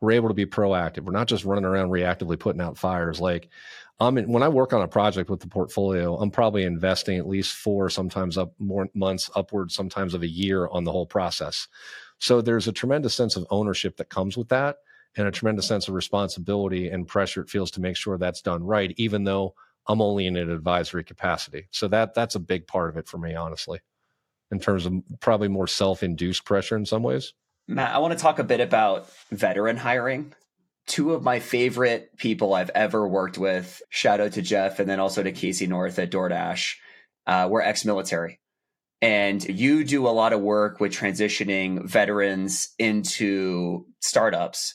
We're 0.01 0.13
able 0.13 0.29
to 0.29 0.35
be 0.35 0.47
proactive. 0.47 1.05
We're 1.05 1.13
not 1.13 1.29
just 1.29 1.45
running 1.45 1.65
around 1.65 1.91
reactively 1.91 2.39
putting 2.39 2.61
out 2.61 2.77
fires. 2.77 3.21
Like, 3.21 3.49
I'm 4.01 4.19
in, 4.19 4.31
when 4.31 4.43
I 4.43 4.49
work 4.49 4.73
on 4.73 4.83
a 4.83 4.89
project 4.89 5.31
with 5.31 5.41
the 5.41 5.47
portfolio, 5.47 6.17
I'm 6.17 6.31
probably 6.31 6.65
investing 6.65 7.19
at 7.19 7.29
least 7.29 7.55
four, 7.55 7.89
sometimes 7.89 8.37
up 8.37 8.53
more 8.59 8.89
months, 8.95 9.31
upwards, 9.37 9.75
sometimes 9.75 10.13
of 10.13 10.23
a 10.23 10.29
year 10.29 10.67
on 10.69 10.85
the 10.85 10.93
whole 10.93 11.07
process. 11.07 11.69
So 12.19 12.41
there's 12.41 12.69
a 12.69 12.73
tremendous 12.73 13.15
sense 13.15 13.37
of 13.37 13.47
ownership 13.51 13.97
that 13.99 14.11
comes 14.11 14.37
with 14.37 14.49
that 14.49 14.77
and 15.17 15.27
a 15.27 15.31
tremendous 15.31 15.67
sense 15.67 15.89
of 15.89 15.95
responsibility 15.95 16.89
and 16.89 17.07
pressure 17.07 17.43
it 17.43 17.51
feels 17.51 17.71
to 17.73 17.81
make 17.81 17.97
sure 17.97 18.17
that's 18.17 18.43
done 18.43 18.65
right, 18.65 18.95
even 18.97 19.25
though 19.25 19.55
I'm 19.87 20.01
only 20.01 20.27
in 20.27 20.37
an 20.37 20.51
advisory 20.51 21.05
capacity. 21.05 21.67
So 21.71 21.89
that 21.89 22.15
that's 22.15 22.35
a 22.35 22.41
big 22.41 22.67
part 22.67 22.91
of 22.91 22.97
it 22.97 23.09
for 23.09 23.19
me, 23.19 23.35
honestly, 23.35 23.81
in 24.51 24.61
terms 24.61 24.87
of 24.87 24.95
probably 25.21 25.49
more 25.49 25.67
self-induced 25.67 26.45
pressure 26.45 26.77
in 26.77 26.87
some 26.87 27.03
ways. 27.03 27.35
Matt, 27.69 27.95
I 27.95 27.99
want 27.99 28.13
to 28.13 28.19
talk 28.19 28.39
a 28.39 28.45
bit 28.45 28.61
about 28.61 29.09
veteran 29.31 29.77
hiring. 29.77 30.35
Two 30.87 31.13
of 31.13 31.23
my 31.23 31.39
favorite 31.39 32.17
people 32.17 32.55
I've 32.55 32.71
ever 32.71 33.07
worked 33.07 33.39
with, 33.39 33.81
shout 33.89 34.21
out 34.21 34.33
to 34.33 34.43
Jeff 34.43 34.81
and 34.81 34.89
then 34.89 34.99
also 34.99 35.23
to 35.23 35.31
Casey 35.31 35.69
North 35.69 35.99
at 35.99 36.11
DoorDash, 36.11 36.75
uh, 37.27 37.49
were 37.51 37.63
ex-military. 37.63 38.41
And 39.01 39.43
you 39.49 39.85
do 39.85 40.07
a 40.07 40.11
lot 40.11 40.33
of 40.33 40.41
work 40.41 40.81
with 40.81 40.93
transitioning 40.93 41.85
veterans 41.85 42.71
into 42.79 43.87
startups 44.01 44.75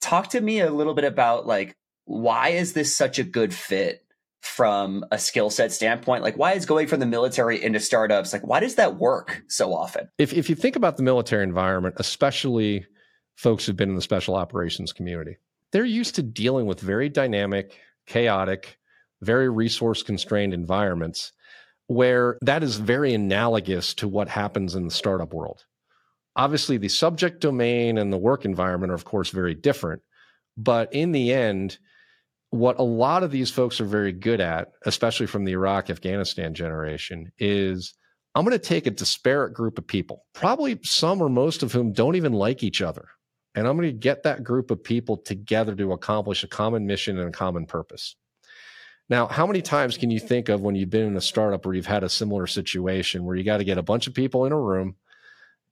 talk 0.00 0.30
to 0.30 0.40
me 0.40 0.60
a 0.60 0.70
little 0.70 0.94
bit 0.94 1.04
about 1.04 1.46
like 1.46 1.74
why 2.04 2.50
is 2.50 2.72
this 2.72 2.96
such 2.96 3.18
a 3.18 3.24
good 3.24 3.52
fit 3.52 4.04
from 4.40 5.04
a 5.10 5.18
skill 5.18 5.50
set 5.50 5.72
standpoint? 5.72 6.22
Like 6.22 6.36
why 6.36 6.52
is 6.52 6.66
going 6.66 6.86
from 6.86 7.00
the 7.00 7.06
military 7.06 7.62
into 7.62 7.80
startups 7.80 8.32
like 8.32 8.46
why 8.46 8.60
does 8.60 8.76
that 8.76 8.96
work 8.96 9.42
so 9.48 9.74
often? 9.74 10.08
If, 10.18 10.32
if 10.32 10.48
you 10.48 10.54
think 10.54 10.76
about 10.76 10.96
the 10.96 11.02
military 11.02 11.44
environment 11.44 11.96
especially 11.98 12.86
folks 13.36 13.66
who've 13.66 13.76
been 13.76 13.90
in 13.90 13.96
the 13.96 14.02
special 14.02 14.34
operations 14.34 14.92
community 14.92 15.36
they're 15.72 15.84
used 15.84 16.14
to 16.16 16.22
dealing 16.22 16.66
with 16.66 16.80
very 16.80 17.08
dynamic 17.08 17.78
chaotic 18.06 18.78
very 19.20 19.48
resource 19.48 20.02
constrained 20.02 20.54
environments 20.54 21.32
where 21.88 22.38
that 22.42 22.62
is 22.62 22.76
very 22.76 23.14
analogous 23.14 23.94
to 23.94 24.06
what 24.06 24.28
happens 24.28 24.74
in 24.74 24.84
the 24.84 24.90
startup 24.90 25.32
world 25.32 25.64
Obviously, 26.38 26.78
the 26.78 26.88
subject 26.88 27.40
domain 27.40 27.98
and 27.98 28.12
the 28.12 28.16
work 28.16 28.44
environment 28.44 28.92
are, 28.92 28.94
of 28.94 29.04
course, 29.04 29.30
very 29.30 29.56
different. 29.56 30.02
But 30.56 30.94
in 30.94 31.10
the 31.10 31.32
end, 31.32 31.78
what 32.50 32.78
a 32.78 32.84
lot 32.84 33.24
of 33.24 33.32
these 33.32 33.50
folks 33.50 33.80
are 33.80 33.84
very 33.84 34.12
good 34.12 34.40
at, 34.40 34.68
especially 34.86 35.26
from 35.26 35.44
the 35.44 35.52
Iraq 35.52 35.90
Afghanistan 35.90 36.54
generation, 36.54 37.32
is 37.38 37.92
I'm 38.34 38.44
going 38.44 38.56
to 38.56 38.64
take 38.64 38.86
a 38.86 38.92
disparate 38.92 39.52
group 39.52 39.78
of 39.78 39.86
people, 39.86 40.24
probably 40.32 40.78
some 40.84 41.20
or 41.20 41.28
most 41.28 41.64
of 41.64 41.72
whom 41.72 41.92
don't 41.92 42.14
even 42.14 42.32
like 42.32 42.62
each 42.62 42.80
other. 42.80 43.08
And 43.56 43.66
I'm 43.66 43.76
going 43.76 43.88
to 43.88 43.98
get 43.98 44.22
that 44.22 44.44
group 44.44 44.70
of 44.70 44.84
people 44.84 45.16
together 45.16 45.74
to 45.74 45.92
accomplish 45.92 46.44
a 46.44 46.48
common 46.48 46.86
mission 46.86 47.18
and 47.18 47.28
a 47.30 47.32
common 47.32 47.66
purpose. 47.66 48.14
Now, 49.08 49.26
how 49.26 49.46
many 49.46 49.60
times 49.60 49.96
can 49.96 50.10
you 50.10 50.20
think 50.20 50.48
of 50.48 50.60
when 50.60 50.76
you've 50.76 50.90
been 50.90 51.08
in 51.08 51.16
a 51.16 51.20
startup 51.20 51.66
where 51.66 51.74
you've 51.74 51.86
had 51.86 52.04
a 52.04 52.08
similar 52.08 52.46
situation 52.46 53.24
where 53.24 53.34
you 53.34 53.42
got 53.42 53.56
to 53.56 53.64
get 53.64 53.78
a 53.78 53.82
bunch 53.82 54.06
of 54.06 54.14
people 54.14 54.44
in 54.44 54.52
a 54.52 54.60
room, 54.60 54.94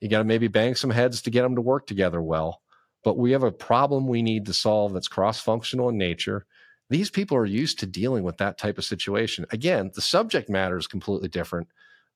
you 0.00 0.08
got 0.08 0.18
to 0.18 0.24
maybe 0.24 0.48
bang 0.48 0.74
some 0.74 0.90
heads 0.90 1.22
to 1.22 1.30
get 1.30 1.42
them 1.42 1.56
to 1.56 1.60
work 1.60 1.86
together 1.86 2.20
well, 2.20 2.62
but 3.04 3.16
we 3.16 3.32
have 3.32 3.42
a 3.42 3.52
problem 3.52 4.06
we 4.06 4.22
need 4.22 4.46
to 4.46 4.52
solve 4.52 4.92
that's 4.92 5.08
cross 5.08 5.40
functional 5.40 5.88
in 5.88 5.96
nature. 5.96 6.46
These 6.90 7.10
people 7.10 7.36
are 7.36 7.46
used 7.46 7.80
to 7.80 7.86
dealing 7.86 8.22
with 8.22 8.36
that 8.38 8.58
type 8.58 8.78
of 8.78 8.84
situation. 8.84 9.46
Again, 9.50 9.90
the 9.94 10.02
subject 10.02 10.48
matter 10.48 10.76
is 10.76 10.86
completely 10.86 11.28
different. 11.28 11.68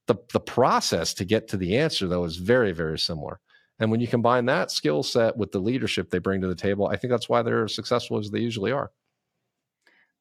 The, 0.06 0.16
the 0.32 0.40
process 0.40 1.14
to 1.14 1.24
get 1.24 1.48
to 1.48 1.56
the 1.56 1.76
answer, 1.78 2.06
though, 2.06 2.24
is 2.24 2.36
very, 2.36 2.72
very 2.72 2.98
similar. 2.98 3.40
And 3.78 3.90
when 3.90 4.00
you 4.00 4.06
combine 4.06 4.46
that 4.46 4.70
skill 4.70 5.02
set 5.02 5.36
with 5.36 5.52
the 5.52 5.58
leadership 5.58 6.10
they 6.10 6.18
bring 6.18 6.42
to 6.42 6.48
the 6.48 6.54
table, 6.54 6.86
I 6.86 6.96
think 6.96 7.10
that's 7.10 7.28
why 7.28 7.42
they're 7.42 7.64
as 7.64 7.74
successful 7.74 8.18
as 8.18 8.30
they 8.30 8.40
usually 8.40 8.72
are. 8.72 8.92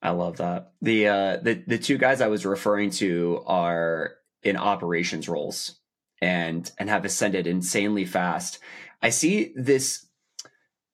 I 0.01 0.11
love 0.11 0.37
that. 0.37 0.71
The 0.81 1.07
uh 1.07 1.37
the 1.37 1.61
the 1.67 1.77
two 1.77 1.97
guys 1.97 2.21
I 2.21 2.27
was 2.27 2.45
referring 2.45 2.91
to 2.91 3.43
are 3.45 4.15
in 4.43 4.55
operations 4.55 5.27
roles 5.27 5.78
and 6.21 6.71
and 6.77 6.89
have 6.89 7.05
ascended 7.05 7.47
insanely 7.47 8.05
fast. 8.05 8.60
I 9.01 9.10
see 9.10 9.53
this 9.55 10.05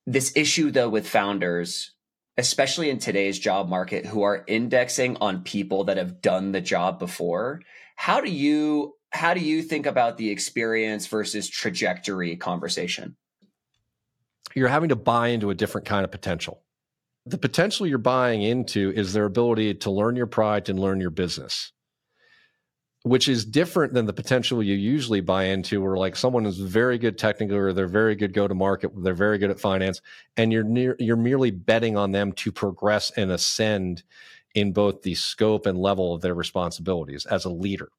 this 0.05 0.35
issue 0.35 0.71
though 0.71 0.89
with 0.89 1.07
founders 1.07 1.91
especially 2.37 2.89
in 2.89 2.99
today's 2.99 3.39
job 3.39 3.69
market 3.69 4.05
who 4.05 4.21
are 4.23 4.43
indexing 4.47 5.15
on 5.21 5.41
people 5.41 5.85
that 5.85 5.95
have 5.95 6.21
done 6.21 6.51
the 6.51 6.59
job 6.59 6.99
before. 6.99 7.61
How 7.95 8.19
do 8.19 8.29
you 8.29 8.95
how 9.11 9.33
do 9.33 9.39
you 9.39 9.61
think 9.61 9.85
about 9.85 10.17
the 10.17 10.29
experience 10.29 11.07
versus 11.07 11.47
trajectory 11.47 12.35
conversation? 12.35 13.15
You're 14.53 14.67
having 14.67 14.89
to 14.89 14.95
buy 14.95 15.29
into 15.29 15.49
a 15.49 15.55
different 15.55 15.87
kind 15.87 16.03
of 16.03 16.11
potential 16.11 16.65
the 17.25 17.37
potential 17.37 17.87
you're 17.87 17.97
buying 17.97 18.43
into 18.43 18.91
is 18.95 19.13
their 19.13 19.25
ability 19.25 19.73
to 19.73 19.91
learn 19.91 20.15
your 20.15 20.27
product 20.27 20.69
and 20.69 20.79
learn 20.79 21.01
your 21.01 21.09
business 21.09 21.71
which 23.05 23.29
is 23.29 23.45
different 23.45 23.93
than 23.93 24.07
the 24.07 24.13
potential 24.13 24.63
you 24.63 24.73
usually 24.73 25.21
buy 25.21 25.43
into 25.43 25.79
where 25.79 25.95
like 25.95 26.15
someone 26.15 26.43
is 26.43 26.57
very 26.57 26.97
good 26.97 27.19
technically 27.19 27.55
or 27.55 27.71
they're 27.71 27.85
very 27.85 28.15
good 28.15 28.33
go 28.33 28.47
to 28.47 28.55
market 28.55 28.91
they're 29.03 29.13
very 29.13 29.37
good 29.37 29.51
at 29.51 29.59
finance 29.59 30.01
and 30.37 30.51
you're 30.51 30.63
near 30.63 30.95
you're 30.97 31.15
merely 31.15 31.51
betting 31.51 31.95
on 31.95 32.11
them 32.11 32.31
to 32.31 32.51
progress 32.51 33.11
and 33.11 33.29
ascend 33.29 34.01
in 34.55 34.73
both 34.73 35.03
the 35.03 35.13
scope 35.13 35.67
and 35.67 35.77
level 35.77 36.15
of 36.15 36.21
their 36.21 36.33
responsibilities 36.33 37.27
as 37.27 37.45
a 37.45 37.49
leader 37.49 37.89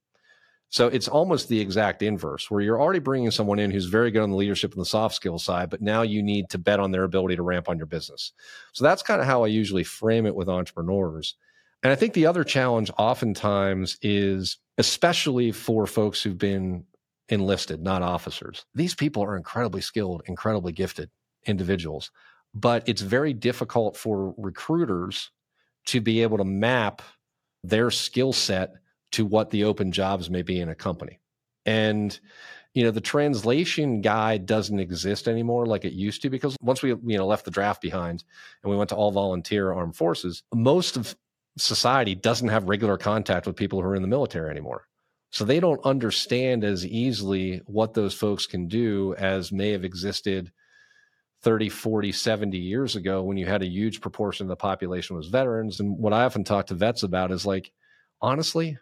so 0.69 0.89
it's 0.89 1.07
almost 1.07 1.49
the 1.49 1.61
exact 1.61 2.03
inverse, 2.03 2.51
where 2.51 2.61
you're 2.61 2.81
already 2.81 2.99
bringing 2.99 3.31
someone 3.31 3.61
in 3.61 3.71
who's 3.71 3.87
very 3.87 4.11
good 4.11 4.23
on 4.23 4.31
the 4.31 4.37
leadership 4.37 4.73
and 4.73 4.81
the 4.81 4.85
soft 4.85 5.15
skill 5.15 5.39
side, 5.39 5.71
but 5.71 5.81
now 5.81 6.03
you 6.03 6.25
need 6.25 6.51
to 6.51 6.59
bet 6.59 6.81
on 6.81 6.91
their 6.91 7.05
ability 7.05 7.37
to 7.37 7.43
ramp 7.43 7.69
on 7.69 7.79
your 7.79 7.87
business. 7.87 8.33
So 8.73 8.83
that's 8.83 9.03
kind 9.03 9.21
of 9.21 9.29
how 9.29 9.45
I 9.45 9.47
usually 9.47 9.85
frame 9.85 10.27
it 10.27 10.35
with 10.35 10.49
entrepreneurs. 10.49 11.37
And 11.83 11.93
I 11.93 11.95
think 11.95 12.15
the 12.15 12.27
other 12.27 12.45
challenge 12.45 12.91
oftentimes 12.99 13.99
is, 14.03 14.59
especially 14.79 15.53
for 15.53 15.87
folks 15.87 16.23
who've 16.23 16.39
been 16.39 16.85
enlisted, 17.29 17.83
not 17.83 18.03
officers, 18.03 18.65
these 18.75 18.95
people 18.95 19.23
are 19.23 19.37
incredibly 19.37 19.81
skilled, 19.81 20.23
incredibly 20.27 20.73
gifted 20.73 21.11
individuals. 21.47 22.11
But 22.55 22.89
it's 22.89 23.03
very 23.03 23.35
difficult 23.35 23.97
for 23.97 24.35
recruiters 24.37 25.31
to 25.87 26.01
be 26.01 26.23
able 26.23 26.39
to 26.39 26.45
map 26.45 27.03
their 27.63 27.91
skill 27.91 28.33
set 28.33 28.73
to 29.13 29.25
what 29.25 29.51
the 29.51 29.65
open 29.65 29.93
jobs 29.93 30.31
may 30.31 30.43
be 30.43 30.61
in 30.61 30.69
a 30.69 30.75
company. 30.75 31.21
And 31.65 32.19
you 32.77 32.85
know 32.85 32.91
the 32.91 33.01
translation 33.01 34.03
guide 34.03 34.45
doesn't 34.45 34.79
exist 34.79 35.29
anymore 35.29 35.65
like 35.65 35.87
it 35.87 35.95
used 35.95 36.21
to 36.23 36.31
because 36.31 36.55
once 36.61 36.83
we 36.83 36.91
you 36.91 37.17
know 37.17 37.27
left 37.27 37.47
the 37.47 37.51
draft 37.51 37.81
behind 37.81 38.23
and 38.63 38.71
we 38.71 38.77
went 38.77 38.91
to 38.91 38.95
all 38.95 39.11
volunteer 39.11 39.73
armed 39.73 39.97
forces 39.97 40.43
most 40.55 40.99
of 40.99 41.17
society 41.57 42.15
doesn't 42.15 42.49
have 42.49 42.69
regular 42.69 42.99
contact 42.99 43.47
with 43.47 43.57
people 43.57 43.81
who 43.81 43.87
are 43.87 43.97
in 43.97 44.03
the 44.03 44.09
military 44.09 44.51
anymore 44.51 44.87
so 45.31 45.45
they 45.45 45.61
don't 45.61 45.85
understand 45.85 46.65
as 46.65 46.87
easily 46.87 47.61
what 47.67 47.95
those 47.95 48.15
folks 48.15 48.47
can 48.47 48.69
do 48.69 49.15
as 49.19 49.53
may 49.53 49.71
have 49.71 49.85
existed 49.85 50.53
30 51.43 51.69
40 51.69 52.13
70 52.13 52.59
years 52.59 52.97
ago 52.97 53.23
when 53.23 53.37
you 53.37 53.47
had 53.47 53.63
a 53.63 53.69
huge 53.69 54.01
proportion 54.01 54.45
of 54.45 54.49
the 54.49 54.57
population 54.57 55.17
was 55.17 55.29
veterans 55.29 55.81
and 55.81 55.97
what 55.99 56.13
i 56.13 56.25
often 56.25 56.45
talk 56.45 56.67
to 56.67 56.75
vets 56.75 57.03
about 57.03 57.31
is 57.31 57.47
like 57.47 57.73
honestly 58.21 58.79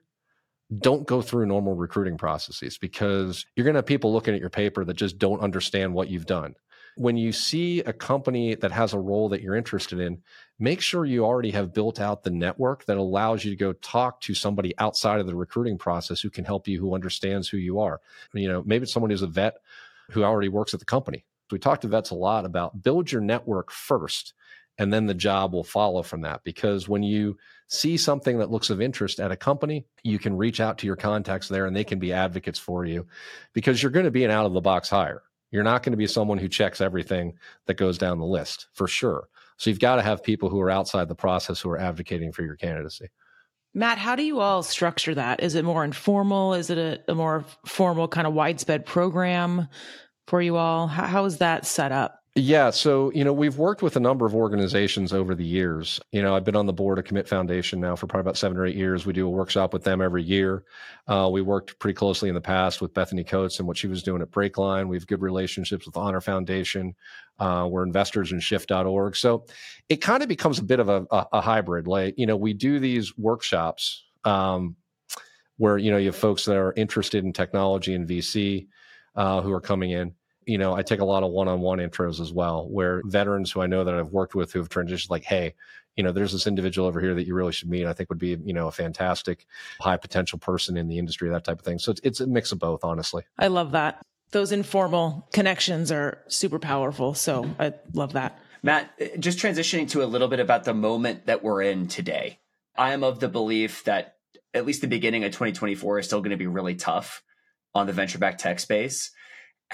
don't 0.78 1.06
go 1.06 1.20
through 1.22 1.46
normal 1.46 1.74
recruiting 1.74 2.16
processes 2.16 2.78
because 2.78 3.46
you're 3.54 3.64
going 3.64 3.74
to 3.74 3.78
have 3.78 3.86
people 3.86 4.12
looking 4.12 4.34
at 4.34 4.40
your 4.40 4.50
paper 4.50 4.84
that 4.84 4.94
just 4.94 5.18
don't 5.18 5.40
understand 5.40 5.92
what 5.92 6.08
you've 6.08 6.26
done. 6.26 6.54
When 6.96 7.16
you 7.16 7.32
see 7.32 7.80
a 7.80 7.92
company 7.92 8.54
that 8.54 8.72
has 8.72 8.92
a 8.92 8.98
role 8.98 9.28
that 9.30 9.42
you're 9.42 9.56
interested 9.56 10.00
in, 10.00 10.22
make 10.58 10.80
sure 10.80 11.04
you 11.04 11.24
already 11.24 11.50
have 11.50 11.74
built 11.74 12.00
out 12.00 12.22
the 12.22 12.30
network 12.30 12.84
that 12.86 12.96
allows 12.96 13.44
you 13.44 13.50
to 13.50 13.56
go 13.56 13.72
talk 13.72 14.20
to 14.20 14.34
somebody 14.34 14.76
outside 14.78 15.20
of 15.20 15.26
the 15.26 15.34
recruiting 15.34 15.78
process 15.78 16.20
who 16.20 16.30
can 16.30 16.44
help 16.44 16.68
you, 16.68 16.80
who 16.80 16.94
understands 16.94 17.48
who 17.48 17.56
you 17.56 17.80
are. 17.80 18.00
You 18.32 18.48
know, 18.48 18.62
maybe 18.64 18.84
it's 18.84 18.92
someone 18.92 19.10
who's 19.10 19.22
a 19.22 19.26
vet 19.26 19.56
who 20.10 20.22
already 20.22 20.48
works 20.48 20.74
at 20.74 20.80
the 20.80 20.86
company. 20.86 21.24
We 21.50 21.58
talk 21.58 21.82
to 21.82 21.88
vets 21.88 22.10
a 22.10 22.14
lot 22.14 22.46
about 22.46 22.82
build 22.82 23.12
your 23.12 23.20
network 23.20 23.70
first 23.70 24.34
and 24.78 24.92
then 24.92 25.06
the 25.06 25.14
job 25.14 25.52
will 25.52 25.64
follow 25.64 26.02
from 26.02 26.22
that 26.22 26.42
because 26.44 26.88
when 26.88 27.02
you 27.02 27.36
see 27.68 27.96
something 27.96 28.38
that 28.38 28.50
looks 28.50 28.70
of 28.70 28.80
interest 28.80 29.20
at 29.20 29.32
a 29.32 29.36
company 29.36 29.86
you 30.02 30.18
can 30.18 30.36
reach 30.36 30.60
out 30.60 30.78
to 30.78 30.86
your 30.86 30.96
contacts 30.96 31.48
there 31.48 31.66
and 31.66 31.76
they 31.76 31.84
can 31.84 31.98
be 31.98 32.12
advocates 32.12 32.58
for 32.58 32.84
you 32.84 33.06
because 33.52 33.82
you're 33.82 33.92
going 33.92 34.04
to 34.04 34.10
be 34.10 34.24
an 34.24 34.30
out 34.30 34.46
of 34.46 34.52
the 34.52 34.60
box 34.60 34.88
hire 34.88 35.22
you're 35.50 35.62
not 35.62 35.82
going 35.82 35.92
to 35.92 35.96
be 35.96 36.06
someone 36.06 36.38
who 36.38 36.48
checks 36.48 36.80
everything 36.80 37.34
that 37.66 37.76
goes 37.76 37.98
down 37.98 38.18
the 38.18 38.26
list 38.26 38.66
for 38.72 38.88
sure 38.88 39.28
so 39.56 39.70
you've 39.70 39.80
got 39.80 39.96
to 39.96 40.02
have 40.02 40.22
people 40.22 40.48
who 40.48 40.60
are 40.60 40.70
outside 40.70 41.08
the 41.08 41.14
process 41.14 41.60
who 41.60 41.70
are 41.70 41.78
advocating 41.78 42.32
for 42.32 42.42
your 42.42 42.56
candidacy 42.56 43.08
Matt, 43.76 43.98
how 43.98 44.14
do 44.14 44.22
you 44.22 44.38
all 44.38 44.62
structure 44.62 45.16
that? 45.16 45.42
Is 45.42 45.56
it 45.56 45.64
more 45.64 45.84
informal? 45.84 46.54
Is 46.54 46.70
it 46.70 46.78
a, 46.78 47.00
a 47.10 47.14
more 47.16 47.44
formal 47.66 48.06
kind 48.06 48.24
of 48.24 48.32
widespread 48.32 48.86
program 48.86 49.66
for 50.28 50.40
you 50.40 50.56
all? 50.56 50.86
How, 50.86 51.06
how 51.06 51.24
is 51.24 51.38
that 51.38 51.66
set 51.66 51.90
up? 51.90 52.23
Yeah, 52.36 52.70
so 52.70 53.12
you 53.12 53.22
know 53.22 53.32
we've 53.32 53.58
worked 53.58 53.80
with 53.80 53.94
a 53.94 54.00
number 54.00 54.26
of 54.26 54.34
organizations 54.34 55.12
over 55.12 55.36
the 55.36 55.44
years. 55.44 56.00
You 56.10 56.20
know, 56.20 56.34
I've 56.34 56.42
been 56.42 56.56
on 56.56 56.66
the 56.66 56.72
board 56.72 56.98
of 56.98 57.04
Commit 57.04 57.28
Foundation 57.28 57.78
now 57.78 57.94
for 57.94 58.08
probably 58.08 58.22
about 58.22 58.36
seven 58.36 58.58
or 58.58 58.66
eight 58.66 58.74
years. 58.74 59.06
We 59.06 59.12
do 59.12 59.28
a 59.28 59.30
workshop 59.30 59.72
with 59.72 59.84
them 59.84 60.00
every 60.00 60.24
year. 60.24 60.64
Uh, 61.06 61.28
we 61.30 61.42
worked 61.42 61.78
pretty 61.78 61.94
closely 61.94 62.28
in 62.28 62.34
the 62.34 62.40
past 62.40 62.80
with 62.80 62.92
Bethany 62.92 63.22
Coates 63.22 63.60
and 63.60 63.68
what 63.68 63.76
she 63.76 63.86
was 63.86 64.02
doing 64.02 64.20
at 64.20 64.32
Breakline. 64.32 64.88
We 64.88 64.96
have 64.96 65.06
good 65.06 65.22
relationships 65.22 65.86
with 65.86 65.96
Honor 65.96 66.20
Foundation. 66.20 66.96
Uh, 67.38 67.68
we're 67.70 67.84
investors 67.84 68.32
in 68.32 68.40
Shift.org, 68.40 69.14
so 69.14 69.46
it 69.88 69.98
kind 69.98 70.20
of 70.20 70.28
becomes 70.28 70.58
a 70.58 70.64
bit 70.64 70.80
of 70.80 70.88
a, 70.88 71.06
a, 71.12 71.26
a, 71.34 71.40
hybrid. 71.40 71.86
Like 71.86 72.14
you 72.18 72.26
know, 72.26 72.36
we 72.36 72.52
do 72.52 72.80
these 72.80 73.16
workshops 73.16 74.06
um, 74.24 74.74
where 75.58 75.78
you 75.78 75.92
know 75.92 75.98
you 75.98 76.06
have 76.06 76.16
folks 76.16 76.46
that 76.46 76.56
are 76.56 76.72
interested 76.72 77.24
in 77.24 77.32
technology 77.32 77.94
and 77.94 78.08
VC 78.08 78.66
uh, 79.14 79.40
who 79.40 79.52
are 79.52 79.60
coming 79.60 79.92
in 79.92 80.14
you 80.46 80.58
know, 80.58 80.74
I 80.74 80.82
take 80.82 81.00
a 81.00 81.04
lot 81.04 81.22
of 81.22 81.30
one-on-one 81.30 81.78
intros 81.78 82.20
as 82.20 82.32
well, 82.32 82.68
where 82.68 83.02
veterans 83.04 83.50
who 83.50 83.60
I 83.60 83.66
know 83.66 83.84
that 83.84 83.94
I've 83.94 84.12
worked 84.12 84.34
with 84.34 84.52
who 84.52 84.58
have 84.58 84.68
transitioned, 84.68 85.10
like, 85.10 85.24
hey, 85.24 85.54
you 85.96 86.02
know, 86.02 86.12
there's 86.12 86.32
this 86.32 86.46
individual 86.46 86.88
over 86.88 87.00
here 87.00 87.14
that 87.14 87.26
you 87.26 87.34
really 87.34 87.52
should 87.52 87.70
meet. 87.70 87.86
I 87.86 87.92
think 87.92 88.08
would 88.08 88.18
be, 88.18 88.36
you 88.44 88.52
know, 88.52 88.68
a 88.68 88.72
fantastic, 88.72 89.46
high 89.80 89.96
potential 89.96 90.38
person 90.38 90.76
in 90.76 90.88
the 90.88 90.98
industry, 90.98 91.30
that 91.30 91.44
type 91.44 91.60
of 91.60 91.64
thing. 91.64 91.78
So 91.78 91.92
it's, 91.92 92.00
it's 92.02 92.20
a 92.20 92.26
mix 92.26 92.52
of 92.52 92.58
both, 92.58 92.84
honestly. 92.84 93.24
I 93.38 93.46
love 93.46 93.72
that. 93.72 94.02
Those 94.32 94.50
informal 94.50 95.28
connections 95.32 95.92
are 95.92 96.22
super 96.26 96.58
powerful. 96.58 97.14
So 97.14 97.48
I 97.60 97.74
love 97.92 98.14
that. 98.14 98.38
Matt, 98.62 98.90
eh, 98.98 99.10
just 99.18 99.38
transitioning 99.38 99.88
to 99.90 100.02
a 100.02 100.06
little 100.06 100.28
bit 100.28 100.40
about 100.40 100.64
the 100.64 100.74
moment 100.74 101.26
that 101.26 101.44
we're 101.44 101.62
in 101.62 101.86
today. 101.86 102.40
I 102.76 102.92
am 102.92 103.04
of 103.04 103.20
the 103.20 103.28
belief 103.28 103.84
that 103.84 104.16
at 104.52 104.66
least 104.66 104.80
the 104.80 104.88
beginning 104.88 105.22
of 105.22 105.30
2024 105.30 106.00
is 106.00 106.06
still 106.06 106.20
going 106.20 106.30
to 106.30 106.36
be 106.36 106.46
really 106.48 106.74
tough 106.74 107.22
on 107.74 107.86
the 107.86 107.92
venture 107.92 108.18
back 108.18 108.38
tech 108.38 108.58
space 108.58 109.10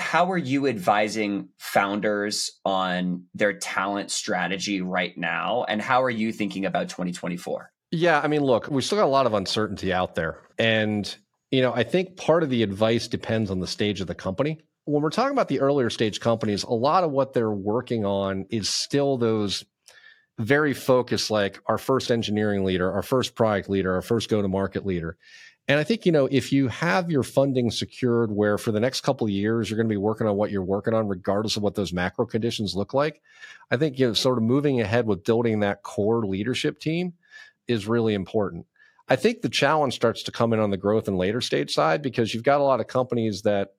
how 0.00 0.32
are 0.32 0.38
you 0.38 0.66
advising 0.66 1.50
founders 1.58 2.58
on 2.64 3.24
their 3.34 3.52
talent 3.52 4.10
strategy 4.10 4.80
right 4.80 5.16
now? 5.16 5.64
And 5.68 5.80
how 5.80 6.02
are 6.02 6.10
you 6.10 6.32
thinking 6.32 6.64
about 6.64 6.88
2024 6.88 7.70
yeah 7.92 8.20
i 8.20 8.28
mean 8.28 8.42
look 8.42 8.68
we 8.68 8.82
still 8.82 8.98
got 8.98 9.04
a 9.04 9.06
lot 9.06 9.26
of 9.26 9.34
uncertainty 9.34 9.92
out 9.92 10.14
there. 10.14 10.38
And 10.58 11.14
you 11.50 11.60
know 11.60 11.72
i 11.74 11.82
think 11.82 12.16
part 12.16 12.42
of 12.42 12.50
the 12.50 12.62
advice 12.62 13.08
depends 13.08 13.50
on 13.50 13.60
the 13.60 13.66
stage 13.66 14.00
of 14.00 14.06
the 14.06 14.14
company. 14.14 14.60
When 14.84 15.02
we're 15.02 15.10
talking 15.10 15.32
about 15.32 15.48
the 15.48 15.60
earlier 15.60 15.90
stage 15.90 16.20
companies 16.20 16.62
a 16.62 16.72
lot 16.72 17.04
of 17.04 17.10
what 17.10 17.32
they're 17.32 17.50
working 17.50 18.04
on 18.04 18.46
is 18.50 18.68
still 18.68 19.18
those 19.18 19.64
very 20.38 20.72
focused 20.72 21.30
like 21.30 21.60
our 21.66 21.78
first 21.78 22.10
engineering 22.10 22.64
leader 22.64 22.90
our 22.90 23.02
first 23.02 23.34
product 23.34 23.68
leader 23.68 23.94
our 23.94 24.02
first 24.02 24.30
go 24.30 24.40
to 24.40 24.48
market 24.48 24.86
leader 24.86 25.18
and 25.68 25.78
I 25.78 25.84
think, 25.84 26.04
you 26.04 26.12
know, 26.12 26.26
if 26.30 26.52
you 26.52 26.68
have 26.68 27.10
your 27.10 27.22
funding 27.22 27.70
secured 27.70 28.32
where 28.32 28.58
for 28.58 28.72
the 28.72 28.80
next 28.80 29.02
couple 29.02 29.28
years 29.28 29.70
you're 29.70 29.76
going 29.76 29.88
to 29.88 29.92
be 29.92 29.96
working 29.96 30.26
on 30.26 30.36
what 30.36 30.50
you're 30.50 30.64
working 30.64 30.94
on, 30.94 31.06
regardless 31.06 31.56
of 31.56 31.62
what 31.62 31.76
those 31.76 31.92
macro 31.92 32.26
conditions 32.26 32.74
look 32.74 32.92
like, 32.92 33.22
I 33.70 33.76
think, 33.76 33.98
you 33.98 34.08
know, 34.08 34.12
sort 34.14 34.38
of 34.38 34.44
moving 34.44 34.80
ahead 34.80 35.06
with 35.06 35.24
building 35.24 35.60
that 35.60 35.82
core 35.82 36.26
leadership 36.26 36.80
team 36.80 37.12
is 37.68 37.86
really 37.86 38.14
important. 38.14 38.66
I 39.08 39.16
think 39.16 39.42
the 39.42 39.48
challenge 39.48 39.94
starts 39.94 40.22
to 40.24 40.32
come 40.32 40.52
in 40.52 40.60
on 40.60 40.70
the 40.70 40.76
growth 40.76 41.08
and 41.08 41.18
later 41.18 41.40
stage 41.40 41.72
side 41.72 42.02
because 42.02 42.34
you've 42.34 42.44
got 42.44 42.60
a 42.60 42.64
lot 42.64 42.80
of 42.80 42.86
companies 42.86 43.42
that 43.42 43.70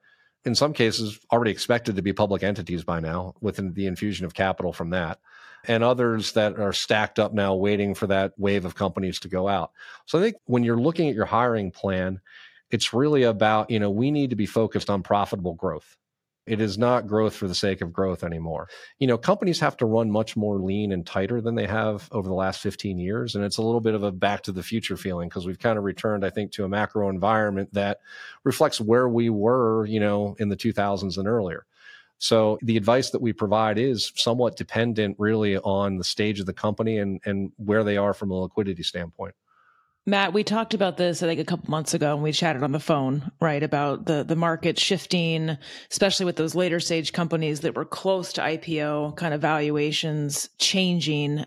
in 0.45 0.55
some 0.55 0.73
cases 0.73 1.19
already 1.31 1.51
expected 1.51 1.95
to 1.95 2.01
be 2.01 2.13
public 2.13 2.43
entities 2.43 2.83
by 2.83 2.99
now 2.99 3.33
with 3.41 3.59
the 3.75 3.85
infusion 3.85 4.25
of 4.25 4.33
capital 4.33 4.73
from 4.73 4.89
that 4.91 5.19
and 5.67 5.83
others 5.83 6.31
that 6.31 6.59
are 6.59 6.73
stacked 6.73 7.19
up 7.19 7.33
now 7.33 7.53
waiting 7.53 7.93
for 7.93 8.07
that 8.07 8.33
wave 8.37 8.65
of 8.65 8.73
companies 8.73 9.19
to 9.19 9.27
go 9.27 9.47
out. 9.47 9.71
So 10.05 10.17
i 10.17 10.21
think 10.21 10.37
when 10.45 10.63
you're 10.63 10.79
looking 10.79 11.09
at 11.09 11.15
your 11.15 11.25
hiring 11.25 11.71
plan 11.71 12.19
it's 12.71 12.93
really 12.93 13.23
about 13.23 13.69
you 13.69 13.79
know 13.79 13.91
we 13.91 14.11
need 14.11 14.29
to 14.31 14.35
be 14.35 14.45
focused 14.45 14.89
on 14.89 15.03
profitable 15.03 15.53
growth 15.53 15.97
it 16.47 16.59
is 16.59 16.77
not 16.77 17.07
growth 17.07 17.35
for 17.35 17.47
the 17.47 17.55
sake 17.55 17.81
of 17.81 17.93
growth 17.93 18.23
anymore. 18.23 18.67
You 18.97 19.07
know, 19.07 19.17
companies 19.17 19.59
have 19.59 19.77
to 19.77 19.85
run 19.85 20.09
much 20.09 20.35
more 20.35 20.57
lean 20.57 20.91
and 20.91 21.05
tighter 21.05 21.39
than 21.39 21.55
they 21.55 21.67
have 21.67 22.09
over 22.11 22.27
the 22.27 22.35
last 22.35 22.61
15 22.61 22.97
years. 22.97 23.35
And 23.35 23.45
it's 23.45 23.57
a 23.57 23.61
little 23.61 23.79
bit 23.79 23.93
of 23.93 24.03
a 24.03 24.11
back 24.11 24.41
to 24.43 24.51
the 24.51 24.63
future 24.63 24.97
feeling 24.97 25.29
because 25.29 25.45
we've 25.45 25.59
kind 25.59 25.77
of 25.77 25.83
returned, 25.83 26.25
I 26.25 26.31
think, 26.31 26.51
to 26.53 26.63
a 26.63 26.69
macro 26.69 27.09
environment 27.09 27.73
that 27.73 27.99
reflects 28.43 28.81
where 28.81 29.07
we 29.07 29.29
were, 29.29 29.85
you 29.85 29.99
know, 29.99 30.35
in 30.39 30.49
the 30.49 30.57
2000s 30.57 31.17
and 31.17 31.27
earlier. 31.27 31.65
So 32.17 32.59
the 32.61 32.77
advice 32.77 33.11
that 33.11 33.21
we 33.21 33.33
provide 33.33 33.77
is 33.77 34.11
somewhat 34.15 34.55
dependent 34.55 35.15
really 35.19 35.57
on 35.57 35.97
the 35.97 36.03
stage 36.03 36.39
of 36.39 36.45
the 36.45 36.53
company 36.53 36.97
and, 36.97 37.19
and 37.25 37.51
where 37.57 37.83
they 37.83 37.97
are 37.97 38.13
from 38.13 38.29
a 38.31 38.35
liquidity 38.35 38.83
standpoint. 38.83 39.33
Matt, 40.08 40.34
we 40.34 40.43
talked 40.43 40.74
about 40.74 40.97
this, 40.97 41.22
I 41.22 41.28
think, 41.28 41.39
a 41.39 41.45
couple 41.45 41.70
months 41.70 41.93
ago, 41.93 42.16
and 42.16 42.24
we 42.24 42.32
chatted 42.32 42.64
on 42.64 42.72
the 42.72 42.80
phone, 42.80 43.32
right, 43.39 43.62
about 43.62 44.06
the 44.06 44.24
the 44.24 44.36
market 44.36 44.80
shifting, 44.80 45.58
especially 45.91 46.26
with 46.26 46.38
those 46.38 46.56
later 46.56 46.80
stage 46.80 47.14
companies 47.14 47.60
that 47.60 47.76
were 47.76 47.86
close 47.86 48.34
to 48.34 48.41
IPO, 48.41 49.16
kind 49.16 49.32
of 49.32 49.41
valuations 49.41 50.49
changing, 50.58 51.45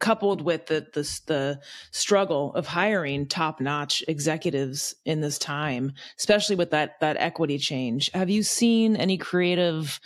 coupled 0.00 0.42
with 0.42 0.66
the 0.66 0.86
the, 0.92 1.20
the 1.26 1.60
struggle 1.92 2.52
of 2.54 2.66
hiring 2.66 3.26
top 3.26 3.58
notch 3.58 4.04
executives 4.06 4.94
in 5.06 5.22
this 5.22 5.38
time, 5.38 5.92
especially 6.18 6.56
with 6.56 6.72
that 6.72 7.00
that 7.00 7.16
equity 7.18 7.56
change. 7.56 8.10
Have 8.12 8.28
you 8.28 8.42
seen 8.42 8.96
any 8.96 9.16
creative? 9.18 9.98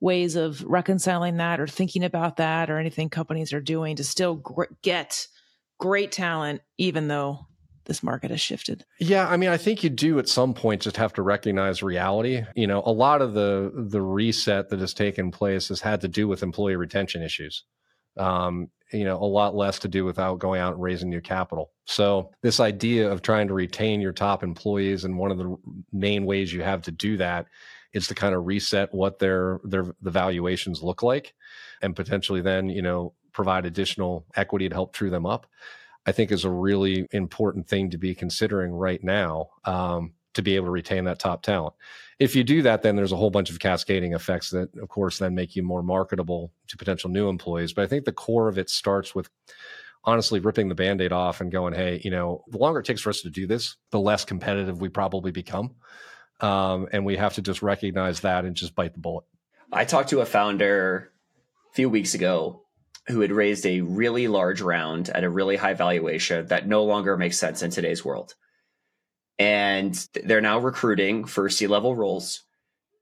ways 0.00 0.34
of 0.34 0.64
reconciling 0.64 1.36
that 1.36 1.60
or 1.60 1.66
thinking 1.68 2.02
about 2.02 2.38
that 2.38 2.68
or 2.68 2.76
anything 2.76 3.08
companies 3.08 3.52
are 3.52 3.60
doing 3.60 3.94
to 3.94 4.02
still 4.02 4.42
get 4.82 5.28
great 5.82 6.12
talent, 6.12 6.62
even 6.78 7.08
though 7.08 7.40
this 7.86 8.04
market 8.04 8.30
has 8.30 8.40
shifted. 8.40 8.84
Yeah, 9.00 9.28
I 9.28 9.36
mean, 9.36 9.48
I 9.50 9.56
think 9.56 9.82
you 9.82 9.90
do 9.90 10.20
at 10.20 10.28
some 10.28 10.54
point 10.54 10.82
just 10.82 10.96
have 10.96 11.12
to 11.14 11.22
recognize 11.22 11.82
reality. 11.82 12.44
You 12.54 12.68
know, 12.68 12.84
a 12.86 12.92
lot 12.92 13.20
of 13.20 13.34
the 13.34 13.72
the 13.74 14.00
reset 14.00 14.68
that 14.68 14.78
has 14.78 14.94
taken 14.94 15.32
place 15.32 15.68
has 15.70 15.80
had 15.80 16.00
to 16.02 16.08
do 16.08 16.28
with 16.28 16.44
employee 16.44 16.76
retention 16.76 17.20
issues. 17.20 17.64
Um, 18.16 18.68
you 18.92 19.04
know, 19.04 19.16
a 19.16 19.24
lot 19.24 19.56
less 19.56 19.80
to 19.80 19.88
do 19.88 20.04
without 20.04 20.38
going 20.38 20.60
out 20.60 20.74
and 20.74 20.82
raising 20.82 21.10
new 21.10 21.20
capital. 21.20 21.72
So 21.86 22.30
this 22.42 22.60
idea 22.60 23.10
of 23.10 23.22
trying 23.22 23.48
to 23.48 23.54
retain 23.54 24.00
your 24.00 24.12
top 24.12 24.44
employees 24.44 25.04
and 25.04 25.18
one 25.18 25.32
of 25.32 25.38
the 25.38 25.56
main 25.92 26.26
ways 26.26 26.52
you 26.52 26.62
have 26.62 26.82
to 26.82 26.92
do 26.92 27.16
that 27.16 27.46
is 27.92 28.06
to 28.06 28.14
kind 28.14 28.34
of 28.36 28.46
reset 28.46 28.94
what 28.94 29.18
their 29.18 29.58
their 29.64 29.86
the 30.00 30.10
valuations 30.10 30.80
look 30.80 31.02
like 31.02 31.34
and 31.80 31.96
potentially 31.96 32.40
then, 32.40 32.68
you 32.68 32.82
know, 32.82 33.14
provide 33.32 33.66
additional 33.66 34.26
equity 34.36 34.68
to 34.68 34.74
help 34.74 34.92
true 34.92 35.10
them 35.10 35.26
up, 35.26 35.46
I 36.06 36.12
think 36.12 36.32
is 36.32 36.44
a 36.44 36.50
really 36.50 37.06
important 37.12 37.68
thing 37.68 37.90
to 37.90 37.98
be 37.98 38.14
considering 38.14 38.72
right 38.72 39.02
now 39.02 39.50
um, 39.64 40.14
to 40.34 40.42
be 40.42 40.56
able 40.56 40.66
to 40.66 40.72
retain 40.72 41.04
that 41.04 41.18
top 41.18 41.42
talent. 41.42 41.74
If 42.18 42.36
you 42.36 42.44
do 42.44 42.62
that, 42.62 42.82
then 42.82 42.96
there's 42.96 43.12
a 43.12 43.16
whole 43.16 43.30
bunch 43.30 43.50
of 43.50 43.58
cascading 43.58 44.14
effects 44.14 44.50
that, 44.50 44.68
of 44.80 44.88
course, 44.88 45.18
then 45.18 45.34
make 45.34 45.56
you 45.56 45.62
more 45.62 45.82
marketable 45.82 46.52
to 46.68 46.76
potential 46.76 47.10
new 47.10 47.28
employees. 47.28 47.72
But 47.72 47.82
I 47.82 47.86
think 47.88 48.04
the 48.04 48.12
core 48.12 48.48
of 48.48 48.58
it 48.58 48.70
starts 48.70 49.14
with 49.14 49.28
honestly 50.04 50.40
ripping 50.40 50.68
the 50.68 50.74
band-aid 50.74 51.12
off 51.12 51.40
and 51.40 51.52
going 51.52 51.72
hey 51.72 52.00
you 52.02 52.10
know 52.10 52.44
the 52.48 52.58
longer 52.58 52.80
it 52.80 52.86
takes 52.86 53.00
for 53.00 53.10
us 53.10 53.20
to 53.22 53.30
do 53.30 53.46
this 53.46 53.76
the 53.90 54.00
less 54.00 54.24
competitive 54.24 54.80
we 54.80 54.88
probably 54.88 55.30
become 55.30 55.74
um, 56.40 56.88
and 56.92 57.04
we 57.04 57.16
have 57.16 57.34
to 57.34 57.42
just 57.42 57.62
recognize 57.62 58.20
that 58.20 58.44
and 58.44 58.56
just 58.56 58.74
bite 58.74 58.94
the 58.94 58.98
bullet 58.98 59.24
i 59.72 59.84
talked 59.84 60.10
to 60.10 60.20
a 60.20 60.26
founder 60.26 61.12
a 61.70 61.74
few 61.74 61.88
weeks 61.88 62.14
ago 62.14 62.61
who 63.08 63.20
had 63.20 63.32
raised 63.32 63.66
a 63.66 63.80
really 63.80 64.28
large 64.28 64.60
round 64.60 65.08
at 65.08 65.24
a 65.24 65.30
really 65.30 65.56
high 65.56 65.74
valuation 65.74 66.46
that 66.46 66.68
no 66.68 66.84
longer 66.84 67.16
makes 67.16 67.38
sense 67.38 67.62
in 67.62 67.70
today's 67.70 68.04
world. 68.04 68.34
And 69.38 69.94
they're 70.24 70.40
now 70.40 70.58
recruiting 70.58 71.24
for 71.24 71.48
C 71.48 71.66
level 71.66 71.96
roles. 71.96 72.44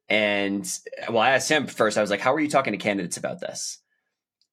And 0.08 0.66
well, 1.08 1.18
I 1.18 1.30
asked 1.30 1.50
him 1.50 1.66
first, 1.66 1.98
I 1.98 2.00
was 2.00 2.10
like, 2.10 2.20
How 2.20 2.34
are 2.34 2.40
you 2.40 2.48
talking 2.48 2.72
to 2.72 2.78
candidates 2.78 3.16
about 3.16 3.40
this? 3.40 3.78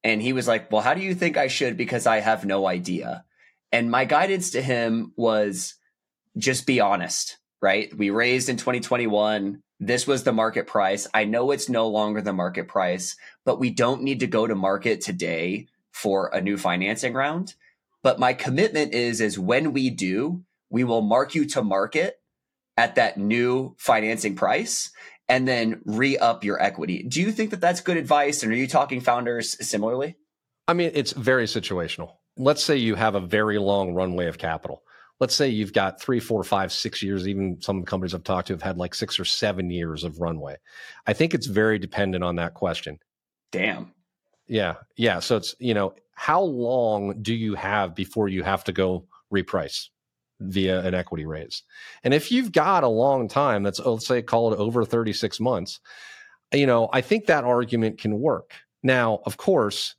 And 0.04 0.20
he 0.20 0.32
was 0.32 0.46
like, 0.46 0.70
Well, 0.70 0.82
how 0.82 0.94
do 0.94 1.00
you 1.00 1.14
think 1.14 1.36
I 1.36 1.48
should? 1.48 1.76
Because 1.76 2.06
I 2.06 2.20
have 2.20 2.44
no 2.44 2.66
idea. 2.66 3.24
And 3.72 3.90
my 3.90 4.04
guidance 4.04 4.50
to 4.50 4.62
him 4.62 5.12
was 5.16 5.74
just 6.36 6.66
be 6.66 6.80
honest, 6.80 7.38
right? 7.60 7.92
We 7.96 8.10
raised 8.10 8.48
in 8.48 8.56
2021 8.56 9.62
this 9.80 10.06
was 10.06 10.24
the 10.24 10.32
market 10.32 10.66
price. 10.66 11.06
I 11.14 11.24
know 11.24 11.50
it's 11.50 11.68
no 11.68 11.88
longer 11.88 12.20
the 12.20 12.32
market 12.32 12.68
price, 12.68 13.16
but 13.44 13.60
we 13.60 13.70
don't 13.70 14.02
need 14.02 14.20
to 14.20 14.26
go 14.26 14.46
to 14.46 14.54
market 14.54 15.00
today 15.00 15.68
for 15.92 16.28
a 16.28 16.40
new 16.40 16.56
financing 16.56 17.14
round. 17.14 17.54
But 18.02 18.18
my 18.18 18.32
commitment 18.32 18.94
is, 18.94 19.20
is 19.20 19.38
when 19.38 19.72
we 19.72 19.90
do, 19.90 20.42
we 20.70 20.84
will 20.84 21.00
mark 21.00 21.34
you 21.34 21.44
to 21.46 21.62
market 21.62 22.20
at 22.76 22.96
that 22.96 23.18
new 23.18 23.74
financing 23.78 24.36
price 24.36 24.90
and 25.28 25.46
then 25.46 25.80
re 25.84 26.16
up 26.16 26.44
your 26.44 26.60
equity. 26.60 27.02
Do 27.02 27.20
you 27.20 27.32
think 27.32 27.50
that 27.50 27.60
that's 27.60 27.80
good 27.80 27.96
advice? 27.96 28.42
And 28.42 28.52
are 28.52 28.56
you 28.56 28.66
talking 28.66 29.00
founders 29.00 29.56
similarly? 29.66 30.16
I 30.66 30.74
mean, 30.74 30.90
it's 30.94 31.12
very 31.12 31.46
situational. 31.46 32.12
Let's 32.36 32.62
say 32.62 32.76
you 32.76 32.94
have 32.94 33.14
a 33.14 33.20
very 33.20 33.58
long 33.58 33.94
runway 33.94 34.26
of 34.26 34.38
capital 34.38 34.82
let's 35.20 35.34
say 35.34 35.48
you've 35.48 35.72
got 35.72 36.00
three, 36.00 36.20
four, 36.20 36.42
five, 36.44 36.72
six 36.72 37.02
years, 37.02 37.26
even 37.26 37.60
some 37.60 37.84
companies 37.84 38.14
I've 38.14 38.24
talked 38.24 38.48
to 38.48 38.52
have 38.54 38.62
had 38.62 38.78
like 38.78 38.94
six 38.94 39.18
or 39.18 39.24
seven 39.24 39.70
years 39.70 40.04
of 40.04 40.20
runway. 40.20 40.56
I 41.06 41.12
think 41.12 41.34
it's 41.34 41.46
very 41.46 41.78
dependent 41.78 42.22
on 42.22 42.36
that 42.36 42.54
question. 42.54 42.98
Damn. 43.50 43.92
Yeah. 44.46 44.74
Yeah. 44.96 45.18
So 45.20 45.36
it's, 45.36 45.54
you 45.58 45.74
know, 45.74 45.94
how 46.14 46.40
long 46.40 47.22
do 47.22 47.34
you 47.34 47.54
have 47.54 47.94
before 47.94 48.28
you 48.28 48.42
have 48.42 48.64
to 48.64 48.72
go 48.72 49.06
reprice 49.32 49.88
via 50.40 50.80
an 50.80 50.94
equity 50.94 51.26
raise? 51.26 51.62
And 52.04 52.14
if 52.14 52.30
you've 52.32 52.52
got 52.52 52.84
a 52.84 52.88
long 52.88 53.28
time, 53.28 53.62
that's, 53.62 53.78
let's 53.80 54.06
say, 54.06 54.22
call 54.22 54.52
it 54.52 54.58
over 54.58 54.84
36 54.84 55.40
months, 55.40 55.80
you 56.52 56.66
know, 56.66 56.88
I 56.92 57.00
think 57.00 57.26
that 57.26 57.44
argument 57.44 57.98
can 57.98 58.20
work. 58.20 58.52
Now, 58.82 59.20
of 59.26 59.36
course, 59.36 59.94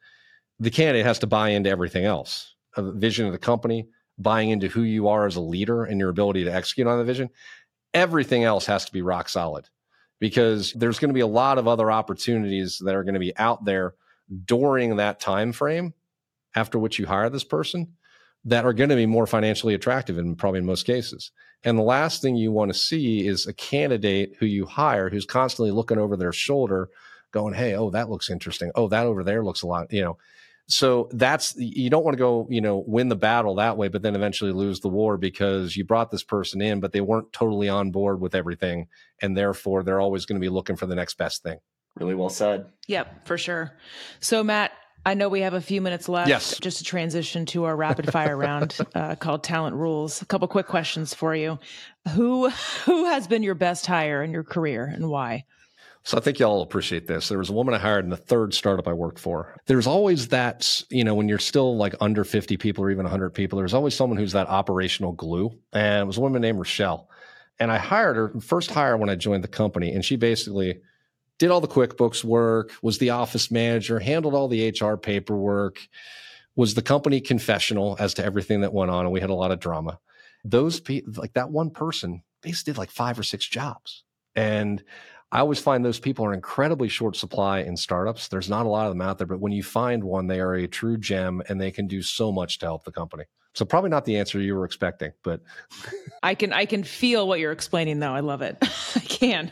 the 0.59 0.71
candidate 0.71 1.05
has 1.05 1.19
to 1.19 1.27
buy 1.27 1.49
into 1.49 1.69
everything 1.69 2.05
else 2.05 2.55
a 2.75 2.91
vision 2.91 3.25
of 3.25 3.31
the 3.31 3.37
company, 3.37 3.87
buying 4.19 4.49
into 4.49 4.67
who 4.67 4.83
you 4.83 5.07
are 5.07 5.25
as 5.25 5.37
a 5.37 5.41
leader 5.41 5.85
and 5.85 5.99
your 5.99 6.09
ability 6.09 6.43
to 6.43 6.53
execute 6.53 6.87
on 6.87 6.99
the 6.99 7.05
vision, 7.05 7.29
everything 7.93 8.43
else 8.43 8.65
has 8.65 8.85
to 8.85 8.93
be 8.93 9.01
rock 9.01 9.29
solid 9.29 9.67
because 10.19 10.73
there's 10.73 10.99
going 10.99 11.09
to 11.09 11.13
be 11.13 11.21
a 11.21 11.27
lot 11.27 11.57
of 11.57 11.67
other 11.67 11.91
opportunities 11.91 12.81
that 12.83 12.95
are 12.95 13.03
going 13.03 13.13
to 13.13 13.19
be 13.19 13.35
out 13.37 13.63
there 13.65 13.95
during 14.45 14.97
that 14.97 15.19
time 15.19 15.51
frame 15.51 15.93
after 16.55 16.77
which 16.77 16.99
you 16.99 17.05
hire 17.05 17.29
this 17.29 17.43
person 17.43 17.87
that 18.45 18.65
are 18.65 18.73
going 18.73 18.89
to 18.89 18.95
be 18.95 19.05
more 19.05 19.27
financially 19.27 19.73
attractive 19.73 20.17
in 20.17 20.35
probably 20.35 20.59
in 20.59 20.65
most 20.65 20.85
cases. 20.85 21.31
And 21.63 21.77
the 21.77 21.83
last 21.83 22.21
thing 22.21 22.35
you 22.35 22.51
want 22.51 22.71
to 22.71 22.77
see 22.77 23.27
is 23.27 23.47
a 23.47 23.53
candidate 23.53 24.35
who 24.39 24.45
you 24.45 24.65
hire 24.65 25.09
who's 25.09 25.25
constantly 25.25 25.71
looking 25.71 25.97
over 25.97 26.15
their 26.15 26.31
shoulder 26.31 26.89
going, 27.31 27.53
Hey, 27.53 27.75
oh, 27.75 27.89
that 27.89 28.09
looks 28.09 28.29
interesting. 28.29 28.71
Oh, 28.75 28.87
that 28.87 29.05
over 29.05 29.23
there 29.23 29.43
looks 29.43 29.61
a 29.61 29.67
lot, 29.67 29.91
you 29.91 30.01
know, 30.01 30.17
so 30.69 31.09
that's 31.11 31.55
you 31.57 31.89
don't 31.89 32.05
want 32.05 32.15
to 32.15 32.19
go 32.19 32.47
you 32.49 32.61
know 32.61 32.83
win 32.85 33.09
the 33.09 33.15
battle 33.15 33.55
that 33.55 33.75
way 33.75 33.87
but 33.87 34.01
then 34.01 34.15
eventually 34.15 34.51
lose 34.51 34.79
the 34.79 34.87
war 34.87 35.17
because 35.17 35.75
you 35.75 35.83
brought 35.83 36.11
this 36.11 36.23
person 36.23 36.61
in 36.61 36.79
but 36.79 36.93
they 36.93 37.01
weren't 37.01 37.33
totally 37.33 37.67
on 37.67 37.91
board 37.91 38.21
with 38.21 38.35
everything 38.35 38.87
and 39.21 39.35
therefore 39.35 39.83
they're 39.83 39.99
always 39.99 40.25
going 40.25 40.39
to 40.39 40.45
be 40.45 40.49
looking 40.49 40.75
for 40.75 40.85
the 40.85 40.95
next 40.95 41.17
best 41.17 41.41
thing 41.43 41.57
really 41.95 42.15
well 42.15 42.29
said 42.29 42.67
yep 42.87 43.25
for 43.25 43.37
sure 43.37 43.71
so 44.19 44.43
matt 44.43 44.71
I 45.05 45.13
know 45.13 45.29
we 45.29 45.41
have 45.41 45.53
a 45.53 45.61
few 45.61 45.81
minutes 45.81 46.09
left. 46.09 46.27
Yes. 46.27 46.59
Just 46.59 46.79
to 46.79 46.83
transition 46.83 47.45
to 47.47 47.63
our 47.63 47.75
rapid 47.75 48.11
fire 48.11 48.35
round 48.35 48.77
uh, 48.95 49.15
called 49.15 49.43
Talent 49.45 49.75
Rules. 49.77 50.21
A 50.21 50.25
couple 50.25 50.47
quick 50.49 50.67
questions 50.67 51.13
for 51.13 51.33
you. 51.33 51.57
Who 52.15 52.49
who 52.83 53.05
has 53.05 53.25
been 53.25 53.41
your 53.41 53.55
best 53.55 53.85
hire 53.85 54.21
in 54.21 54.31
your 54.31 54.43
career 54.43 54.83
and 54.83 55.09
why? 55.09 55.45
So 56.03 56.17
I 56.17 56.21
think 56.21 56.39
y'all 56.39 56.61
appreciate 56.61 57.07
this. 57.07 57.29
There 57.29 57.37
was 57.37 57.49
a 57.49 57.53
woman 57.53 57.73
I 57.73 57.77
hired 57.77 58.03
in 58.03 58.09
the 58.09 58.17
third 58.17 58.53
startup 58.53 58.87
I 58.87 58.93
worked 58.93 59.19
for. 59.19 59.55
There's 59.65 59.85
always 59.85 60.29
that, 60.29 60.83
you 60.89 61.03
know, 61.03 61.13
when 61.13 61.27
you're 61.27 61.39
still 61.39 61.75
like 61.77 61.93
under 61.99 62.23
50 62.23 62.57
people 62.57 62.83
or 62.83 62.89
even 62.89 63.03
100 63.03 63.31
people, 63.31 63.57
there's 63.57 63.73
always 63.73 63.95
someone 63.95 64.17
who's 64.17 64.31
that 64.31 64.47
operational 64.47 65.11
glue. 65.11 65.51
And 65.73 66.03
it 66.03 66.07
was 66.07 66.17
a 66.17 66.21
woman 66.21 66.41
named 66.41 66.57
Rochelle. 66.57 67.09
And 67.59 67.71
I 67.71 67.77
hired 67.77 68.15
her 68.15 68.39
first 68.39 68.71
hire 68.71 68.95
when 68.95 69.09
I 69.09 69.15
joined 69.15 69.43
the 69.43 69.49
company. 69.49 69.91
And 69.91 70.03
she 70.03 70.15
basically 70.15 70.79
did 71.37 71.51
all 71.51 71.61
the 71.61 71.67
QuickBooks 71.67 72.23
work, 72.23 72.71
was 72.81 72.97
the 72.97 73.09
office 73.11 73.51
manager, 73.51 73.99
handled 73.99 74.33
all 74.33 74.47
the 74.47 74.69
HR 74.69 74.95
paperwork, 74.95 75.79
was 76.55 76.73
the 76.73 76.81
company 76.81 77.21
confessional 77.21 77.97
as 77.99 78.13
to 78.15 78.23
everything 78.23 78.61
that 78.61 78.73
went 78.73 78.91
on. 78.91 79.05
And 79.05 79.11
we 79.11 79.21
had 79.21 79.29
a 79.29 79.35
lot 79.35 79.51
of 79.51 79.59
drama. 79.59 79.99
Those 80.45 80.79
people, 80.79 81.13
like 81.17 81.33
that 81.33 81.51
one 81.51 81.69
person, 81.69 82.23
basically 82.41 82.73
did 82.73 82.77
like 82.77 82.91
five 82.91 83.19
or 83.19 83.23
six 83.23 83.45
jobs. 83.45 84.03
And 84.35 84.83
I 85.31 85.39
always 85.39 85.59
find 85.59 85.85
those 85.85 85.99
people 85.99 86.25
are 86.25 86.33
incredibly 86.33 86.89
short 86.89 87.15
supply 87.15 87.59
in 87.59 87.77
startups. 87.77 88.29
There's 88.29 88.49
not 88.49 88.65
a 88.65 88.69
lot 88.69 88.87
of 88.87 88.91
them 88.91 89.01
out 89.01 89.19
there, 89.19 89.27
but 89.27 89.39
when 89.39 89.51
you 89.51 89.61
find 89.61 90.03
one, 90.03 90.27
they 90.27 90.39
are 90.39 90.55
a 90.55 90.67
true 90.67 90.97
gem 90.97 91.43
and 91.47 91.61
they 91.61 91.69
can 91.71 91.87
do 91.87 92.01
so 92.01 92.31
much 92.31 92.57
to 92.59 92.65
help 92.65 92.83
the 92.83 92.91
company. 92.91 93.25
So 93.53 93.65
probably 93.65 93.89
not 93.89 94.05
the 94.05 94.17
answer 94.17 94.39
you 94.39 94.55
were 94.55 94.65
expecting, 94.65 95.11
but 95.23 95.41
I 96.23 96.35
can 96.35 96.53
I 96.53 96.65
can 96.65 96.83
feel 96.83 97.27
what 97.27 97.39
you're 97.39 97.51
explaining 97.51 97.99
though. 97.99 98.13
I 98.13 98.21
love 98.21 98.41
it. 98.41 98.57
I 98.95 98.99
can. 99.01 99.51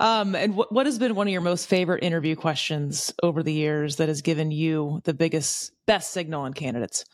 Um, 0.00 0.34
and 0.34 0.56
what 0.56 0.72
what 0.72 0.86
has 0.86 0.98
been 0.98 1.14
one 1.14 1.26
of 1.26 1.32
your 1.32 1.40
most 1.40 1.68
favorite 1.68 2.02
interview 2.02 2.36
questions 2.36 3.14
over 3.22 3.42
the 3.42 3.52
years 3.52 3.96
that 3.96 4.08
has 4.08 4.22
given 4.22 4.50
you 4.50 5.00
the 5.04 5.14
biggest 5.14 5.72
best 5.86 6.10
signal 6.10 6.42
on 6.42 6.52
candidates? 6.52 7.04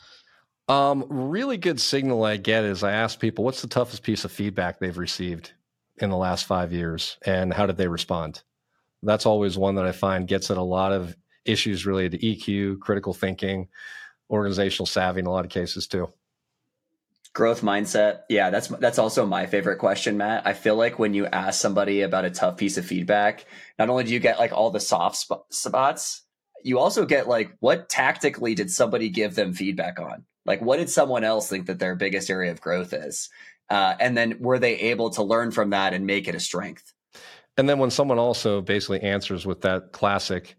Um, 0.68 1.04
really 1.08 1.56
good 1.56 1.80
signal 1.80 2.24
I 2.24 2.36
get 2.36 2.64
is 2.64 2.84
I 2.84 2.92
ask 2.92 3.18
people 3.18 3.44
what's 3.44 3.60
the 3.60 3.68
toughest 3.68 4.04
piece 4.04 4.24
of 4.24 4.30
feedback 4.30 4.78
they've 4.78 4.96
received 4.96 5.52
in 6.02 6.10
the 6.10 6.16
last 6.16 6.44
five 6.44 6.72
years 6.72 7.16
and 7.24 7.52
how 7.52 7.66
did 7.66 7.76
they 7.76 7.88
respond? 7.88 8.42
That's 9.02 9.26
always 9.26 9.56
one 9.56 9.76
that 9.76 9.86
I 9.86 9.92
find 9.92 10.28
gets 10.28 10.50
at 10.50 10.56
a 10.56 10.62
lot 10.62 10.92
of 10.92 11.16
issues 11.44 11.86
related 11.86 12.20
to 12.20 12.26
EQ, 12.26 12.80
critical 12.80 13.14
thinking, 13.14 13.68
organizational 14.30 14.86
savvy 14.86 15.20
in 15.20 15.26
a 15.26 15.30
lot 15.30 15.44
of 15.44 15.50
cases 15.50 15.86
too. 15.86 16.08
Growth 17.32 17.62
mindset. 17.62 18.22
Yeah, 18.28 18.50
that's 18.50 18.66
that's 18.66 18.98
also 18.98 19.24
my 19.24 19.46
favorite 19.46 19.78
question, 19.78 20.16
Matt. 20.16 20.46
I 20.46 20.52
feel 20.52 20.74
like 20.74 20.98
when 20.98 21.14
you 21.14 21.26
ask 21.26 21.60
somebody 21.60 22.02
about 22.02 22.24
a 22.24 22.30
tough 22.30 22.56
piece 22.56 22.76
of 22.76 22.84
feedback, 22.84 23.46
not 23.78 23.88
only 23.88 24.02
do 24.02 24.12
you 24.12 24.18
get 24.18 24.40
like 24.40 24.52
all 24.52 24.72
the 24.72 24.80
soft 24.80 25.16
sp- 25.22 25.46
spots, 25.48 26.22
you 26.64 26.80
also 26.80 27.06
get 27.06 27.28
like 27.28 27.56
what 27.60 27.88
tactically 27.88 28.56
did 28.56 28.68
somebody 28.70 29.10
give 29.10 29.36
them 29.36 29.52
feedback 29.52 30.00
on? 30.00 30.24
Like 30.44 30.60
what 30.60 30.78
did 30.78 30.90
someone 30.90 31.22
else 31.22 31.48
think 31.48 31.66
that 31.66 31.78
their 31.78 31.94
biggest 31.94 32.30
area 32.30 32.50
of 32.50 32.60
growth 32.60 32.92
is? 32.92 33.30
Uh, 33.70 33.94
and 34.00 34.16
then 34.16 34.36
were 34.40 34.58
they 34.58 34.74
able 34.76 35.10
to 35.10 35.22
learn 35.22 35.50
from 35.50 35.70
that 35.70 35.94
and 35.94 36.06
make 36.06 36.28
it 36.28 36.34
a 36.34 36.40
strength? 36.40 36.92
And 37.56 37.68
then 37.68 37.78
when 37.78 37.90
someone 37.90 38.18
also 38.18 38.60
basically 38.60 39.00
answers 39.00 39.46
with 39.46 39.62
that 39.62 39.92
classic, 39.92 40.56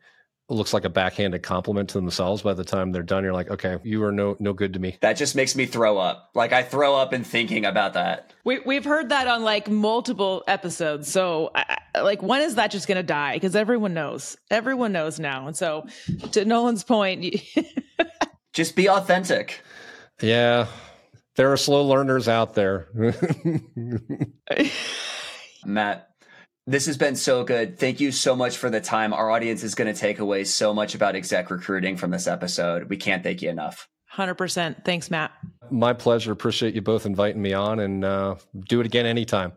looks 0.52 0.74
like 0.74 0.86
a 0.86 0.90
backhanded 0.90 1.44
compliment 1.44 1.90
to 1.90 1.98
themselves 1.98 2.42
by 2.42 2.54
the 2.54 2.64
time 2.64 2.92
they're 2.92 3.04
done, 3.04 3.24
you're 3.24 3.34
like, 3.34 3.50
okay, 3.50 3.78
you 3.84 4.04
are 4.04 4.12
no 4.12 4.36
no 4.40 4.54
good 4.54 4.74
to 4.74 4.80
me. 4.80 4.98
That 5.02 5.14
just 5.14 5.36
makes 5.36 5.56
me 5.56 5.66
throw 5.66 5.98
up. 5.98 6.32
Like 6.36 6.54
I 6.54 6.64
throw 6.64 6.96
up 6.96 7.14
in 7.14 7.24
thinking 7.24 7.66
about 7.66 7.94
that. 7.94 8.34
We 8.44 8.60
we've 8.60 8.86
heard 8.86 9.10
that 9.10 9.28
on 9.28 9.44
like 9.44 9.70
multiple 9.70 10.44
episodes. 10.48 11.12
So 11.12 11.52
like 11.96 12.22
when 12.22 12.42
is 12.42 12.56
that 12.56 12.72
just 12.72 12.88
going 12.88 12.98
to 12.98 13.04
die? 13.04 13.34
Because 13.36 13.56
everyone 13.56 13.94
knows. 13.94 14.38
Everyone 14.50 14.92
knows 14.92 15.20
now. 15.20 15.48
And 15.48 15.56
so 15.56 15.88
to 16.34 16.46
Nolan's 16.46 16.84
point, 16.84 17.36
just 18.54 18.76
be 18.76 18.90
authentic. 18.90 19.62
Yeah. 20.22 20.68
There 21.36 21.52
are 21.52 21.58
slow 21.58 21.86
learners 21.86 22.28
out 22.28 22.54
there. 22.56 22.90
Matt, 25.66 26.10
this 26.68 26.86
has 26.88 26.98
been 26.98 27.16
so 27.16 27.44
good. 27.44 27.80
Thank 27.80 28.00
you 28.00 28.12
so 28.12 28.36
much 28.36 28.58
for 28.58 28.70
the 28.70 28.82
time. 28.82 29.14
Our 29.14 29.32
audience 29.32 29.64
is 29.64 29.76
going 29.76 29.94
to 29.94 30.00
take 30.00 30.20
away 30.20 30.44
so 30.44 30.74
much 30.74 30.94
about 30.94 31.16
exec 31.16 31.50
recruiting 31.50 31.96
from 31.98 32.12
this 32.12 32.28
episode. 32.28 32.90
We 32.90 32.98
can't 32.98 33.24
thank 33.24 33.42
you 33.42 33.50
enough. 33.50 33.88
100%. 34.14 34.84
Thanks, 34.84 35.10
Matt. 35.10 35.32
My 35.70 35.94
pleasure. 35.94 36.34
Appreciate 36.34 36.76
you 36.76 36.82
both 36.82 37.06
inviting 37.06 37.42
me 37.42 37.54
on 37.54 37.80
and 37.80 38.04
uh, 38.04 38.36
do 38.68 38.82
it 38.82 38.86
again 38.86 39.06
anytime. 39.06 39.54